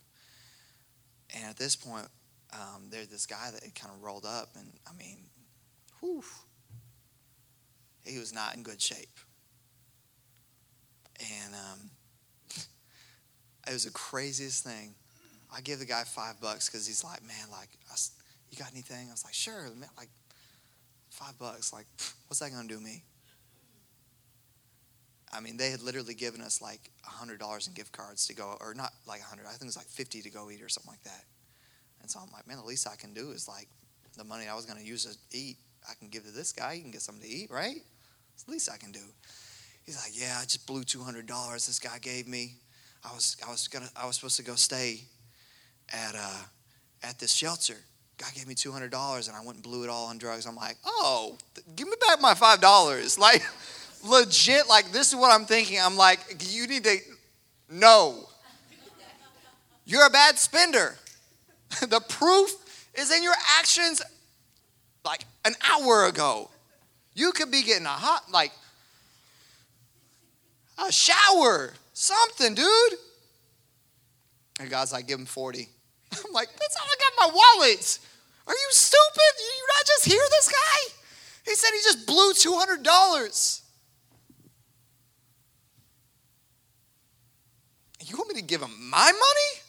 And 1.34 1.46
at 1.46 1.58
this 1.58 1.76
point, 1.76 2.08
um, 2.54 2.90
there's 2.90 3.08
this 3.08 3.26
guy 3.26 3.50
that 3.52 3.64
kind 3.76 3.94
of 3.96 4.04
rolled 4.04 4.26
up, 4.26 4.50
and 4.56 4.72
I 4.88 4.94
mean, 4.96 5.18
whew, 6.00 6.24
he 8.04 8.20
was 8.20 8.34
not 8.34 8.56
in 8.56 8.64
good 8.64 8.82
shape. 8.82 9.20
And 11.20 11.56
um, 11.56 11.90
it 13.68 13.74
was 13.74 13.86
the 13.86 13.92
craziest 13.92 14.64
thing. 14.64 14.96
I 15.56 15.62
give 15.62 15.80
the 15.80 15.86
guy 15.86 16.04
five 16.04 16.40
bucks 16.42 16.70
because 16.70 16.86
he's 16.86 17.04
like, 17.04 17.22
man, 17.26 17.48
like, 17.52 17.70
you 18.52 18.58
got 18.58 18.72
anything? 18.72 19.08
I 19.08 19.12
was 19.12 19.24
like, 19.24 19.34
sure, 19.34 19.64
man, 19.78 19.90
like, 19.98 20.10
five 21.10 21.38
bucks. 21.40 21.72
Like, 21.74 21.88
what's 22.28 22.40
that 22.40 22.52
gonna 22.52 22.68
do 22.68 22.80
me? 22.80 23.04
I 25.34 25.42
mean, 25.42 25.58
they 25.58 25.72
had 25.72 25.82
literally 25.82 26.14
given 26.14 26.42
us 26.42 26.62
like 26.62 26.92
hundred 27.04 27.40
dollars 27.40 27.68
in 27.68 27.74
gift 27.74 27.92
cards 27.92 28.28
to 28.28 28.36
go, 28.36 28.58
or 28.62 28.74
not 28.74 28.94
like 29.08 29.22
hundred. 29.22 29.46
I 29.48 29.52
think 29.52 29.64
it 29.64 29.66
was 29.66 29.78
like 29.78 29.88
fifty 29.88 30.22
to 30.22 30.30
go 30.30 30.50
eat 30.50 30.62
or 30.62 30.70
something 30.70 30.92
like 30.92 31.04
that. 31.04 31.24
And 32.02 32.10
so 32.10 32.20
I'm 32.20 32.32
like, 32.32 32.48
man, 32.48 32.58
the 32.58 32.64
least 32.64 32.88
I 32.88 32.96
can 32.96 33.14
do 33.14 33.32
is 33.32 33.48
like 33.48 33.68
the 34.18 34.24
money 34.24 34.48
I 34.48 34.56
was 34.56 34.66
gonna 34.66 34.82
use 34.82 35.06
to 35.06 35.38
eat, 35.38 35.58
I 35.90 35.94
can 36.00 36.08
give 36.10 36.24
to 36.24 36.32
this 36.32 36.52
guy. 36.52 36.74
You 36.74 36.82
can 36.84 36.92
get 36.92 37.02
something 37.02 37.28
to 37.28 37.30
eat, 37.30 37.50
right? 37.52 37.78
It's 38.34 38.44
the 38.44 38.52
least 38.52 38.70
I 38.72 38.78
can 38.78 38.92
do. 38.92 39.02
He's 39.86 39.98
like, 40.02 40.20
yeah, 40.20 40.38
I 40.40 40.44
just 40.44 40.66
blew 40.68 40.84
two 40.84 41.02
hundred 41.04 41.28
dollars 41.28 41.68
this 41.68 41.80
guy 41.80 41.98
gave 42.00 42.28
me. 42.28 42.56
I 43.10 43.14
was 43.14 43.38
I 43.46 43.52
was 43.52 43.68
gonna 43.68 43.90
I 43.96 44.06
was 44.06 44.16
supposed 44.16 44.38
to 44.38 44.44
go 44.44 44.56
stay 44.56 45.02
at 45.94 46.16
uh 46.16 46.42
at 47.04 47.20
this 47.20 47.32
shelter. 47.32 47.76
God 48.18 48.34
gave 48.34 48.48
me 48.48 48.56
two 48.56 48.72
hundred 48.72 48.92
dollars 48.92 49.28
and 49.28 49.38
I 49.38 49.42
went 49.42 49.56
and 49.56 49.64
blew 49.64 49.84
it 49.84 49.90
all 49.90 50.08
on 50.08 50.18
drugs. 50.18 50.46
I'm 50.46 50.56
like, 50.56 50.78
oh, 50.86 51.38
give 51.76 51.88
me 51.88 51.96
back 52.08 52.22
my 52.22 52.34
five 52.34 52.62
dollars. 52.62 53.20
Like 53.26 53.44
legit, 54.04 54.70
like 54.70 54.92
this 54.92 55.10
is 55.10 55.16
what 55.16 55.32
I'm 55.32 55.46
thinking. 55.46 55.80
I'm 55.82 55.98
like, 55.98 56.20
you 56.50 56.68
need 56.68 56.84
to 56.84 56.98
no. 57.70 58.28
You're 59.86 60.06
a 60.06 60.10
bad 60.10 60.38
spender. 60.40 60.96
the 61.82 62.02
proof 62.08 62.52
is 62.96 63.12
in 63.12 63.24
your 63.24 63.34
actions 63.60 64.02
like 65.04 65.26
an 65.44 65.54
hour 65.64 66.08
ago. 66.08 66.50
You 67.14 67.32
could 67.32 67.52
be 67.52 67.64
getting 67.64 67.86
a 67.86 67.90
hot, 67.90 68.32
like 68.32 68.52
a 70.86 70.92
shower 70.92 71.74
Something, 71.96 72.56
dude. 72.56 72.94
And 74.60 74.70
God's 74.70 74.92
like, 74.92 75.08
give 75.08 75.18
him 75.18 75.26
40. 75.26 75.70
I'm 76.12 76.34
like, 76.34 76.50
that's 76.52 76.76
all 76.76 76.86
I 76.86 76.96
got 77.00 77.28
in 77.28 77.34
my 77.34 77.36
wallet. 77.36 78.00
Are 78.46 78.54
you 78.54 78.68
stupid? 78.72 79.34
You 79.40 79.68
not 79.78 79.86
just 79.88 80.06
hear 80.06 80.22
this 80.30 80.50
guy? 80.50 80.94
He 81.46 81.56
said 81.56 81.70
he 81.74 81.80
just 81.82 82.06
blew 82.06 82.34
$200. 82.34 83.62
You 88.06 88.18
want 88.18 88.34
me 88.34 88.42
to 88.42 88.46
give 88.46 88.62
him 88.62 88.90
my 88.90 89.12
money? 89.12 89.62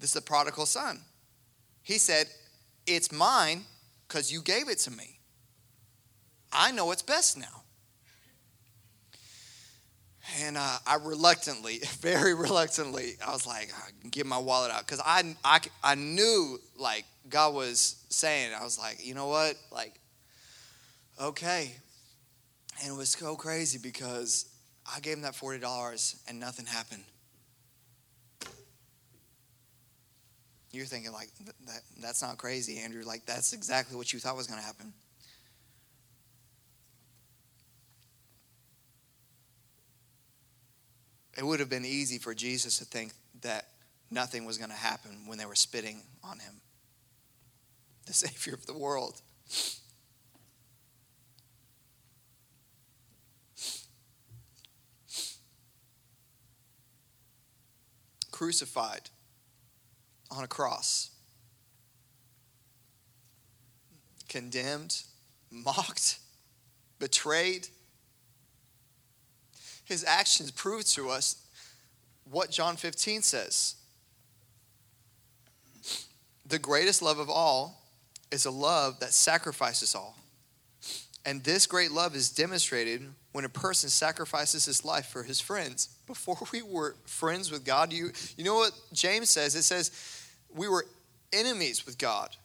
This 0.00 0.10
is 0.10 0.14
the 0.14 0.20
prodigal 0.20 0.66
son. 0.66 1.00
He 1.82 1.98
said, 1.98 2.26
It's 2.86 3.12
mine 3.12 3.62
because 4.08 4.32
you 4.32 4.42
gave 4.42 4.68
it 4.68 4.78
to 4.80 4.90
me. 4.90 5.20
I 6.52 6.72
know 6.72 6.90
it's 6.90 7.02
best 7.02 7.38
now. 7.38 7.63
And 10.42 10.56
uh, 10.56 10.78
I 10.86 10.96
reluctantly, 10.96 11.78
very 12.00 12.34
reluctantly, 12.34 13.14
I 13.24 13.32
was 13.32 13.46
like, 13.46 13.72
get 14.10 14.26
my 14.26 14.38
wallet 14.38 14.70
out. 14.70 14.86
Because 14.86 15.00
I, 15.04 15.36
I, 15.44 15.60
I 15.82 15.94
knew, 15.94 16.58
like, 16.78 17.04
God 17.28 17.54
was 17.54 17.96
saying, 18.08 18.52
I 18.58 18.62
was 18.64 18.78
like, 18.78 19.04
you 19.04 19.14
know 19.14 19.28
what? 19.28 19.56
Like, 19.70 19.94
okay. 21.20 21.72
And 22.82 22.94
it 22.94 22.96
was 22.96 23.10
so 23.10 23.36
crazy 23.36 23.78
because 23.82 24.46
I 24.92 25.00
gave 25.00 25.16
him 25.16 25.22
that 25.22 25.34
$40 25.34 26.16
and 26.28 26.40
nothing 26.40 26.66
happened. 26.66 27.04
You're 30.72 30.86
thinking, 30.86 31.12
like, 31.12 31.28
that, 31.66 31.82
that's 32.02 32.20
not 32.20 32.36
crazy, 32.36 32.78
Andrew. 32.78 33.04
Like, 33.04 33.26
that's 33.26 33.52
exactly 33.52 33.96
what 33.96 34.12
you 34.12 34.18
thought 34.18 34.36
was 34.36 34.48
going 34.48 34.58
to 34.58 34.66
happen. 34.66 34.92
It 41.36 41.44
would 41.44 41.60
have 41.60 41.68
been 41.68 41.84
easy 41.84 42.18
for 42.18 42.34
Jesus 42.34 42.78
to 42.78 42.84
think 42.84 43.12
that 43.42 43.68
nothing 44.10 44.44
was 44.44 44.56
going 44.58 44.70
to 44.70 44.76
happen 44.76 45.24
when 45.26 45.38
they 45.38 45.46
were 45.46 45.54
spitting 45.54 46.02
on 46.22 46.38
him, 46.38 46.60
the 48.06 48.12
Savior 48.12 48.54
of 48.54 48.66
the 48.66 48.74
world. 48.74 49.20
Crucified 58.30 59.10
on 60.30 60.42
a 60.42 60.48
cross, 60.48 61.10
condemned, 64.28 65.02
mocked, 65.50 66.18
betrayed 66.98 67.68
his 69.84 70.04
actions 70.04 70.50
prove 70.50 70.84
to 70.86 71.10
us 71.10 71.36
what 72.30 72.50
John 72.50 72.76
15 72.76 73.22
says. 73.22 73.76
The 76.46 76.58
greatest 76.58 77.02
love 77.02 77.18
of 77.18 77.30
all 77.30 77.82
is 78.30 78.46
a 78.46 78.50
love 78.50 79.00
that 79.00 79.12
sacrifices 79.12 79.94
all. 79.94 80.16
And 81.26 81.42
this 81.42 81.66
great 81.66 81.90
love 81.90 82.14
is 82.14 82.30
demonstrated 82.30 83.02
when 83.32 83.44
a 83.44 83.48
person 83.48 83.88
sacrifices 83.88 84.66
his 84.66 84.84
life 84.84 85.06
for 85.06 85.22
his 85.22 85.40
friends. 85.40 85.88
Before 86.06 86.38
we 86.52 86.62
were 86.62 86.96
friends 87.06 87.50
with 87.50 87.64
God, 87.64 87.92
you, 87.92 88.10
you 88.36 88.44
know 88.44 88.56
what 88.56 88.72
James 88.92 89.30
says? 89.30 89.54
It 89.54 89.62
says 89.62 89.90
we 90.54 90.68
were 90.68 90.86
enemies 91.32 91.86
with 91.86 91.98
God. 91.98 92.36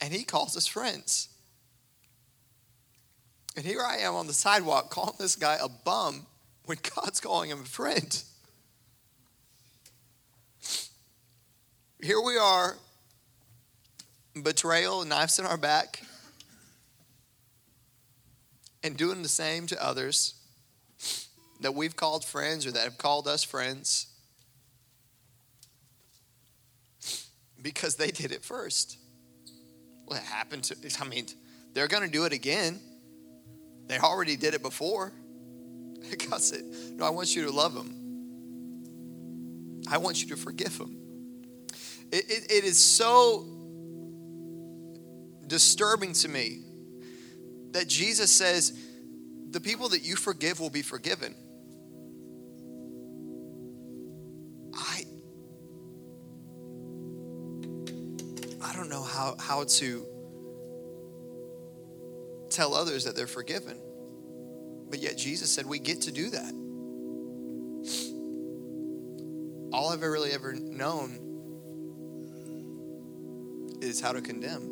And 0.00 0.12
he 0.12 0.24
calls 0.24 0.56
us 0.56 0.66
friends. 0.66 1.28
And 3.56 3.64
here 3.64 3.82
I 3.82 3.98
am 3.98 4.14
on 4.14 4.26
the 4.26 4.32
sidewalk 4.32 4.90
calling 4.90 5.16
this 5.18 5.36
guy 5.36 5.58
a 5.60 5.68
bum 5.68 6.26
when 6.64 6.78
God's 6.96 7.20
calling 7.20 7.50
him 7.50 7.60
a 7.60 7.64
friend. 7.64 8.22
Here 12.02 12.20
we 12.20 12.38
are, 12.38 12.78
betrayal, 14.42 15.04
knives 15.04 15.38
in 15.38 15.44
our 15.44 15.58
back, 15.58 16.02
and 18.82 18.96
doing 18.96 19.22
the 19.22 19.28
same 19.28 19.66
to 19.66 19.84
others 19.84 20.34
that 21.60 21.74
we've 21.74 21.96
called 21.96 22.24
friends 22.24 22.66
or 22.66 22.70
that 22.70 22.84
have 22.84 22.96
called 22.96 23.28
us 23.28 23.44
friends 23.44 24.06
because 27.60 27.96
they 27.96 28.10
did 28.10 28.32
it 28.32 28.42
first. 28.42 28.96
It 30.10 30.18
happened 30.18 30.64
to, 30.64 30.76
I 31.00 31.04
mean, 31.04 31.26
they're 31.74 31.88
going 31.88 32.02
to 32.02 32.10
do 32.10 32.24
it 32.24 32.32
again. 32.32 32.80
They 33.86 33.98
already 33.98 34.36
did 34.36 34.54
it 34.54 34.62
before. 34.62 35.12
God 36.30 36.40
said, 36.40 36.62
No, 36.94 37.04
I 37.04 37.10
want 37.10 37.34
you 37.34 37.44
to 37.44 37.50
love 37.50 37.74
them. 37.74 37.96
I 39.88 39.98
want 39.98 40.22
you 40.22 40.28
to 40.28 40.36
forgive 40.36 40.78
them. 40.78 40.96
It, 42.12 42.24
it, 42.28 42.50
it 42.50 42.64
is 42.64 42.78
so 42.78 43.46
disturbing 45.46 46.12
to 46.12 46.28
me 46.28 46.60
that 47.72 47.88
Jesus 47.88 48.32
says 48.32 48.78
the 49.50 49.60
people 49.60 49.90
that 49.90 50.02
you 50.02 50.16
forgive 50.16 50.60
will 50.60 50.70
be 50.70 50.82
forgiven. 50.82 51.34
How, 59.20 59.36
how 59.38 59.64
to 59.64 60.06
tell 62.48 62.74
others 62.74 63.04
that 63.04 63.14
they're 63.14 63.26
forgiven. 63.26 63.78
But 64.88 65.00
yet 65.00 65.18
Jesus 65.18 65.50
said 65.50 65.66
we 65.66 65.78
get 65.78 66.00
to 66.02 66.12
do 66.12 66.30
that. 66.30 66.54
All 69.74 69.90
I've 69.90 70.00
really 70.00 70.32
ever 70.32 70.54
known 70.54 71.18
is 73.82 74.00
how 74.00 74.12
to 74.12 74.22
condemn. 74.22 74.62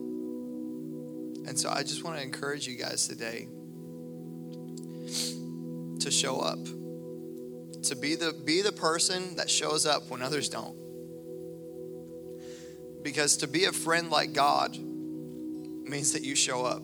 And 1.46 1.59
so 1.59 1.68
I 1.68 1.82
just 1.82 2.03
want 2.03 2.16
to 2.16 2.22
encourage 2.22 2.66
you 2.66 2.76
guys 2.76 3.07
today 3.07 3.49
to 6.01 6.11
show 6.11 6.40
up. 6.40 6.59
To 7.84 7.96
be 7.96 8.16
the 8.16 8.32
be 8.44 8.62
the 8.62 8.72
person 8.72 9.36
that 9.36 9.51
shows 9.51 9.84
up 9.84 10.09
when 10.09 10.22
others 10.22 10.49
don't. 10.49 10.88
Because 13.09 13.38
to 13.38 13.46
be 13.46 13.64
a 13.64 13.72
friend 13.72 14.11
like 14.11 14.34
God 14.34 14.76
means 14.76 16.12
that 16.12 16.24
you 16.24 16.34
show 16.36 16.66
up. 16.66 16.82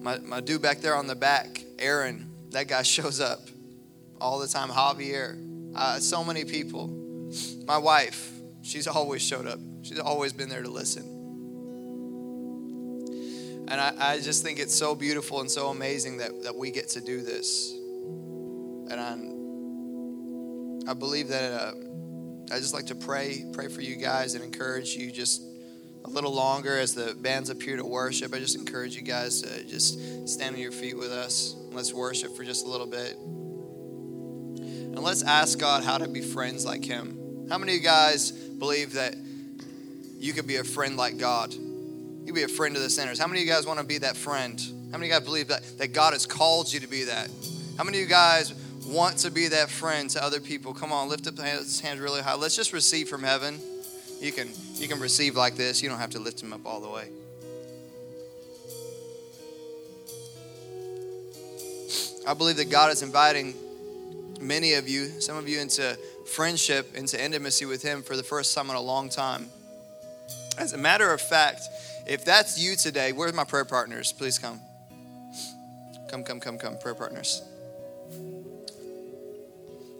My, 0.00 0.16
my 0.20 0.40
dude 0.40 0.62
back 0.62 0.78
there 0.78 0.96
on 0.96 1.06
the 1.06 1.14
back, 1.14 1.62
Aaron, 1.78 2.30
that 2.52 2.66
guy 2.66 2.80
shows 2.96 3.20
up 3.20 3.40
all 4.18 4.38
the 4.38 4.48
time. 4.48 4.70
Javier, 4.70 5.36
uh, 5.76 5.98
so 5.98 6.24
many 6.24 6.46
people. 6.46 6.88
My 7.66 7.76
wife, 7.76 8.32
she's 8.62 8.86
always 8.86 9.20
showed 9.20 9.46
up. 9.46 9.58
She's 9.82 9.98
always 9.98 10.32
been 10.32 10.48
there 10.48 10.62
to 10.62 10.70
listen. 10.70 11.04
And 13.68 13.78
I, 13.78 13.92
I 13.98 14.20
just 14.20 14.42
think 14.42 14.58
it's 14.58 14.74
so 14.74 14.94
beautiful 14.94 15.42
and 15.42 15.50
so 15.50 15.68
amazing 15.68 16.16
that, 16.18 16.42
that 16.44 16.56
we 16.56 16.70
get 16.70 16.88
to 16.88 17.02
do 17.02 17.20
this. 17.20 17.70
And 18.90 18.98
I, 20.88 20.90
I 20.90 20.94
believe 20.94 21.28
that 21.28 21.52
uh, 21.52 21.72
I 22.52 22.58
just 22.58 22.74
like 22.74 22.86
to 22.86 22.94
pray, 22.94 23.44
pray 23.52 23.68
for 23.68 23.80
you 23.80 23.96
guys 23.96 24.34
and 24.34 24.44
encourage 24.44 24.94
you 24.94 25.10
just 25.10 25.42
a 26.04 26.10
little 26.10 26.32
longer 26.32 26.78
as 26.78 26.94
the 26.94 27.16
band's 27.18 27.50
here 27.62 27.76
to 27.76 27.84
worship. 27.84 28.34
I 28.34 28.38
just 28.38 28.56
encourage 28.56 28.94
you 28.94 29.02
guys 29.02 29.42
to 29.42 29.64
just 29.64 30.28
stand 30.28 30.54
on 30.54 30.60
your 30.60 30.72
feet 30.72 30.98
with 30.98 31.10
us. 31.10 31.56
Let's 31.72 31.92
worship 31.92 32.36
for 32.36 32.44
just 32.44 32.66
a 32.66 32.68
little 32.68 32.86
bit. 32.86 33.16
And 33.16 34.98
let's 35.00 35.22
ask 35.22 35.58
God 35.58 35.82
how 35.82 35.98
to 35.98 36.06
be 36.06 36.20
friends 36.20 36.64
like 36.64 36.84
Him. 36.84 37.46
How 37.48 37.58
many 37.58 37.72
of 37.72 37.78
you 37.78 37.84
guys 37.84 38.30
believe 38.30 38.92
that 38.92 39.16
you 40.18 40.32
could 40.32 40.46
be 40.46 40.56
a 40.56 40.64
friend 40.64 40.96
like 40.96 41.18
God? 41.18 41.54
You 41.54 42.32
be 42.32 42.42
a 42.42 42.48
friend 42.48 42.74
to 42.74 42.80
the 42.80 42.90
sinners. 42.90 43.18
How 43.18 43.26
many 43.26 43.40
of 43.40 43.46
you 43.46 43.52
guys 43.52 43.66
want 43.66 43.80
to 43.80 43.86
be 43.86 43.98
that 43.98 44.16
friend? 44.16 44.60
How 44.92 44.98
many 44.98 45.10
of 45.10 45.14
you 45.14 45.18
guys 45.18 45.24
believe 45.24 45.48
that, 45.48 45.78
that 45.78 45.92
God 45.92 46.12
has 46.12 46.26
called 46.26 46.72
you 46.72 46.80
to 46.80 46.86
be 46.86 47.04
that? 47.04 47.28
How 47.76 47.84
many 47.84 47.98
of 47.98 48.02
you 48.02 48.08
guys 48.08 48.54
want 48.86 49.18
to 49.18 49.30
be 49.30 49.48
that 49.48 49.70
friend 49.70 50.08
to 50.10 50.22
other 50.22 50.40
people? 50.40 50.74
Come 50.74 50.92
on, 50.92 51.08
lift 51.08 51.26
up 51.26 51.38
hands, 51.38 51.80
hands 51.80 52.00
really 52.00 52.22
high. 52.22 52.34
Let's 52.34 52.56
just 52.56 52.72
receive 52.72 53.08
from 53.08 53.22
heaven. 53.22 53.58
You 54.20 54.32
can 54.32 54.48
you 54.74 54.88
can 54.88 55.00
receive 55.00 55.36
like 55.36 55.56
this. 55.56 55.82
You 55.82 55.88
don't 55.88 55.98
have 55.98 56.10
to 56.10 56.18
lift 56.18 56.40
them 56.40 56.52
up 56.52 56.64
all 56.64 56.80
the 56.80 56.88
way. 56.88 57.08
I 62.26 62.32
believe 62.32 62.56
that 62.56 62.70
God 62.70 62.90
is 62.90 63.02
inviting 63.02 63.54
many 64.40 64.74
of 64.74 64.88
you, 64.88 65.20
some 65.20 65.36
of 65.36 65.48
you 65.48 65.60
into 65.60 65.98
friendship, 66.26 66.94
into 66.94 67.22
intimacy 67.22 67.66
with 67.66 67.82
him 67.82 68.02
for 68.02 68.16
the 68.16 68.22
first 68.22 68.54
time 68.54 68.70
in 68.70 68.76
a 68.76 68.80
long 68.80 69.10
time. 69.10 69.48
As 70.56 70.72
a 70.72 70.78
matter 70.78 71.12
of 71.12 71.20
fact, 71.20 71.62
if 72.06 72.24
that's 72.24 72.58
you 72.58 72.76
today, 72.76 73.12
where's 73.12 73.34
my 73.34 73.44
prayer 73.44 73.64
partners? 73.64 74.12
Please 74.12 74.38
come. 74.38 74.60
Come, 76.08 76.24
come, 76.24 76.40
come, 76.40 76.58
come, 76.58 76.78
prayer 76.78 76.94
partners. 76.94 77.42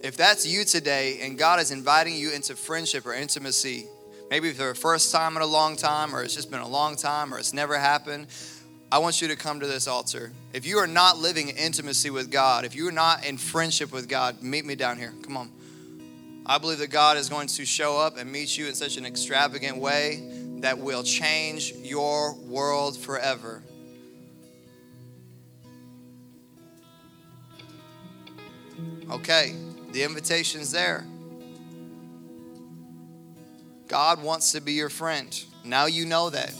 If 0.05 0.19
that's 0.19 0.47
you 0.47 0.67
today 0.67 1.21
and 1.23 1.39
God 1.39 1.61
is 1.61 1.71
inviting 1.71 2.15
you 2.15 2.31
into 2.31 2.55
friendship 2.55 3.07
or 3.07 3.15
intimacy, 3.15 3.87
maybe 4.29 4.53
for 4.53 4.69
the 4.69 4.75
first 4.75 5.11
time 5.11 5.35
in 5.35 5.41
a 5.41 5.47
long 5.47 5.77
time, 5.77 6.15
or 6.15 6.23
it's 6.23 6.35
just 6.35 6.51
been 6.51 6.61
a 6.61 6.69
long 6.69 6.95
time, 6.95 7.33
or 7.33 7.39
it's 7.39 7.55
never 7.55 7.79
happened, 7.79 8.27
I 8.93 8.99
want 8.99 9.23
you 9.23 9.29
to 9.29 9.37
come 9.37 9.61
to 9.61 9.67
this 9.67 9.89
altar. 9.89 10.31
If 10.53 10.67
you 10.67 10.77
are 10.77 10.87
not 10.87 11.17
living 11.17 11.49
in 11.49 11.57
intimacy 11.57 12.11
with 12.11 12.31
God, 12.31 12.67
if 12.67 12.77
you 12.77 12.87
are 12.87 12.93
not 12.93 13.25
in 13.25 13.39
friendship 13.39 13.93
with 13.93 14.07
God, 14.07 14.43
meet 14.43 14.67
me 14.67 14.75
down 14.75 14.99
here. 14.99 15.15
Come 15.23 15.39
on. 15.39 15.51
I 16.45 16.59
believe 16.59 16.81
that 16.81 16.91
God 16.91 17.17
is 17.17 17.31
going 17.31 17.47
to 17.47 17.65
show 17.65 17.97
up 17.99 18.19
and 18.19 18.31
meet 18.31 18.59
you 18.59 18.67
in 18.67 18.75
such 18.75 18.99
an 18.99 19.07
extravagant 19.07 19.79
way 19.79 20.23
that 20.59 20.77
will 20.77 21.03
change 21.03 21.73
your 21.77 22.35
world 22.35 22.99
forever. 22.99 23.63
Okay, 29.11 29.55
the 29.95 30.03
invitation's 30.03 30.73
there. 30.73 31.07
God 33.87 34.21
wants 34.21 34.51
to 34.53 34.61
be 34.61 34.73
your 34.73 34.89
friend. 34.89 35.41
Now 35.65 35.87
you 35.87 36.05
know 36.05 36.31
that. 36.31 36.53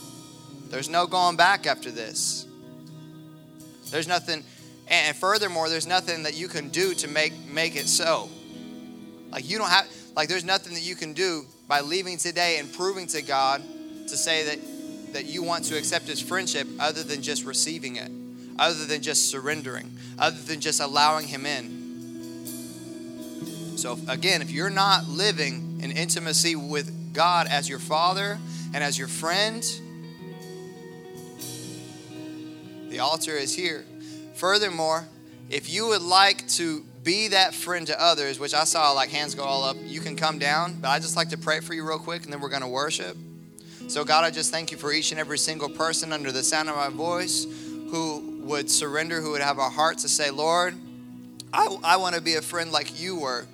There's 0.69 0.87
no 0.87 1.05
going 1.05 1.35
back 1.35 1.67
after 1.67 1.91
this. 1.91 2.47
There's 3.91 4.07
nothing, 4.07 4.45
and 4.87 5.15
furthermore, 5.17 5.67
there's 5.67 5.85
nothing 5.85 6.23
that 6.23 6.37
you 6.37 6.47
can 6.47 6.69
do 6.69 6.93
to 6.95 7.09
make 7.09 7.33
make 7.45 7.75
it 7.75 7.87
so. 7.87 8.29
Like 9.31 9.49
you 9.49 9.57
don't 9.57 9.69
have, 9.69 9.85
like 10.15 10.29
there's 10.29 10.45
nothing 10.45 10.73
that 10.73 10.83
you 10.83 10.95
can 10.95 11.11
do 11.11 11.45
by 11.67 11.81
leaving 11.81 12.17
today 12.17 12.57
and 12.57 12.71
proving 12.71 13.05
to 13.07 13.21
God 13.21 13.61
to 14.07 14.15
say 14.15 14.45
that 14.45 15.11
that 15.11 15.25
you 15.25 15.43
want 15.43 15.65
to 15.65 15.77
accept 15.77 16.05
His 16.05 16.21
friendship, 16.21 16.67
other 16.79 17.03
than 17.03 17.21
just 17.21 17.43
receiving 17.43 17.97
it, 17.97 18.11
other 18.57 18.85
than 18.85 19.01
just 19.01 19.29
surrendering, 19.29 19.91
other 20.17 20.41
than 20.41 20.61
just 20.61 20.79
allowing 20.79 21.27
Him 21.27 21.45
in. 21.45 21.74
So 23.75 23.99
again, 24.07 24.41
if 24.41 24.51
you're 24.51 24.69
not 24.69 25.07
living 25.07 25.79
in 25.81 25.91
intimacy 25.91 26.55
with 26.55 27.13
God 27.13 27.47
as 27.47 27.69
your 27.69 27.79
Father 27.79 28.37
and 28.73 28.83
as 28.83 28.97
your 28.97 29.07
friend 29.07 29.63
the 32.95 33.01
altar 33.01 33.33
is 33.33 33.53
here. 33.53 33.83
Furthermore, 34.35 35.05
if 35.49 35.69
you 35.69 35.87
would 35.87 36.01
like 36.01 36.47
to 36.47 36.85
be 37.03 37.27
that 37.27 37.53
friend 37.53 37.85
to 37.87 38.01
others, 38.01 38.39
which 38.39 38.53
I 38.53 38.63
saw 38.63 38.93
like 38.93 39.09
hands 39.09 39.35
go 39.35 39.43
all 39.43 39.65
up, 39.65 39.75
you 39.83 39.99
can 39.99 40.15
come 40.15 40.39
down. 40.39 40.79
But 40.79 40.87
I 40.87 40.99
just 40.99 41.17
like 41.17 41.27
to 41.29 41.37
pray 41.37 41.59
for 41.59 41.73
you 41.73 41.85
real 41.85 41.99
quick 41.99 42.23
and 42.23 42.31
then 42.31 42.39
we're 42.39 42.49
going 42.49 42.61
to 42.61 42.69
worship. 42.69 43.17
So, 43.89 44.05
God, 44.05 44.23
I 44.23 44.31
just 44.31 44.49
thank 44.49 44.71
you 44.71 44.77
for 44.77 44.93
each 44.93 45.11
and 45.11 45.19
every 45.19 45.37
single 45.37 45.67
person 45.67 46.13
under 46.13 46.31
the 46.31 46.41
sound 46.41 46.69
of 46.69 46.77
my 46.77 46.87
voice 46.87 47.45
who 47.89 48.39
would 48.45 48.71
surrender, 48.71 49.19
who 49.19 49.31
would 49.31 49.41
have 49.41 49.57
a 49.57 49.69
heart 49.69 49.97
to 49.99 50.07
say, 50.07 50.31
Lord, 50.31 50.73
I, 51.51 51.77
I 51.83 51.97
want 51.97 52.15
to 52.15 52.21
be 52.21 52.35
a 52.35 52.41
friend 52.41 52.71
like 52.71 52.97
you 52.97 53.19
were. 53.19 53.45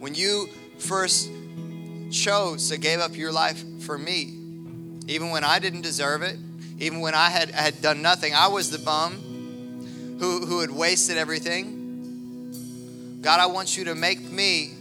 When 0.00 0.14
you 0.14 0.48
first 0.78 1.30
chose 2.10 2.70
to 2.70 2.78
give 2.78 3.00
up 3.00 3.16
your 3.16 3.30
life 3.30 3.62
for 3.82 3.96
me, 3.96 4.34
even 5.06 5.30
when 5.30 5.44
I 5.44 5.58
didn't 5.58 5.82
deserve 5.82 6.22
it, 6.22 6.36
even 6.78 7.00
when 7.00 7.14
I 7.14 7.28
had, 7.28 7.50
had 7.50 7.82
done 7.82 8.00
nothing. 8.00 8.34
I 8.34 8.48
was 8.48 8.70
the 8.70 8.78
bum 8.78 10.16
who, 10.18 10.46
who 10.46 10.60
had 10.60 10.70
wasted 10.70 11.18
everything. 11.18 13.18
God, 13.20 13.40
I 13.40 13.46
want 13.46 13.76
you 13.76 13.84
to 13.84 13.94
make 13.94 14.22
me 14.22 14.72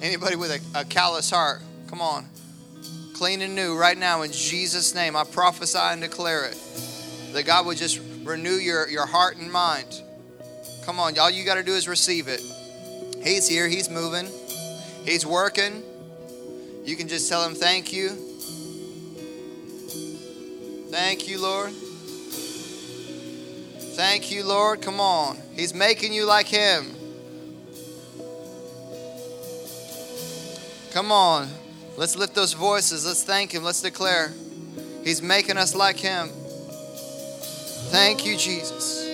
anybody 0.00 0.36
with 0.36 0.52
a, 0.52 0.80
a 0.80 0.84
callous 0.84 1.30
heart. 1.30 1.60
Come 1.88 2.00
on. 2.00 2.26
Clean 3.14 3.42
and 3.42 3.56
new 3.56 3.76
right 3.76 3.98
now 3.98 4.22
in 4.22 4.30
Jesus' 4.30 4.94
name. 4.94 5.16
I 5.16 5.24
prophesy 5.24 5.78
and 5.78 6.00
declare 6.00 6.44
it. 6.44 6.56
That 7.32 7.46
God 7.46 7.66
would 7.66 7.78
just 7.78 8.00
renew 8.22 8.54
your, 8.54 8.88
your 8.88 9.06
heart 9.06 9.38
and 9.38 9.50
mind. 9.50 10.02
Come 10.84 11.00
on, 11.00 11.18
all 11.18 11.30
you 11.30 11.44
got 11.44 11.54
to 11.54 11.62
do 11.62 11.72
is 11.72 11.88
receive 11.88 12.28
it. 12.28 12.42
He's 13.22 13.48
here, 13.48 13.68
He's 13.68 13.88
moving, 13.88 14.28
He's 15.04 15.24
working. 15.24 15.82
You 16.84 16.96
can 16.96 17.08
just 17.08 17.28
tell 17.28 17.42
Him 17.42 17.54
thank 17.54 17.92
you. 17.92 18.10
Thank 20.90 21.26
you, 21.26 21.40
Lord. 21.40 21.72
Thank 23.94 24.30
you, 24.30 24.44
Lord. 24.44 24.82
Come 24.82 25.00
on. 25.00 25.38
He's 25.54 25.72
making 25.72 26.12
you 26.12 26.26
like 26.26 26.46
Him. 26.46 26.94
Come 30.92 31.10
on. 31.10 31.48
Let's 31.96 32.16
lift 32.16 32.34
those 32.34 32.52
voices. 32.52 33.06
Let's 33.06 33.24
thank 33.24 33.54
Him. 33.54 33.64
Let's 33.64 33.80
declare. 33.80 34.32
He's 35.02 35.22
making 35.22 35.56
us 35.56 35.74
like 35.74 35.96
Him. 35.96 36.28
Thank 37.90 38.26
you, 38.26 38.36
Jesus. 38.36 39.13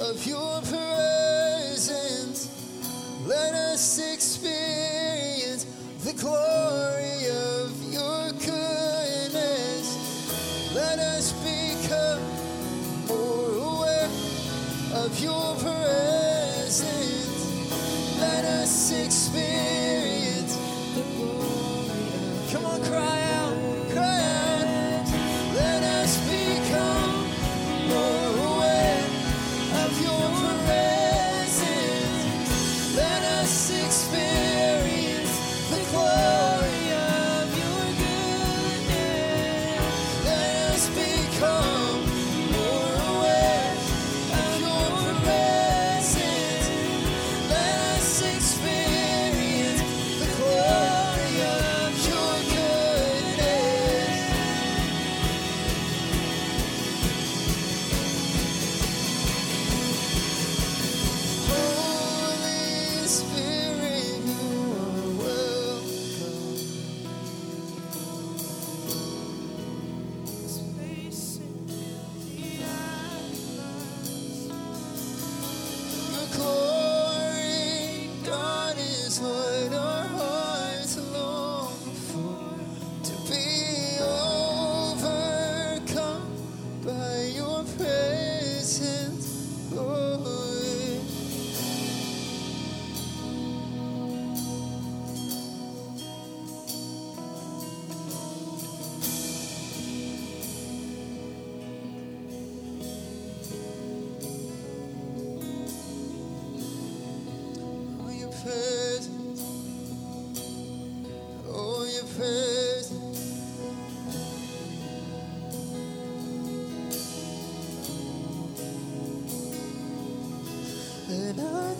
of 0.00 0.26
your 0.26 0.60
presence. 0.62 2.48
Let 3.26 3.54
us 3.54 3.98
experience 3.98 5.64
the 6.04 6.12
glory. 6.14 6.49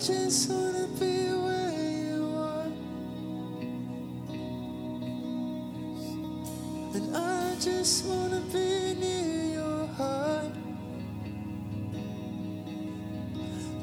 just 0.01 0.49
wanna 0.49 0.87
be 0.99 1.29
where 1.43 1.71
you 1.71 2.33
are. 2.35 2.65
And 6.95 7.15
I 7.15 7.55
just 7.59 8.05
wanna 8.07 8.41
be 8.51 8.95
near 8.99 9.53
your 9.53 9.85
heart. 9.85 10.55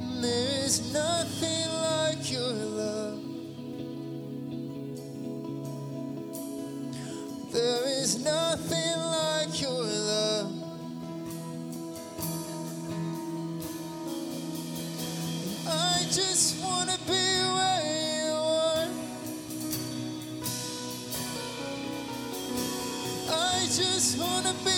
And 0.01 0.25
there 0.25 0.65
is 0.65 0.93
nothing 0.93 1.69
like 1.87 2.33
your 2.33 2.53
love. 2.81 3.23
There 7.53 7.89
is 8.03 8.25
nothing. 8.25 8.78
just 23.99 24.17
wanna 24.17 24.55
be 24.65 24.78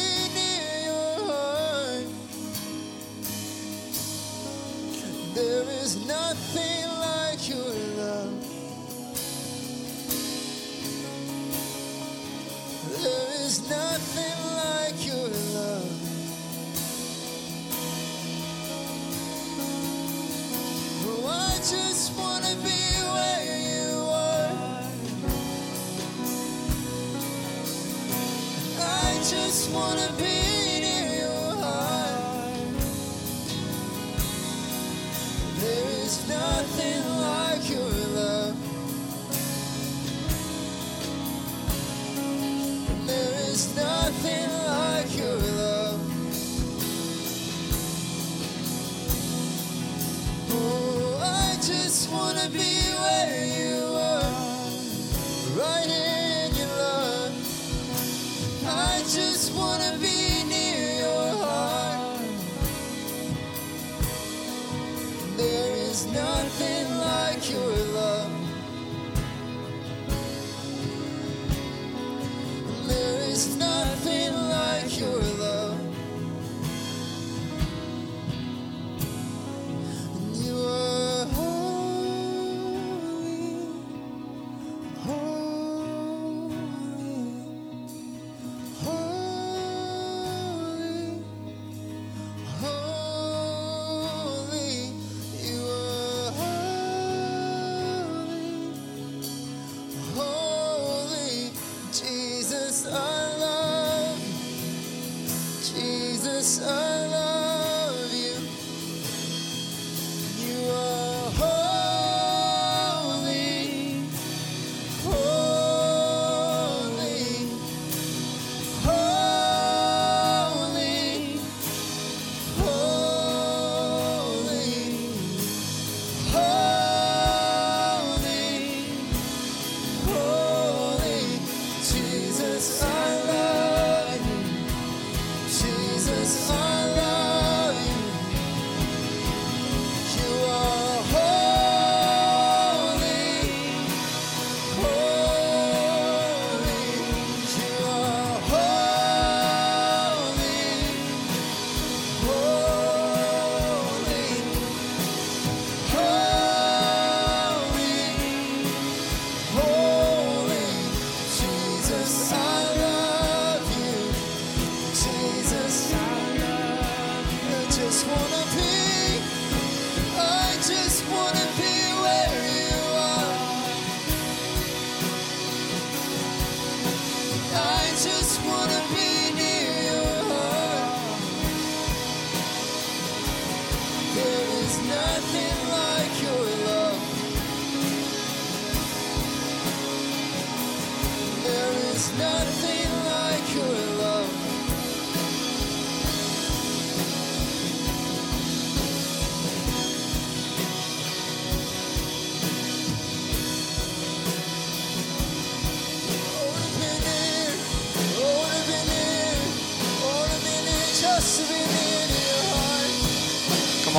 There 191.43 191.73
is 191.93 192.13
nothing 192.19 192.91
like 193.05 193.55
your 193.55 193.90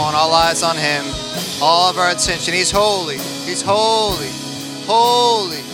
all 0.04 0.34
eyes 0.34 0.64
on 0.64 0.76
Him, 0.76 1.06
all 1.62 1.90
of 1.90 1.98
our 1.98 2.10
attention. 2.10 2.54
He's 2.54 2.72
holy, 2.72 3.18
He's 3.46 3.62
holy, 3.62 4.30
holy. 4.86 5.71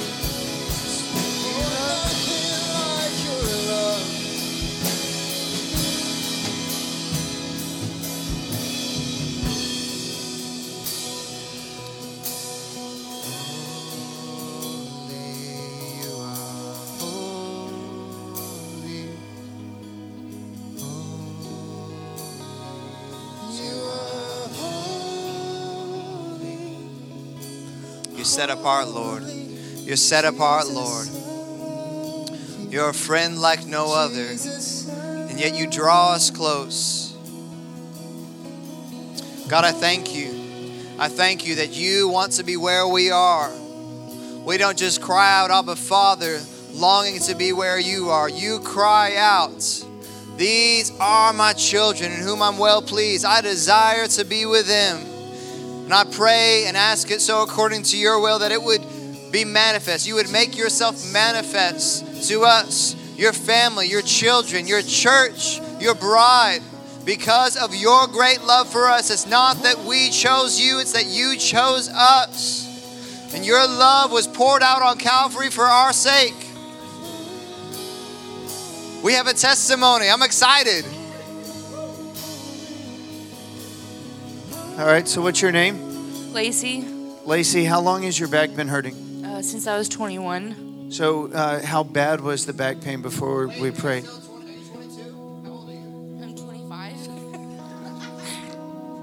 set 28.37 28.51
apart, 28.51 28.87
Lord. 28.89 29.23
You're 29.23 29.95
set 29.95 30.23
apart, 30.23 30.67
Lord. 30.67 31.07
You're 32.71 32.89
a 32.89 32.93
friend 32.93 33.41
like 33.41 33.65
no 33.65 33.95
other, 33.95 34.27
and 34.27 35.39
yet 35.39 35.55
you 35.55 35.65
draw 35.65 36.11
us 36.11 36.29
close. 36.29 37.17
God, 39.49 39.65
I 39.65 39.71
thank 39.71 40.13
you. 40.13 40.29
I 40.99 41.07
thank 41.07 41.47
you 41.47 41.55
that 41.55 41.71
you 41.71 42.09
want 42.09 42.33
to 42.33 42.43
be 42.43 42.57
where 42.57 42.87
we 42.87 43.09
are. 43.09 43.51
We 44.45 44.59
don't 44.59 44.77
just 44.77 45.01
cry 45.01 45.41
out, 45.41 45.49
Abba 45.49 45.75
Father, 45.75 46.39
longing 46.73 47.19
to 47.21 47.33
be 47.33 47.53
where 47.53 47.79
you 47.79 48.11
are. 48.11 48.29
You 48.29 48.59
cry 48.59 49.15
out, 49.15 49.63
These 50.37 50.91
are 50.99 51.33
my 51.33 51.53
children 51.53 52.11
in 52.11 52.19
whom 52.19 52.43
I'm 52.43 52.59
well 52.59 52.83
pleased. 52.83 53.25
I 53.25 53.41
desire 53.41 54.05
to 54.05 54.23
be 54.23 54.45
with 54.45 54.67
them. 54.67 55.16
And 55.87 55.93
I 55.93 56.03
pray 56.03 56.65
and 56.67 56.75
ask 56.75 57.11
it 57.11 57.21
so 57.21 57.43
according 57.43 57.83
to 57.83 57.97
your 57.97 58.19
will 58.19 58.39
that 58.39 58.51
it 58.51 58.61
would 58.61 58.81
be 59.31 59.45
manifest. 59.45 60.05
You 60.05 60.15
would 60.15 60.29
make 60.29 60.57
yourself 60.57 61.13
manifest 61.13 62.27
to 62.27 62.43
us, 62.43 62.93
your 63.15 63.31
family, 63.31 63.87
your 63.87 64.01
children, 64.01 64.67
your 64.67 64.81
church, 64.81 65.61
your 65.79 65.95
bride. 65.95 66.59
Because 67.05 67.55
of 67.55 67.73
your 67.73 68.05
great 68.07 68.43
love 68.43 68.67
for 68.67 68.89
us, 68.89 69.09
it's 69.09 69.27
not 69.27 69.63
that 69.63 69.79
we 69.85 70.09
chose 70.09 70.59
you, 70.59 70.79
it's 70.79 70.91
that 70.91 71.05
you 71.05 71.37
chose 71.37 71.87
us. 71.87 73.33
And 73.33 73.45
your 73.45 73.65
love 73.65 74.11
was 74.11 74.27
poured 74.27 74.63
out 74.63 74.81
on 74.81 74.97
Calvary 74.97 75.49
for 75.49 75.63
our 75.63 75.93
sake. 75.93 76.35
We 79.05 79.13
have 79.13 79.27
a 79.27 79.33
testimony. 79.33 80.09
I'm 80.09 80.21
excited. 80.21 80.83
All 84.77 84.85
right, 84.85 85.07
so 85.07 85.21
what's 85.21 85.41
your 85.41 85.51
name? 85.51 86.33
Lacey, 86.33 86.83
Lacey, 87.25 87.63
how 87.63 87.81
long 87.81 88.03
has 88.03 88.19
your 88.19 88.29
back 88.29 88.55
been 88.55 88.67
hurting? 88.67 89.25
uh, 89.25 89.41
since 89.41 89.65
I 89.65 89.75
was 89.75 89.89
21. 89.89 90.91
So, 90.91 91.31
uh, 91.31 91.65
how 91.65 91.83
bad 91.83 92.21
was 92.21 92.45
the 92.45 92.53
back 92.53 92.79
pain 92.81 93.01
before 93.01 93.47
we 93.47 93.71
prayed? 93.71 94.05
I'm 94.05 94.21
25. 96.35 96.93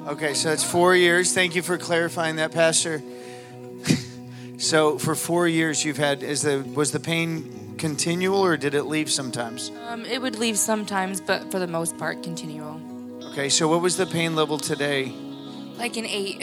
Okay, 0.13 0.35
so 0.35 0.53
it's 0.53 0.63
four 0.63 0.95
years. 0.95 1.33
Thank 1.33 1.57
you 1.57 1.63
for 1.63 1.79
clarifying 1.79 2.37
that, 2.37 2.53
Pastor. 2.53 3.03
so, 4.59 4.99
for 4.99 5.15
four 5.15 5.49
years, 5.49 5.85
you've 5.85 5.97
had 5.97 6.23
is 6.23 6.43
the 6.43 6.63
was 6.75 6.93
the 6.93 7.01
pain 7.01 7.75
continual 7.79 8.45
or 8.45 8.57
did 8.57 8.75
it 8.75 8.85
leave 8.85 9.11
sometimes? 9.11 9.73
Um, 9.89 10.05
it 10.05 10.23
would 10.23 10.37
leave 10.37 10.59
sometimes, 10.59 11.21
but 11.21 11.51
for 11.51 11.59
the 11.59 11.67
most 11.67 11.99
part, 11.99 12.23
continual. 12.23 12.81
Okay, 13.31 13.49
so 13.49 13.67
what 13.67 13.81
was 13.81 13.97
the 13.97 14.07
pain 14.07 14.37
level 14.37 14.59
today? 14.59 15.13
Like 15.77 15.97
an 15.97 16.07
eight. 16.07 16.43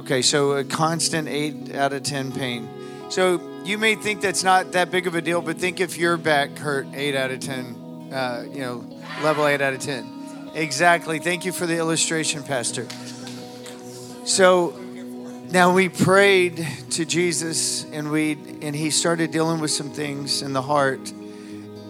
Okay, 0.00 0.22
so 0.22 0.52
a 0.52 0.64
constant 0.64 1.28
eight 1.28 1.74
out 1.74 1.92
of 1.92 2.02
ten 2.02 2.32
pain. 2.32 2.68
So 3.10 3.40
you 3.64 3.78
may 3.78 3.94
think 3.94 4.20
that's 4.20 4.44
not 4.44 4.72
that 4.72 4.90
big 4.90 5.06
of 5.06 5.14
a 5.14 5.20
deal, 5.20 5.40
but 5.40 5.58
think 5.58 5.80
if 5.80 5.96
your 5.96 6.16
back 6.16 6.58
hurt 6.58 6.86
eight 6.94 7.16
out 7.16 7.30
of 7.30 7.40
ten, 7.40 8.10
uh, 8.12 8.44
you 8.50 8.60
know, 8.60 8.84
level 9.22 9.46
eight 9.46 9.60
out 9.60 9.72
of 9.72 9.80
ten. 9.80 10.50
Exactly. 10.54 11.18
Thank 11.18 11.44
you 11.44 11.52
for 11.52 11.66
the 11.66 11.76
illustration, 11.76 12.42
Pastor. 12.42 12.86
So 14.24 14.70
now 15.50 15.72
we 15.72 15.88
prayed 15.88 16.66
to 16.90 17.04
Jesus, 17.04 17.84
and 17.92 18.10
we 18.10 18.32
and 18.62 18.74
he 18.74 18.90
started 18.90 19.30
dealing 19.30 19.60
with 19.60 19.70
some 19.70 19.90
things 19.90 20.42
in 20.42 20.52
the 20.52 20.62
heart. 20.62 21.12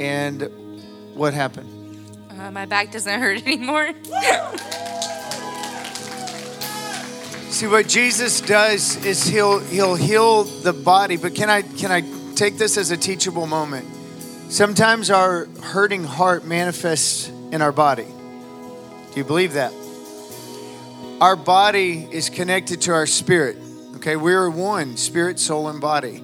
And 0.01 0.51
what 1.15 1.35
happened? 1.35 1.71
Uh, 2.31 2.51
my 2.51 2.67
back 2.67 2.91
doesn't 2.91 3.21
hurt 3.21 3.43
anymore. 3.47 3.91
See 7.55 7.69
what 7.69 7.87
Jesus 7.87 8.41
does 8.41 8.97
is 9.07 9.23
he'll 9.29 9.61
he'll 9.61 9.95
heal 9.95 10.43
the 10.43 10.73
body, 10.73 11.17
but 11.17 11.37
can 11.37 11.49
I 11.49 11.63
can 11.63 11.93
I 11.93 12.01
take 12.35 12.59
this 12.59 12.77
as 12.77 12.91
a 12.91 12.97
teachable 12.97 13.47
moment? 13.47 13.87
Sometimes 14.51 15.09
our 15.09 15.47
hurting 15.63 16.03
heart 16.03 16.45
manifests 16.45 17.29
in 17.53 17.63
our 17.63 17.71
body. 17.71 18.07
Do 18.07 19.13
you 19.15 19.23
believe 19.23 19.53
that? 19.53 19.73
Our 21.21 21.37
body 21.37 22.09
is 22.11 22.29
connected 22.29 22.83
to 22.83 22.93
our 22.93 23.07
spirit. 23.07 23.57
Okay, 23.99 24.17
we're 24.17 24.51
one, 24.51 24.97
spirit, 24.97 25.39
soul, 25.39 25.69
and 25.69 25.81
body. 25.81 26.17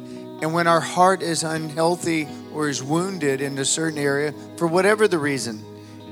And 0.42 0.52
when 0.52 0.66
our 0.66 0.80
heart 0.80 1.22
is 1.22 1.44
unhealthy 1.44 2.26
or 2.52 2.68
is 2.68 2.82
wounded 2.82 3.40
in 3.40 3.56
a 3.56 3.64
certain 3.64 4.00
area, 4.00 4.34
for 4.56 4.66
whatever 4.66 5.06
the 5.06 5.20
reason, 5.20 5.64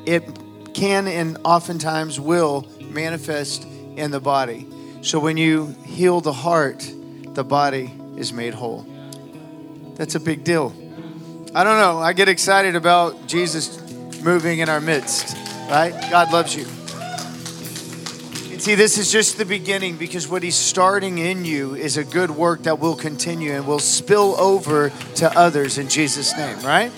it 0.06 0.22
can 0.74 1.08
and 1.08 1.38
oftentimes 1.44 2.20
will 2.20 2.68
manifest 2.78 3.64
in 3.64 4.12
the 4.12 4.20
body. 4.20 4.68
So 5.08 5.18
when 5.18 5.38
you 5.38 5.74
heal 5.86 6.20
the 6.20 6.34
heart, 6.34 6.86
the 7.32 7.42
body 7.42 7.90
is 8.18 8.30
made 8.30 8.52
whole. 8.52 8.84
That's 9.94 10.14
a 10.16 10.20
big 10.20 10.44
deal. 10.44 10.74
I 11.54 11.64
don't 11.64 11.78
know. 11.78 11.98
I 11.98 12.12
get 12.12 12.28
excited 12.28 12.76
about 12.76 13.26
Jesus 13.26 13.80
moving 14.22 14.58
in 14.58 14.68
our 14.68 14.82
midst, 14.82 15.34
right? 15.70 15.92
God 16.10 16.30
loves 16.30 16.54
you. 16.54 16.64
And 18.52 18.60
see, 18.60 18.74
this 18.74 18.98
is 18.98 19.10
just 19.10 19.38
the 19.38 19.46
beginning 19.46 19.96
because 19.96 20.28
what 20.28 20.42
he's 20.42 20.56
starting 20.56 21.16
in 21.16 21.46
you 21.46 21.74
is 21.74 21.96
a 21.96 22.04
good 22.04 22.30
work 22.30 22.64
that 22.64 22.78
will 22.78 22.94
continue 22.94 23.52
and 23.52 23.66
will 23.66 23.78
spill 23.78 24.38
over 24.38 24.90
to 25.14 25.38
others 25.38 25.78
in 25.78 25.88
Jesus' 25.88 26.36
name, 26.36 26.58
right? 26.58 26.92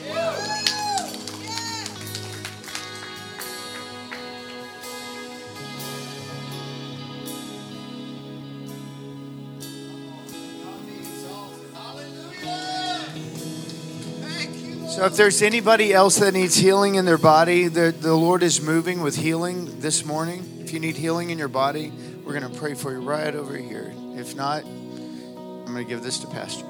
So, 15.01 15.07
if 15.07 15.17
there's 15.17 15.41
anybody 15.41 15.95
else 15.95 16.17
that 16.17 16.35
needs 16.35 16.57
healing 16.57 16.97
in 16.97 17.07
their 17.07 17.17
body, 17.17 17.69
the, 17.69 17.91
the 17.91 18.15
Lord 18.15 18.43
is 18.43 18.61
moving 18.61 19.01
with 19.01 19.17
healing 19.17 19.81
this 19.81 20.05
morning. 20.05 20.45
If 20.61 20.75
you 20.75 20.79
need 20.79 20.95
healing 20.95 21.31
in 21.31 21.39
your 21.39 21.49
body, 21.49 21.91
we're 22.23 22.39
going 22.39 22.53
to 22.53 22.59
pray 22.59 22.75
for 22.75 22.93
you 22.93 23.01
right 23.01 23.35
over 23.35 23.57
here. 23.57 23.95
If 24.15 24.37
not, 24.37 24.63
I'm 24.63 25.65
going 25.65 25.79
to 25.79 25.85
give 25.85 26.03
this 26.03 26.19
to 26.19 26.27
Pastor. 26.27 26.67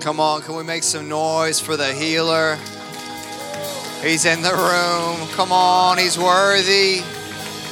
Come 0.00 0.20
on, 0.20 0.42
can 0.42 0.54
we 0.54 0.64
make 0.64 0.82
some 0.82 1.08
noise 1.08 1.58
for 1.58 1.78
the 1.78 1.94
healer? 1.94 2.56
He's 4.02 4.26
in 4.26 4.42
the 4.42 4.52
room. 4.52 5.26
Come 5.30 5.50
on, 5.50 5.96
he's 5.96 6.18
worthy. 6.18 7.00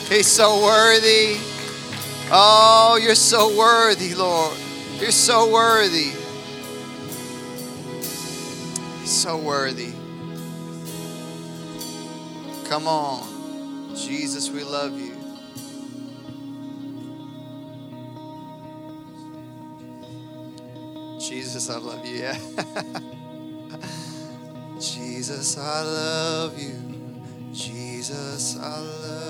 He's 0.09 0.29
so 0.29 0.65
worthy. 0.65 1.37
Oh, 2.33 2.99
you're 3.03 3.15
so 3.15 3.55
worthy, 3.55 4.15
Lord. 4.15 4.57
You're 4.99 5.11
so 5.11 5.53
worthy. 5.53 6.13
So 9.09 9.39
worthy. 9.39 9.93
Come 12.69 12.87
on. 12.87 13.97
Jesus, 13.97 14.51
we 14.51 14.63
love 14.63 15.01
you. 15.01 15.17
Jesus, 21.19 21.71
I 21.71 21.79
love 21.79 22.07
you. 22.07 22.19
Yeah. 22.19 22.39
Jesus, 24.79 25.57
I 25.57 25.83
love 25.83 26.63
you. 26.63 26.75
Jesus, 27.51 28.59
I 28.59 28.79
love 28.79 29.28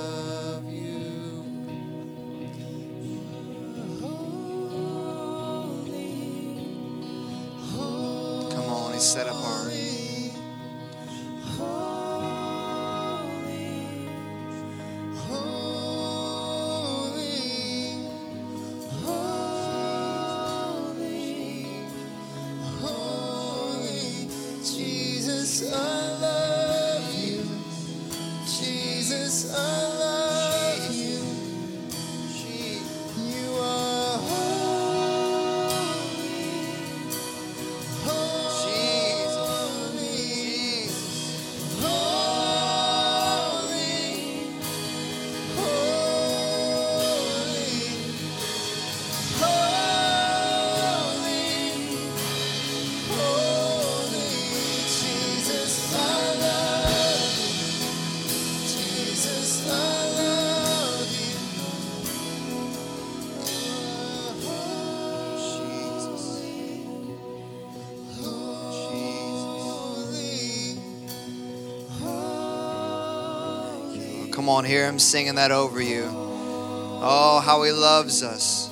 on, 74.59 74.65
hear 74.65 74.87
him 74.87 74.99
singing 74.99 75.37
that 75.37 75.53
over 75.53 75.81
you. 75.81 76.05
Oh, 76.11 77.41
how 77.45 77.63
he 77.63 77.71
loves 77.71 78.25
us. 78.25 78.69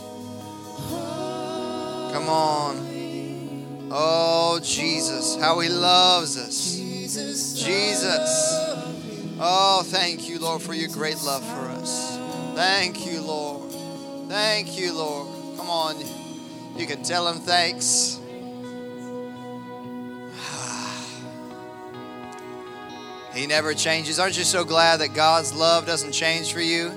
Come 2.12 2.28
on. 2.28 3.89
Oh, 3.93 4.59
Jesus, 4.64 5.37
how 5.37 5.61
he 5.61 5.68
loves 5.68 6.37
us. 6.37 6.74
Jesus. 6.76 8.53
Oh, 9.39 9.84
thank 9.87 10.28
you, 10.28 10.41
Lord, 10.41 10.61
for 10.61 10.74
your 10.74 10.89
great 10.89 11.22
love 11.22 11.45
for 11.45 11.68
us. 11.80 12.18
Thank 12.57 13.07
you, 13.07 13.20
Lord. 13.20 13.70
Thank 14.28 14.76
you, 14.76 14.93
Lord. 14.93 15.28
Come 15.57 15.70
on. 15.70 15.97
You 16.76 16.87
can 16.87 17.05
tell 17.05 17.28
him 17.28 17.39
thanks. 17.39 18.16
He 23.37 23.47
never 23.47 23.74
changes. 23.74 24.18
Aren't 24.18 24.39
you 24.39 24.45
so 24.45 24.64
glad 24.64 25.01
that 25.01 25.12
God's 25.12 25.55
love 25.55 25.84
doesn't 25.84 26.12
change 26.12 26.55
for 26.55 26.62
you? 26.62 26.91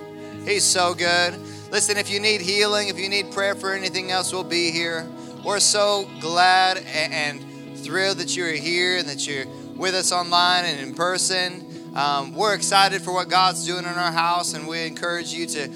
He's 0.45 0.63
so 0.63 0.93
good. 0.93 1.37
Listen, 1.69 1.97
if 1.97 2.09
you 2.09 2.21
need 2.21 2.39
healing, 2.39 2.87
if 2.87 2.97
you 2.97 3.09
need 3.09 3.33
prayer 3.33 3.55
for 3.55 3.73
anything 3.73 4.09
else, 4.09 4.31
we'll 4.31 4.45
be 4.45 4.71
here. 4.71 5.05
We're 5.43 5.59
so 5.59 6.09
glad 6.21 6.77
and 6.77 7.43
thrilled 7.77 8.19
that 8.19 8.37
you're 8.37 8.53
here 8.53 8.99
and 8.99 9.09
that 9.09 9.27
you're 9.27 9.45
with 9.75 9.93
us 9.93 10.13
online 10.13 10.63
and 10.63 10.79
in 10.79 10.95
person. 10.95 11.93
Um, 11.93 12.33
we're 12.33 12.53
excited 12.53 13.01
for 13.01 13.13
what 13.13 13.27
God's 13.27 13.65
doing 13.65 13.83
in 13.83 13.89
our 13.89 14.11
house, 14.11 14.53
and 14.53 14.65
we 14.65 14.85
encourage 14.85 15.33
you 15.33 15.45
to 15.45 15.69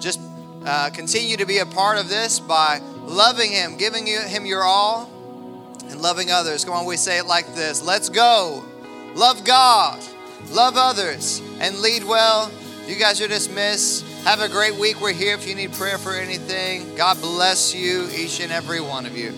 just 0.00 0.18
uh, 0.64 0.88
continue 0.94 1.36
to 1.36 1.44
be 1.44 1.58
a 1.58 1.66
part 1.66 1.98
of 1.98 2.08
this 2.08 2.40
by 2.40 2.80
loving 3.02 3.52
Him, 3.52 3.76
giving 3.76 4.06
you, 4.06 4.20
Him 4.20 4.46
your 4.46 4.62
all, 4.62 5.10
and 5.90 6.00
loving 6.00 6.30
others. 6.30 6.64
Come 6.64 6.72
on, 6.72 6.86
we 6.86 6.96
say 6.96 7.18
it 7.18 7.26
like 7.26 7.54
this 7.54 7.82
Let's 7.82 8.08
go. 8.08 8.64
Love 9.16 9.44
God, 9.44 9.98
love 10.50 10.74
others, 10.76 11.40
and 11.58 11.78
lead 11.78 12.04
well. 12.04 12.52
You 12.86 12.96
guys 12.96 13.18
are 13.22 13.26
dismissed. 13.26 14.04
Have 14.24 14.42
a 14.42 14.48
great 14.48 14.74
week. 14.74 15.00
We're 15.00 15.14
here 15.14 15.34
if 15.34 15.48
you 15.48 15.54
need 15.54 15.72
prayer 15.72 15.96
for 15.96 16.12
anything. 16.12 16.94
God 16.96 17.18
bless 17.22 17.74
you, 17.74 18.10
each 18.14 18.40
and 18.40 18.52
every 18.52 18.82
one 18.82 19.06
of 19.06 19.16
you. 19.16 19.32